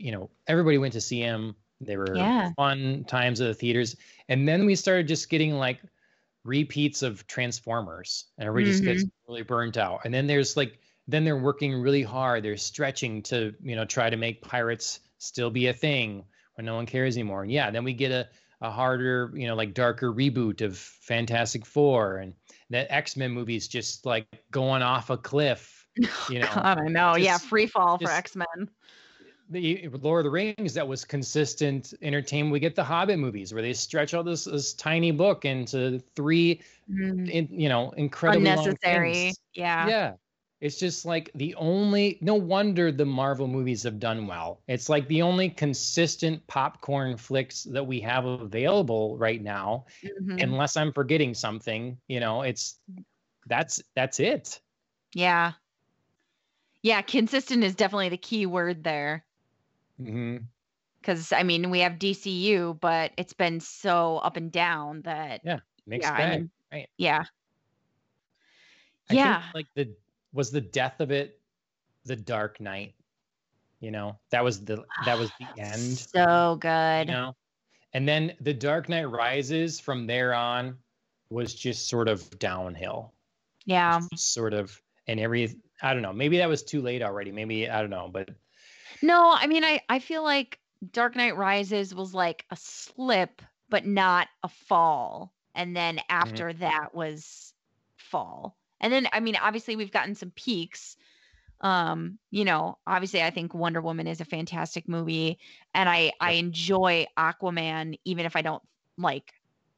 [0.02, 1.56] you know everybody went to see him.
[1.80, 2.52] They were Yeah.
[2.56, 3.96] fun times at the theaters,
[4.30, 5.80] and then we started just getting like
[6.44, 9.32] repeats of Transformers, and everybody just gets mm-hmm.
[9.32, 10.02] really burnt out.
[10.06, 12.44] And then there's like then they're working really hard.
[12.44, 16.26] They're stretching to you know try to make pirates still be a thing
[16.56, 17.44] when no one cares anymore.
[17.44, 18.28] And yeah, then we get a
[18.62, 22.34] a harder, you know, like darker reboot of Fantastic Four, and
[22.70, 25.78] that X Men movies just like going off a cliff.
[26.02, 27.18] Oh, you know, God, I know.
[27.18, 28.70] yeah, free fall for X Men.
[29.52, 32.54] The Lord of the Rings that was consistent entertainment.
[32.54, 36.62] We get the Hobbit movies where they stretch all this this tiny book into three,
[36.90, 39.34] in, you know, incredibly Unnecessary.
[39.54, 39.88] Yeah.
[39.88, 40.14] Yeah.
[40.62, 44.62] It's just like the only no wonder the Marvel movies have done well.
[44.68, 49.86] It's like the only consistent popcorn flicks that we have available right now.
[50.04, 50.44] Mhm.
[50.44, 52.80] Unless I'm forgetting something, you know, it's
[53.48, 54.62] that's that's it.
[55.14, 55.54] yeah.
[56.84, 59.24] Yeah, consistent is definitely the key word there.
[60.02, 60.38] Mm-hmm.
[61.00, 65.60] Because I mean, we have DCU, but it's been so up and down that Yeah,
[65.88, 66.90] Mixed yeah, I mean, right.
[66.98, 67.24] yeah,
[69.10, 69.44] I think, Yeah.
[69.54, 69.90] like the
[70.34, 71.40] was the death of it
[72.06, 72.96] the Dark Knight.
[73.80, 75.80] You know, that was the that was the end.
[75.80, 77.08] So good.
[77.08, 77.36] You know,
[77.94, 80.78] and then the Dark Knight Rises from there on
[81.30, 83.14] was just sort of downhill.
[83.66, 84.02] Yeah.
[84.16, 87.32] Sort of and every I don't know, maybe that was too late already.
[87.32, 88.30] Maybe I don't know, but
[89.02, 90.60] No, I mean I I feel like
[90.92, 95.34] Dark Knight Rises was like a slip but not a fall.
[95.56, 97.54] And then after that was
[97.98, 98.58] fall.
[98.80, 100.98] And then I mean obviously we've gotten some peaks.
[101.62, 105.40] Um, you know, obviously I think Wonder Woman is a fantastic movie
[105.74, 108.64] and I I enjoy Aquaman even if I don't
[108.98, 109.34] like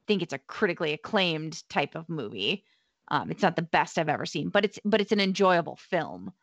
[0.07, 2.63] think it's a critically acclaimed type of movie.
[3.09, 6.33] Um, it's not the best I've ever seen, but it's but it's an enjoyable film,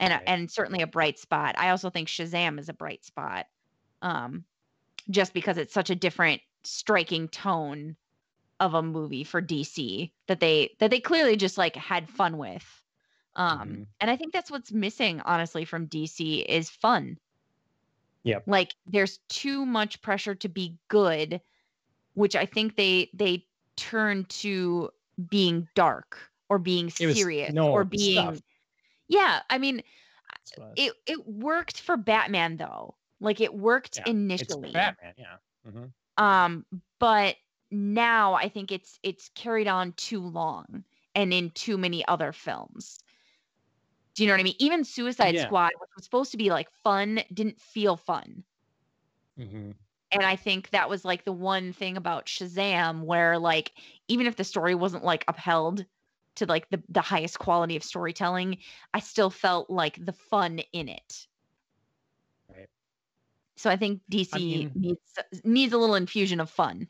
[0.00, 0.22] and Right.
[0.26, 1.54] and certainly a bright spot.
[1.58, 3.46] I also think Shazam is a bright spot,
[4.02, 4.44] um,
[5.10, 7.96] just because it's such a different, striking tone
[8.58, 12.82] of a movie for DC that they that they clearly just like had fun with.
[13.36, 13.86] Um, Mhm.
[14.00, 17.18] and I think that's what's missing, honestly, from DC is fun.
[18.24, 18.44] Yep.
[18.46, 21.40] Like there's too much pressure to be good,
[22.14, 23.46] which I think they they
[23.76, 24.90] turn to
[25.30, 26.18] being dark
[26.48, 28.42] or being was- serious no, or being.
[29.08, 29.82] Yeah i mean
[30.76, 35.38] it it worked for batman though like it worked Yeah, it's initially Batman, yeah.
[35.66, 35.92] Mhm.
[36.16, 36.64] um
[36.98, 37.36] but
[37.70, 40.84] now i think it's it's carried on too long
[41.14, 42.98] and in too many other films
[44.14, 45.38] do you know what i mean even suicide Yeah.
[45.38, 48.44] squad which was supposed to be like fun didn't feel fun
[49.36, 49.76] Mhm.
[50.12, 53.72] and i think that was like the one thing about shazam where like
[54.08, 55.84] even if the story wasn't like upheld
[56.36, 58.58] to like the, the highest quality of storytelling
[58.94, 61.26] i still felt like the fun in it
[62.48, 62.68] Right.
[63.56, 65.00] so i think dc mean- needs
[65.44, 66.88] needs a little infusion of fun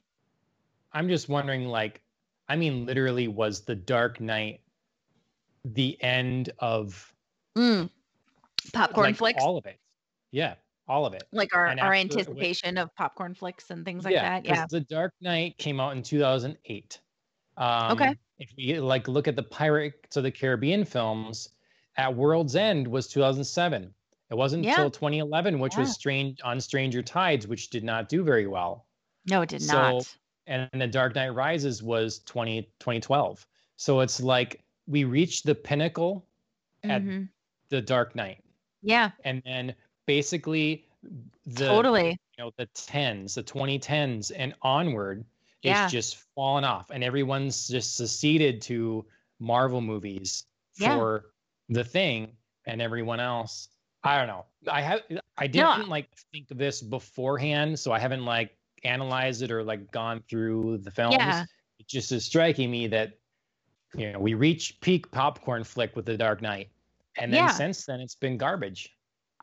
[0.97, 2.01] I'm just wondering, like,
[2.49, 4.63] I mean, literally, was the Dark Knight
[5.63, 7.13] the end of
[7.55, 7.91] mm.
[8.73, 9.79] popcorn like, flicks all of it?
[10.31, 10.55] Yeah,
[10.89, 11.25] all of it.
[11.33, 14.47] like our, and our anticipation of popcorn flicks and things like that.
[14.47, 17.01] yeah, that yeah The Dark Knight came out in 2008.
[17.59, 18.17] Um, Okay.
[18.39, 21.49] If we like look at the Pirates of the Caribbean films,
[21.97, 23.95] at World's End was 2007.
[24.31, 24.73] It wasn't Yeah.
[24.73, 25.81] until 2011, which Yeah.
[25.81, 28.87] was strange on Stranger Tides, which did not do very well.
[29.29, 33.47] no it did So, not and The Dark Knight Rises was 20, 2012.
[33.77, 36.29] So it's like we reached the pinnacle
[36.85, 37.29] at Mhm.
[37.71, 38.45] The Dark Knight,
[38.83, 39.75] yeah and then
[40.07, 40.87] basically
[41.47, 45.25] the totally you know the 10s the 2010s and onward
[45.63, 45.85] Yeah.
[45.85, 49.05] it's just fallen off and everyone's just seceded to
[49.41, 50.45] marvel movies
[50.79, 50.97] Yeah.
[50.97, 51.27] for
[51.69, 53.69] the thing and everyone else
[54.05, 55.01] i don't know i have
[55.39, 59.91] i didn't like think of this beforehand so i haven't like analyzed it or like
[59.91, 61.45] gone through the films Yeah.
[61.79, 63.19] it just is striking me that
[63.97, 66.69] you know we reach peak popcorn flick with the dark knight
[67.19, 67.51] and then Yeah.
[67.51, 68.93] since then it's been garbage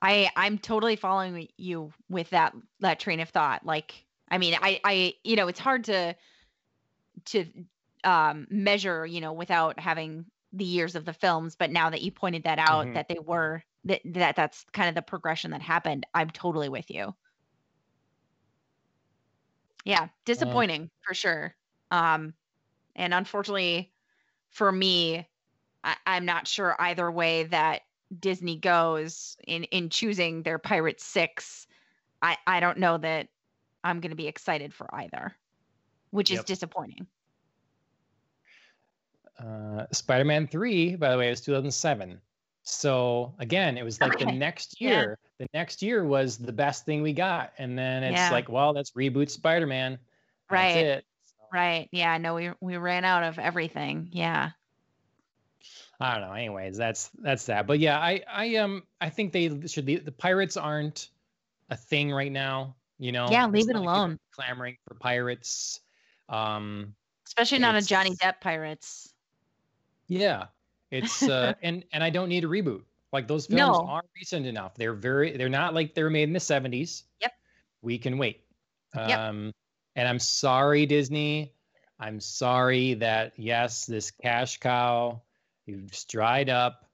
[0.01, 3.65] I I'm totally following you with that that train of thought.
[3.65, 6.15] Like, I mean, I I you know, it's hard to
[7.25, 7.45] to
[8.03, 12.11] um measure, you know, without having the years of the films, but now that you
[12.11, 12.93] pointed that out Mhm.
[12.93, 16.89] that they were that that that's kind of the progression that happened, I'm totally with
[16.89, 17.13] you.
[19.85, 21.55] Yeah, disappointing for sure.
[21.91, 22.33] Um
[22.95, 23.93] and unfortunately
[24.51, 25.27] for me,
[25.83, 27.83] I, I'm not sure either way that
[28.19, 31.67] Disney goes in in choosing their Pirate Six.
[32.21, 33.29] I I don't know that
[33.83, 35.35] I'm going to be excited for either,
[36.11, 37.07] which is disappointing.
[39.39, 42.21] uh, Spider-Man 3, by the way, was 2007.
[42.63, 44.37] So again, it was like the Okay.
[44.37, 44.89] next Yeah.
[44.89, 45.19] year.
[45.39, 48.31] The next year was the best thing we got, and then it's Yeah.
[48.31, 49.93] like, well, let's reboot Spider-Man.
[50.49, 51.03] That's Right.
[51.25, 51.89] So, Right?
[51.91, 52.17] Yeah.
[52.19, 54.09] No, we we ran out of everything.
[54.11, 54.51] Yeah.
[55.99, 56.33] I don't know.
[56.33, 57.67] Anyways, that's that's that.
[57.67, 59.85] But yeah, I I um I think they should.
[59.85, 61.09] The, the pirates aren't
[61.69, 62.75] a thing right now.
[63.03, 63.27] You know.
[63.29, 64.19] Yeah, leave it not like people alone.
[64.31, 65.81] Clamoring for pirates.
[66.29, 66.95] Um.
[67.27, 69.13] Especially not a Johnny Depp Pirates.
[70.07, 70.45] Yeah,
[70.89, 72.83] it's uh, and and I don't need a reboot.
[73.11, 73.85] Like those films No.
[73.87, 74.75] are recent enough.
[74.75, 77.03] They're very they're not like they were made in the 70s.
[77.21, 77.33] Yep.
[77.81, 78.45] We can wait.
[78.95, 79.19] Yep.
[79.19, 79.51] Um
[79.97, 81.53] and I'm sorry Disney.
[81.99, 85.21] I'm sorry that yes, this cash cow
[85.65, 86.85] you've just dried up,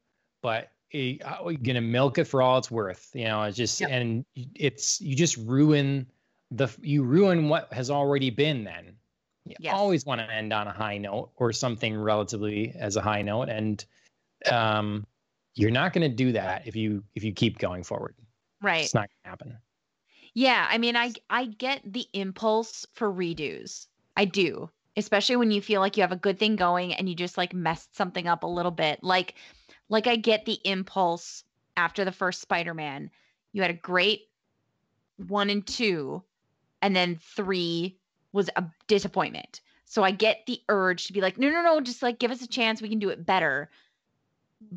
[0.42, 3.12] but you're gonna milk it for all it's worth.
[3.14, 6.08] You know, it's just and it's you just ruin
[6.52, 8.96] the you ruin what has already been then
[9.46, 9.76] you Yes.
[9.76, 13.50] always want to end on a high note or something relatively as a high note
[13.50, 13.86] and
[14.52, 15.06] um
[15.56, 18.16] you're not going to do that if you if you keep going forward
[18.62, 18.84] Right.
[18.86, 19.58] it's not going to happen
[20.34, 23.88] Yeah, I mean, I I get the impulse for redos.
[24.16, 27.16] I do, especially when you feel like you have a good thing going and you
[27.16, 29.04] just like messed something up a little bit.
[29.04, 29.36] Like,
[29.90, 31.44] like I get the impulse
[31.76, 33.10] after the first Spider-Man.
[33.52, 34.30] You had a great
[35.28, 36.24] one and two,
[36.82, 37.98] and then three
[38.32, 39.62] was a disappointment.
[39.86, 42.44] So I get the urge to be like, no, no, no, just like give us
[42.44, 42.82] a chance.
[42.82, 43.70] We can do it better.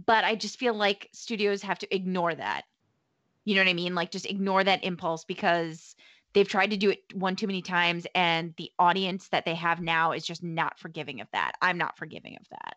[0.07, 2.63] But I just feel like studios have to ignore that.
[3.45, 3.95] You know what I mean?
[3.95, 5.97] Like just ignore that impulse because
[6.33, 9.81] they've tried to do it one too many times and the audience that they have
[9.81, 11.53] now is just not forgiving of that.
[11.61, 12.77] I'm not forgiving of that.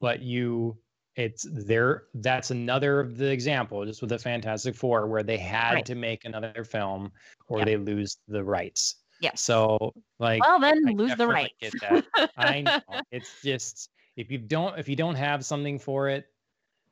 [0.00, 0.76] But you
[1.16, 5.74] it's there that's another of the example just with the fantastic four where they had
[5.74, 5.86] Right.
[5.86, 7.12] to make another film
[7.48, 7.66] or Yep.
[7.66, 11.54] they lose the rights yeah so like well, then I lose the rights.
[11.60, 12.04] get that.
[12.36, 16.26] i know it's just if you don't if you don't have something for it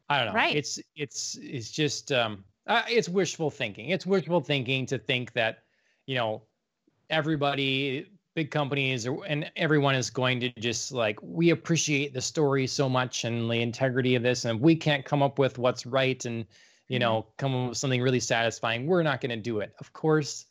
[0.09, 0.55] i don't know Right.
[0.55, 5.65] it's it's it's just um uh, it's wishful thinking it's wishful thinking to think that
[6.07, 6.43] you know
[7.11, 12.67] everybody big companies or- and everyone is going to just like we appreciate the story
[12.67, 15.85] so much and the integrity of this and if we can't come up with what's
[15.87, 16.47] right and
[16.89, 17.01] you Mhm.
[17.01, 20.47] know come up with something really satisfying we're not going to do it of course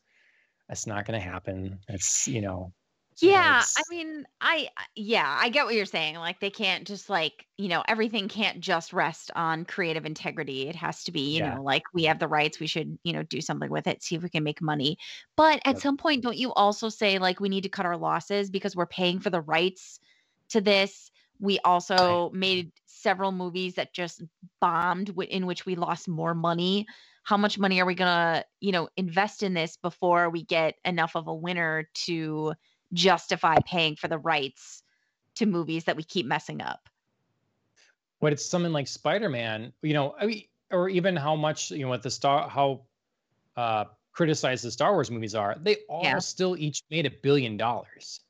[0.68, 2.74] that's not going to happen it's you know
[3.24, 6.16] Yeah, I mean, I yeah, I get what you're saying.
[6.16, 10.68] Like they can't just like, you know, everything can't just rest on creative integrity.
[10.68, 11.52] It has to be, you Yeah.
[11.52, 14.16] know, like we have the rights, we should, you know, do something with it, see
[14.16, 14.98] if we can make money.
[15.38, 15.82] But at Yep.
[15.82, 18.88] some point, don't you also say like we need to cut our losses because we're
[18.88, 20.00] paying for the rights
[20.50, 21.12] to this?
[21.40, 24.24] We also made several movies that just
[24.60, 26.88] bombed wi- in which we lost more money.
[27.24, 30.76] How much money are we going to, you know, invest in this before we get
[30.86, 32.54] enough of a winner to
[32.94, 34.84] justify paying for the rights
[35.36, 36.90] to movies that we keep messing up.
[38.20, 41.90] but it's something like spider-man you know I mean, or even how much you know
[41.90, 42.82] what the star how
[43.58, 46.20] uh criticized the star wars movies are they all Yeah.
[46.20, 48.22] still each made a billion dollars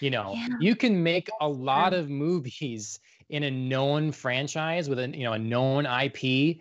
[0.00, 4.98] you know Yeah, you can make a lot of movies in a known franchise with
[4.98, 6.58] a you know a known ip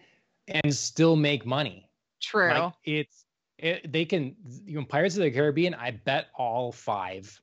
[0.48, 1.90] and still make money
[2.22, 2.49] True.
[2.49, 3.26] like it's
[3.57, 7.41] it, they can you know pirates of the caribbean i bet all five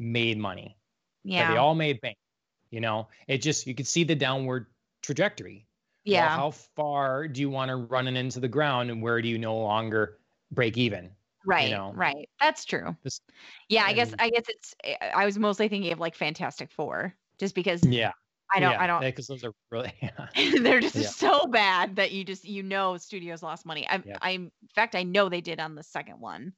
[0.00, 0.76] made money
[1.24, 1.52] yeah.
[1.52, 2.16] they all made bank
[2.70, 4.66] you know it just you could see the downward
[5.02, 5.66] trajectory
[6.06, 6.28] well, yeah.
[6.28, 9.38] how far do you want to run it into the ground and where do you
[9.38, 10.18] no longer
[10.50, 11.10] break even?
[11.44, 11.68] right.
[11.68, 12.28] You know, right.
[12.40, 12.96] That's true.
[13.02, 13.20] this-
[13.68, 13.84] Yeah.
[13.84, 14.74] I guess, I guess it's,
[15.14, 18.12] I was mostly thinking of like Fantastic Four just because Yeah.
[18.52, 20.26] I don't, yeah, I don't, Because those are really, yeah.
[20.60, 21.08] they're just Yeah.
[21.08, 23.86] so bad that you just, you know, studios lost money.
[23.86, 24.18] I, Yeah.
[24.22, 26.54] I, in fact, I know they did on the second one.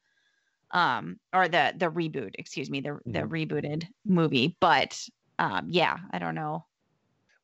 [0.73, 3.33] Um, or the, the reboot, excuse me, the, the Mm-hmm.
[3.35, 4.57] rebooted movie.
[4.61, 4.99] But,
[5.39, 6.65] um, yeah, I don't know.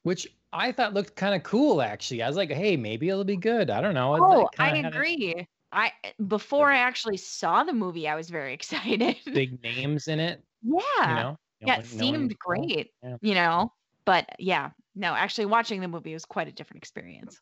[0.02, 2.22] which I thought looked kind of cool actually.
[2.22, 3.68] I was like, hey, maybe it'll be good.
[3.68, 4.14] I don't know.
[4.14, 5.46] It, Oh, I agree.
[5.70, 5.92] I
[6.26, 9.16] before I actually saw the movie, I was very excited.
[9.26, 10.78] Big names in it, yeah.
[11.02, 11.38] you know.
[11.60, 12.36] yeah, No it one- no seemed know.
[12.40, 12.90] great.
[13.02, 13.16] Yeah.
[13.20, 13.72] You know,
[14.06, 17.38] but yeah, no, actually watching the movie was quite a different experience.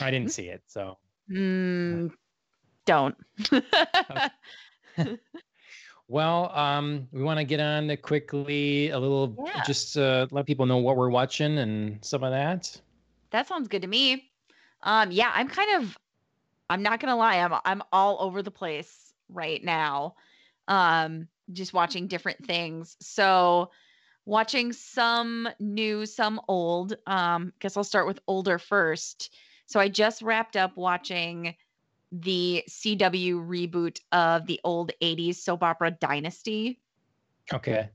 [0.00, 0.98] I didn't see it, so
[1.30, 2.10] Mm,
[2.86, 3.14] don't.
[6.08, 9.62] Well, um, we want to get on to quickly a little, Yeah.
[9.64, 12.80] just uh, let people know what we're watching and some of that.
[13.30, 14.28] that sounds good to me.
[14.82, 15.96] Um, yeah, I'm kind of
[16.68, 20.16] I'm not gonna lie, I'm I'm all over the place right now.
[20.66, 22.96] Um, just watching different things.
[23.00, 23.70] So
[24.24, 26.96] watching some new, some old.
[27.06, 29.32] Um, guess I'll start with older first.
[29.66, 31.54] So I just wrapped up watching
[32.12, 36.80] the CW reboot of the old 80s soap opera Dynasty.
[37.52, 37.90] Okay.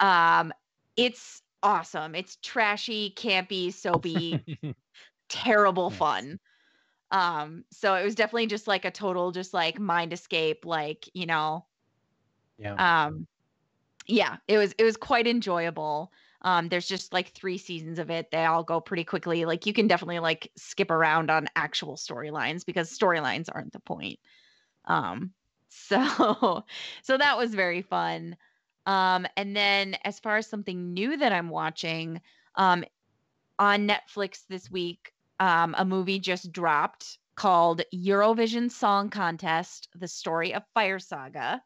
[0.00, 0.52] Um,
[0.96, 2.14] it's awesome.
[2.14, 4.58] It's trashy, campy, soapy,
[5.28, 5.98] terrible Nice.
[5.98, 6.40] fun.
[7.10, 11.26] Um, so it was definitely just like a total, just like mind escape, like, you
[11.26, 11.66] know,
[12.58, 13.06] yeah.
[13.06, 13.26] um,
[14.06, 16.12] yeah, it was it was quite enjoyable.
[16.42, 18.30] Um, there's just like three seasons of it.
[18.30, 19.44] They all go pretty quickly.
[19.44, 24.18] Like you can definitely like skip around on actual storylines because storylines aren't the point.
[24.84, 25.32] Um,
[25.68, 26.64] so
[27.02, 28.36] so that was very fun.
[28.86, 32.20] Um, and then as far as something new that I'm watching,
[32.54, 32.84] um,
[33.58, 40.54] on Netflix this week, um, a movie just dropped called Eurovision Song Contest: The Story
[40.54, 41.62] of Fire Saga,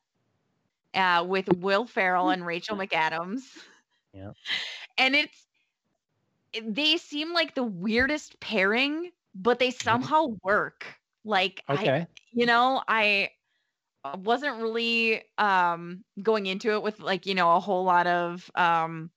[0.95, 3.43] uh, with Will Ferrell and Rachel McAdams.
[4.13, 4.33] Yeah.
[4.99, 5.47] and it's
[6.63, 10.99] they seem like the weirdest pairing, but they somehow work.
[11.25, 12.07] Like I, Okay.
[12.33, 13.31] you know, I
[14.19, 19.11] wasn't really um going into it with like you know a whole lot of um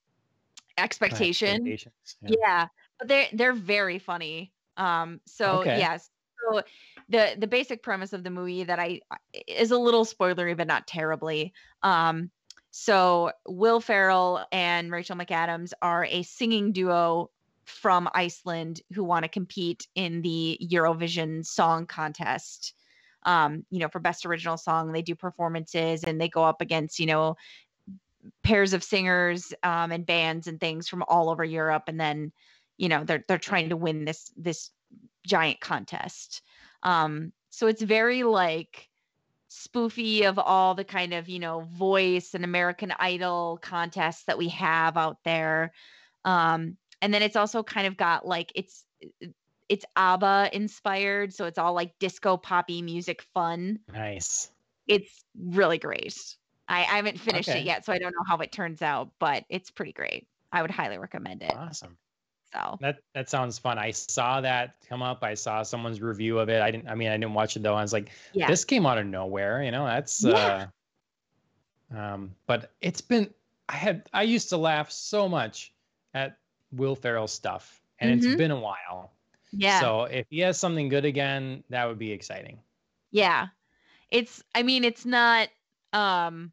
[0.78, 2.68] expectation Expectations, yeah.
[3.00, 5.72] but they're they're very funny um so Okay.
[5.72, 6.10] yes
[6.52, 6.64] so
[7.10, 9.00] the the basic premise of the movie that i
[9.48, 11.54] is a little spoilery but not terribly
[11.84, 12.32] um
[12.76, 17.30] so will ferrell and rachel mcadams are a singing duo
[17.66, 22.74] from iceland who want to compete in the eurovision song contest
[23.24, 27.00] um you know for best original song they do performances and they go up against
[27.00, 27.38] you know
[28.44, 32.32] pairs of singers um, and bands and things from all over Europe, and then
[32.78, 34.72] you know they're they're trying to win this this
[35.26, 36.42] giant contest.
[36.84, 38.90] Um, so it's very like
[39.54, 44.50] spoofy of all the kind of you know voice and American Idol contests that we
[44.50, 45.72] have out there.
[46.26, 48.86] Um, and then it's also kind of got like it's
[49.70, 53.80] it's ABBA inspired, so it's all like disco poppy music fun.
[53.92, 54.52] Nice.
[54.88, 56.38] It's really great.
[56.68, 57.62] I, I haven't finished Okay.
[57.62, 60.28] it yet, so I don't know how it turns out, but it's pretty great.
[60.52, 61.54] I would highly recommend it.
[61.54, 61.98] Awesome.
[62.54, 63.80] So That that sounds fun.
[63.80, 65.24] I saw that come up.
[65.24, 66.62] I saw someone's review of it.
[66.62, 66.88] I didn't.
[66.88, 67.74] I mean, I didn't watch it though.
[67.76, 69.64] I was like, yeah, this came out of nowhere.
[69.64, 70.24] You know, that's.
[70.24, 70.68] Yeah.
[71.94, 73.34] Uh, um, but it's been.
[73.70, 74.08] I had.
[74.14, 75.74] I used to laugh so much
[76.14, 76.38] at
[76.72, 78.18] Will Ferrell stuff, and Mhm.
[78.26, 79.12] it's been a while.
[79.52, 82.60] yeah, So if he has something good again, that would be exciting.
[83.12, 83.48] yeah.
[84.12, 84.44] It's.
[84.54, 85.50] I mean, it's not.
[85.92, 86.52] Um.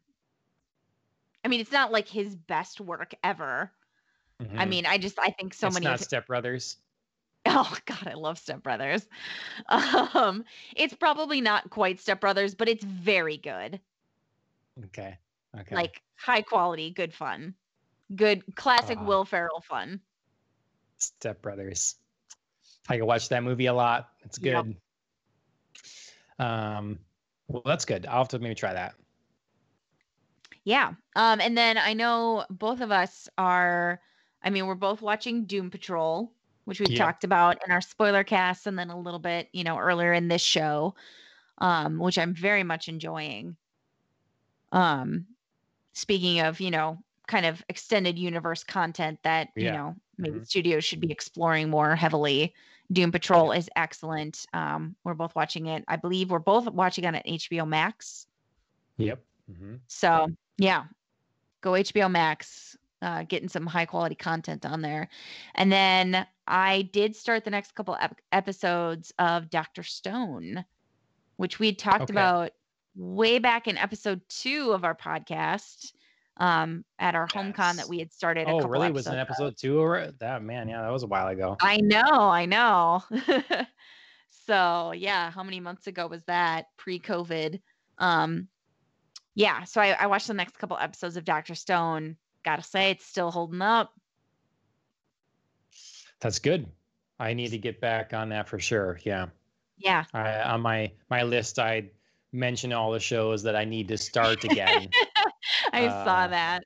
[1.43, 3.71] I mean, it's not like his best work ever.
[4.41, 4.69] I Mhm.
[4.69, 5.85] mean, I just I think so it's many.
[5.85, 6.77] not of- Step Brothers.
[7.47, 9.07] Oh God, I love Step Brothers.
[9.69, 10.43] Um,
[10.75, 13.79] it's probably not quite Step Brothers, but it's very good.
[14.85, 15.17] Okay.
[15.59, 15.75] Okay.
[15.75, 17.55] Like high quality, good fun,
[18.15, 19.03] good classic Ah.
[19.03, 19.99] Will Ferrell fun.
[20.97, 21.95] Step Brothers.
[22.87, 24.09] I can watch that movie a lot.
[24.21, 24.65] It's Yep.
[24.65, 24.75] good.
[26.39, 26.99] Um,
[27.47, 28.05] well, that's good.
[28.05, 28.95] I'll have to maybe try that.
[30.63, 30.93] Yeah.
[31.15, 33.99] Um, and then I know both of us are.
[34.43, 36.33] I mean, we're both watching Doom Patrol,
[36.65, 36.97] which we Yep.
[36.97, 40.27] talked about in our spoiler cast, and then a little bit, you know, earlier in
[40.27, 40.95] this show,
[41.59, 43.57] um, which I'm very much enjoying.
[44.71, 45.27] Um,
[45.93, 50.45] speaking of, you know, kind of extended universe content that you know maybe Mhm.
[50.45, 52.53] studios should be exploring more heavily.
[52.91, 54.45] Doom Patrol is excellent.
[54.53, 55.85] Um, we're both watching it.
[55.87, 58.27] I believe we're both watching it on HBO Max.
[58.97, 59.25] Yep.
[59.47, 60.85] hmm So yeah,
[61.61, 65.09] go HBO Max, uh, getting some high quality content on there.
[65.55, 70.63] And then I did start the next couple ep- episodes of Doctor Stone,
[71.37, 72.13] which we had talked Okay.
[72.13, 72.51] about
[72.95, 75.93] way back in episode two of our podcast
[76.37, 78.47] um, at our home con that we had started.
[78.47, 78.91] A Oh, really?
[78.91, 80.67] Was an episode two or that man?
[80.67, 81.55] Yeah, that was a while ago.
[81.61, 83.03] I know, I know.
[84.47, 86.65] so yeah, how many months ago was that?
[86.77, 87.61] Pre-COVID.
[87.97, 88.47] Um,
[89.35, 89.63] yeah.
[89.63, 92.17] So I, I watched the next couple episodes of Doctor Stone.
[92.43, 93.93] Gotta say, it's still holding up.
[96.19, 96.67] That's good.
[97.19, 98.99] I need to get back on that for sure.
[99.03, 99.27] Yeah.
[99.77, 100.05] Yeah.
[100.13, 101.89] I, on my my list, I
[102.31, 104.93] mentioned all the shows that I need to start again.
[105.73, 106.63] I saw Uh, that.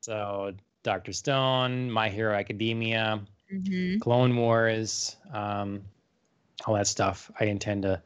[0.00, 3.20] so Doctor Stone, My Hero Academia,
[3.50, 5.82] hmm Clone Wars, um,
[6.66, 7.30] all that stuff.
[7.38, 8.02] I intend to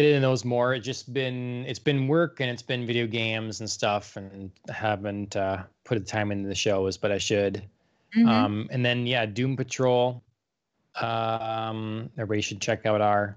[0.00, 0.74] get into those more.
[0.74, 4.72] It's just been it's been work and it's been video games and stuff, and I
[4.72, 7.62] haven't uh, put the time into the shows, but I should.
[8.16, 8.28] Mm-hmm.
[8.28, 10.22] Um, and then yeah, Doom Patrol.
[11.00, 13.36] Um, everybody should check out our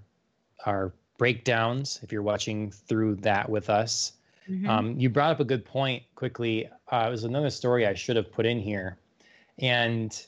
[0.66, 4.14] our breakdowns if you're watching through that with us.
[4.50, 4.70] Mm-hmm.
[4.70, 6.70] Um, you brought up a good point quickly.
[6.92, 8.98] Uh, it was another story I should have put in here,
[9.60, 10.26] and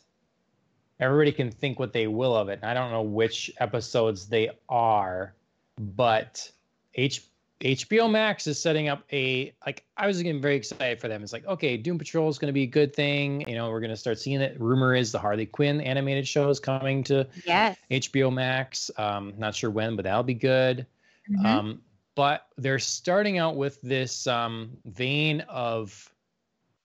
[1.00, 2.60] everybody can think what they will of it.
[2.64, 5.34] I don't know which episodes they are,
[5.78, 6.52] but
[6.96, 7.28] H-
[7.62, 9.86] HBO Max is setting up a like.
[9.98, 11.24] I was getting very excited for them.
[11.24, 13.48] It's like, okay, Doom Patrol is going to be a good thing.
[13.48, 14.60] You know, we're going to start seeing it.
[14.60, 17.78] Rumor is the Harley Quinn animated show is coming to yes.
[17.90, 18.92] HBO Max.
[18.98, 20.86] Um, not sure when, but that'll be good.
[21.32, 21.46] Mhm.
[21.46, 21.82] Um,
[22.16, 26.12] but they're starting out with this um, vein of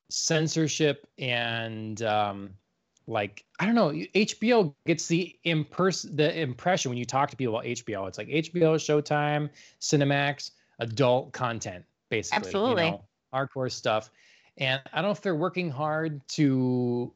[0.09, 2.51] censorship and um,
[3.07, 3.91] like I don't know.
[3.91, 8.29] HBO gets the impers- the impression when you talk to people about HBO, it's like
[8.29, 9.51] HBO, Showtime,
[9.81, 12.47] Cinemax, adult content, basically.
[12.47, 12.85] Absolutely.
[12.87, 13.05] You know,
[13.35, 14.11] hardcore stuff.
[14.57, 17.13] And I don't know if they're working hard to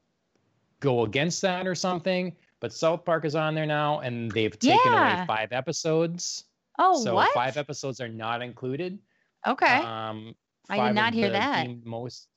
[0.81, 2.35] go against that or something.
[2.61, 5.19] But South Park is on there now, and they've taken Yeah.
[5.19, 6.45] away five episodes
[6.79, 7.33] oh, so what?
[7.35, 8.99] five episodes are not included.
[9.47, 9.77] okay.
[9.77, 10.35] Um,
[10.69, 11.69] I did not hear that.
[11.85, 12.29] Most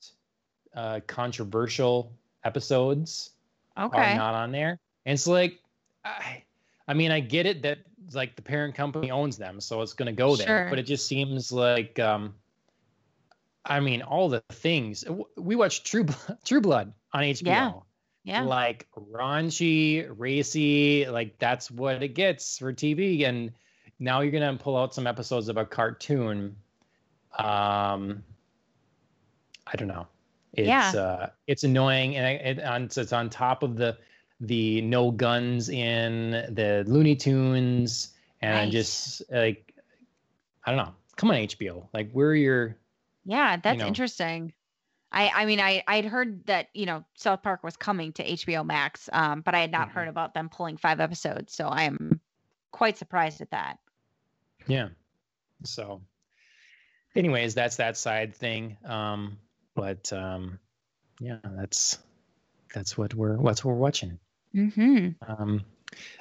[0.74, 2.12] uh, controversial
[2.44, 3.30] episodes
[3.78, 4.12] okay.
[4.12, 5.58] are not on there, and it's like,
[6.04, 6.42] I,
[6.86, 7.78] I mean, I get it that
[8.14, 10.46] like the parent company owns them, so it's going to go there.
[10.46, 10.66] Sure.
[10.70, 12.34] But it just seems like, um,
[13.64, 15.04] I mean, all the things
[15.36, 17.46] we watched True Blood, True Blood on HBO.
[17.46, 17.72] Yeah.
[18.24, 18.42] yeah.
[18.42, 23.26] Like raunchy, racy, like that's what it gets for TV.
[23.26, 23.52] And
[23.98, 26.56] now you're gonna pull out some episodes of a cartoon.
[27.38, 28.24] Um,
[29.66, 30.06] I don't know.
[30.54, 30.90] It's Yeah.
[30.90, 33.98] uh, it's annoying, and I- it, on, it's on top of the
[34.40, 38.72] the no guns in the Looney Tunes, and Right.
[38.72, 39.74] just like
[40.64, 40.94] I don't know.
[41.16, 41.88] Come on, HBO.
[41.92, 42.76] Like, where are your
[43.24, 43.86] yeah, that's know.
[43.86, 44.52] interesting.
[45.10, 48.64] I I mean I I'd heard that you know South Park was coming to HBO
[48.64, 49.92] Max, um, but I had not Mhm.
[49.92, 52.20] heard about them pulling five episodes, so I am
[52.70, 53.78] quite surprised at that.
[54.66, 54.88] Yeah.
[55.64, 56.02] So,
[57.16, 58.76] anyways, that's that side thing.
[58.84, 59.38] Um,
[59.78, 60.58] but um,
[61.20, 61.98] yeah, that's
[62.74, 64.18] that's what we're what's what we're watching.
[64.54, 65.08] Mm-hmm.
[65.26, 65.64] Um,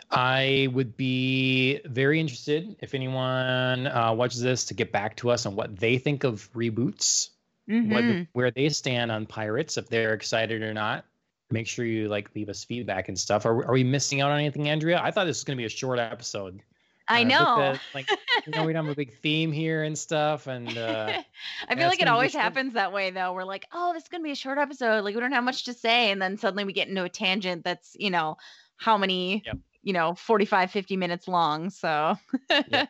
[0.10, 5.46] I would be very interested if anyone uh, watches this to get back to us
[5.46, 7.30] on what they think of reboots,
[7.70, 7.92] Mm-hmm.
[7.92, 11.04] what, where they stand on pirates, if they're excited or not.
[11.52, 13.46] Make sure you like leave us feedback and stuff.
[13.46, 15.02] Are, are we missing out on anything, Andrea?
[15.04, 16.62] I thought this was going to be a short episode.
[17.08, 17.62] I Uh, know.
[17.62, 18.08] at, like
[18.46, 21.14] you know, we don't have a big theme here and stuff, and uh,
[21.70, 23.34] I feel like it always happens that way though.
[23.34, 25.04] We're like, oh, this is gonna be a short episode.
[25.04, 27.64] Like we don't have much to say, and then suddenly we get into a tangent
[27.64, 28.38] that's, you know,
[28.78, 29.58] how many, Yep.
[29.84, 31.70] you know, 45, 50 minutes long.
[31.70, 32.16] So
[32.50, 32.88] Yeah.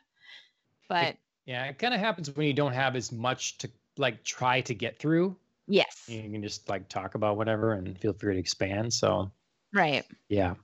[0.89, 4.61] but yeah, it kind of happens when you don't have as much to like try
[4.61, 5.35] to get through.
[5.67, 6.05] yes.
[6.07, 8.93] You can just like talk about whatever and feel free to expand.
[8.93, 9.31] So
[9.73, 10.05] Right.
[10.29, 10.55] yeah.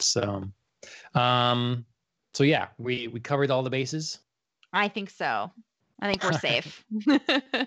[0.00, 0.44] So,
[1.14, 1.84] um,
[2.38, 4.20] so yeah, we we covered all the bases.
[4.72, 5.50] I think so.
[6.00, 6.84] I think we're safe.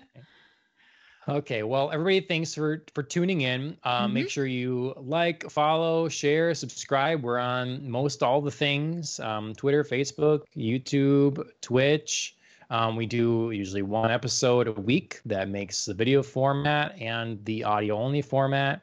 [1.28, 3.76] Okay, well, everybody, thanks for for tuning in.
[3.84, 7.22] Um, Make sure you like, follow, share, subscribe.
[7.22, 12.36] We're on most all the things: um, Twitter, Facebook, YouTube, Twitch.
[12.70, 17.62] Um, we do usually one episode a week that makes the video format and the
[17.62, 18.82] audio only format.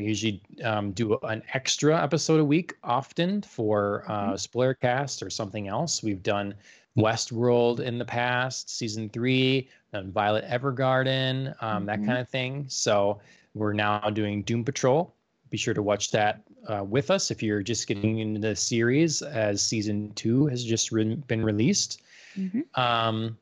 [0.00, 5.68] We usually um, do an extra episode a week, often for uh, Spoilercast or something
[5.68, 6.02] else.
[6.02, 6.54] We've done
[6.96, 12.06] Westworld in the past, season three, done Violet Evergarden, um, that Mhm.
[12.06, 12.64] kind of thing.
[12.68, 13.20] So
[13.54, 15.14] we're now doing Doom Patrol.
[15.50, 19.20] Be sure to watch that uh, with us if you're just getting into the series,
[19.22, 22.00] as season two has just re- been released.
[22.38, 22.64] Mhm.
[22.78, 23.36] Um,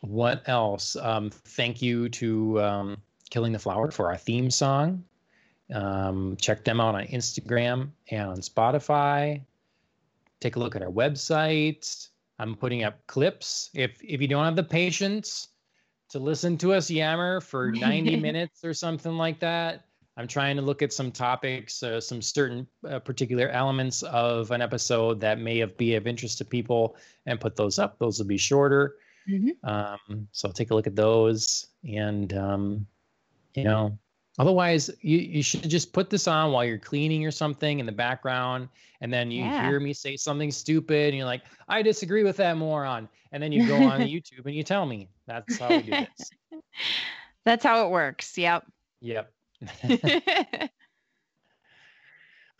[0.00, 0.96] what else?
[0.96, 2.96] Um, thank you to um,
[3.30, 5.04] Killing the Flower for our theme song.
[5.72, 9.42] Um, check them out on Instagram and on Spotify.
[10.40, 12.08] Take a look at our website.
[12.38, 13.70] I'm putting up clips.
[13.74, 15.48] If if you don't have the patience
[16.10, 19.86] to listen to us yammer for 90 minutes or something like that,
[20.16, 24.60] I'm trying to look at some topics, uh, some certain uh, particular elements of an
[24.60, 26.96] episode that may have be of interest to people,
[27.26, 27.98] and put those up.
[27.98, 28.96] Those will be shorter.
[29.28, 29.52] Mhm.
[29.64, 32.86] Um, so take a look at those, and um,
[33.54, 33.98] you know,
[34.38, 37.92] otherwise you you should just put this on while you're cleaning or something in the
[37.92, 38.68] background,
[39.00, 39.68] and then you Yeah.
[39.68, 43.52] hear me say something stupid, and you're like, I disagree with that moron, and then
[43.52, 45.08] you go on YouTube and you tell me.
[45.26, 46.30] That's how we do this.
[47.44, 48.36] That's how it works.
[48.38, 48.64] Yep.
[49.00, 49.32] Yep.
[49.84, 49.90] All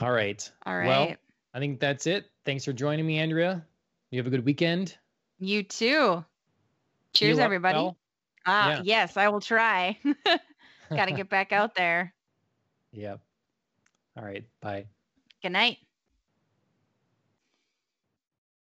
[0.01, 0.51] All right.
[0.67, 0.87] right.
[0.87, 1.15] Well,
[1.55, 2.31] I think that's it.
[2.45, 3.65] Thanks for joining me, Andrea.
[4.11, 4.97] You have a good weekend.
[5.39, 6.25] you too.
[7.15, 7.79] Cheers, up everybody.
[7.79, 7.97] well.
[8.45, 8.81] Ah, Yeah.
[8.85, 9.99] yes, I will try.
[10.95, 12.15] Got to get back out there.
[12.93, 13.21] Yep.
[14.17, 14.45] All right.
[14.61, 14.87] Bye.
[15.43, 15.79] Good night.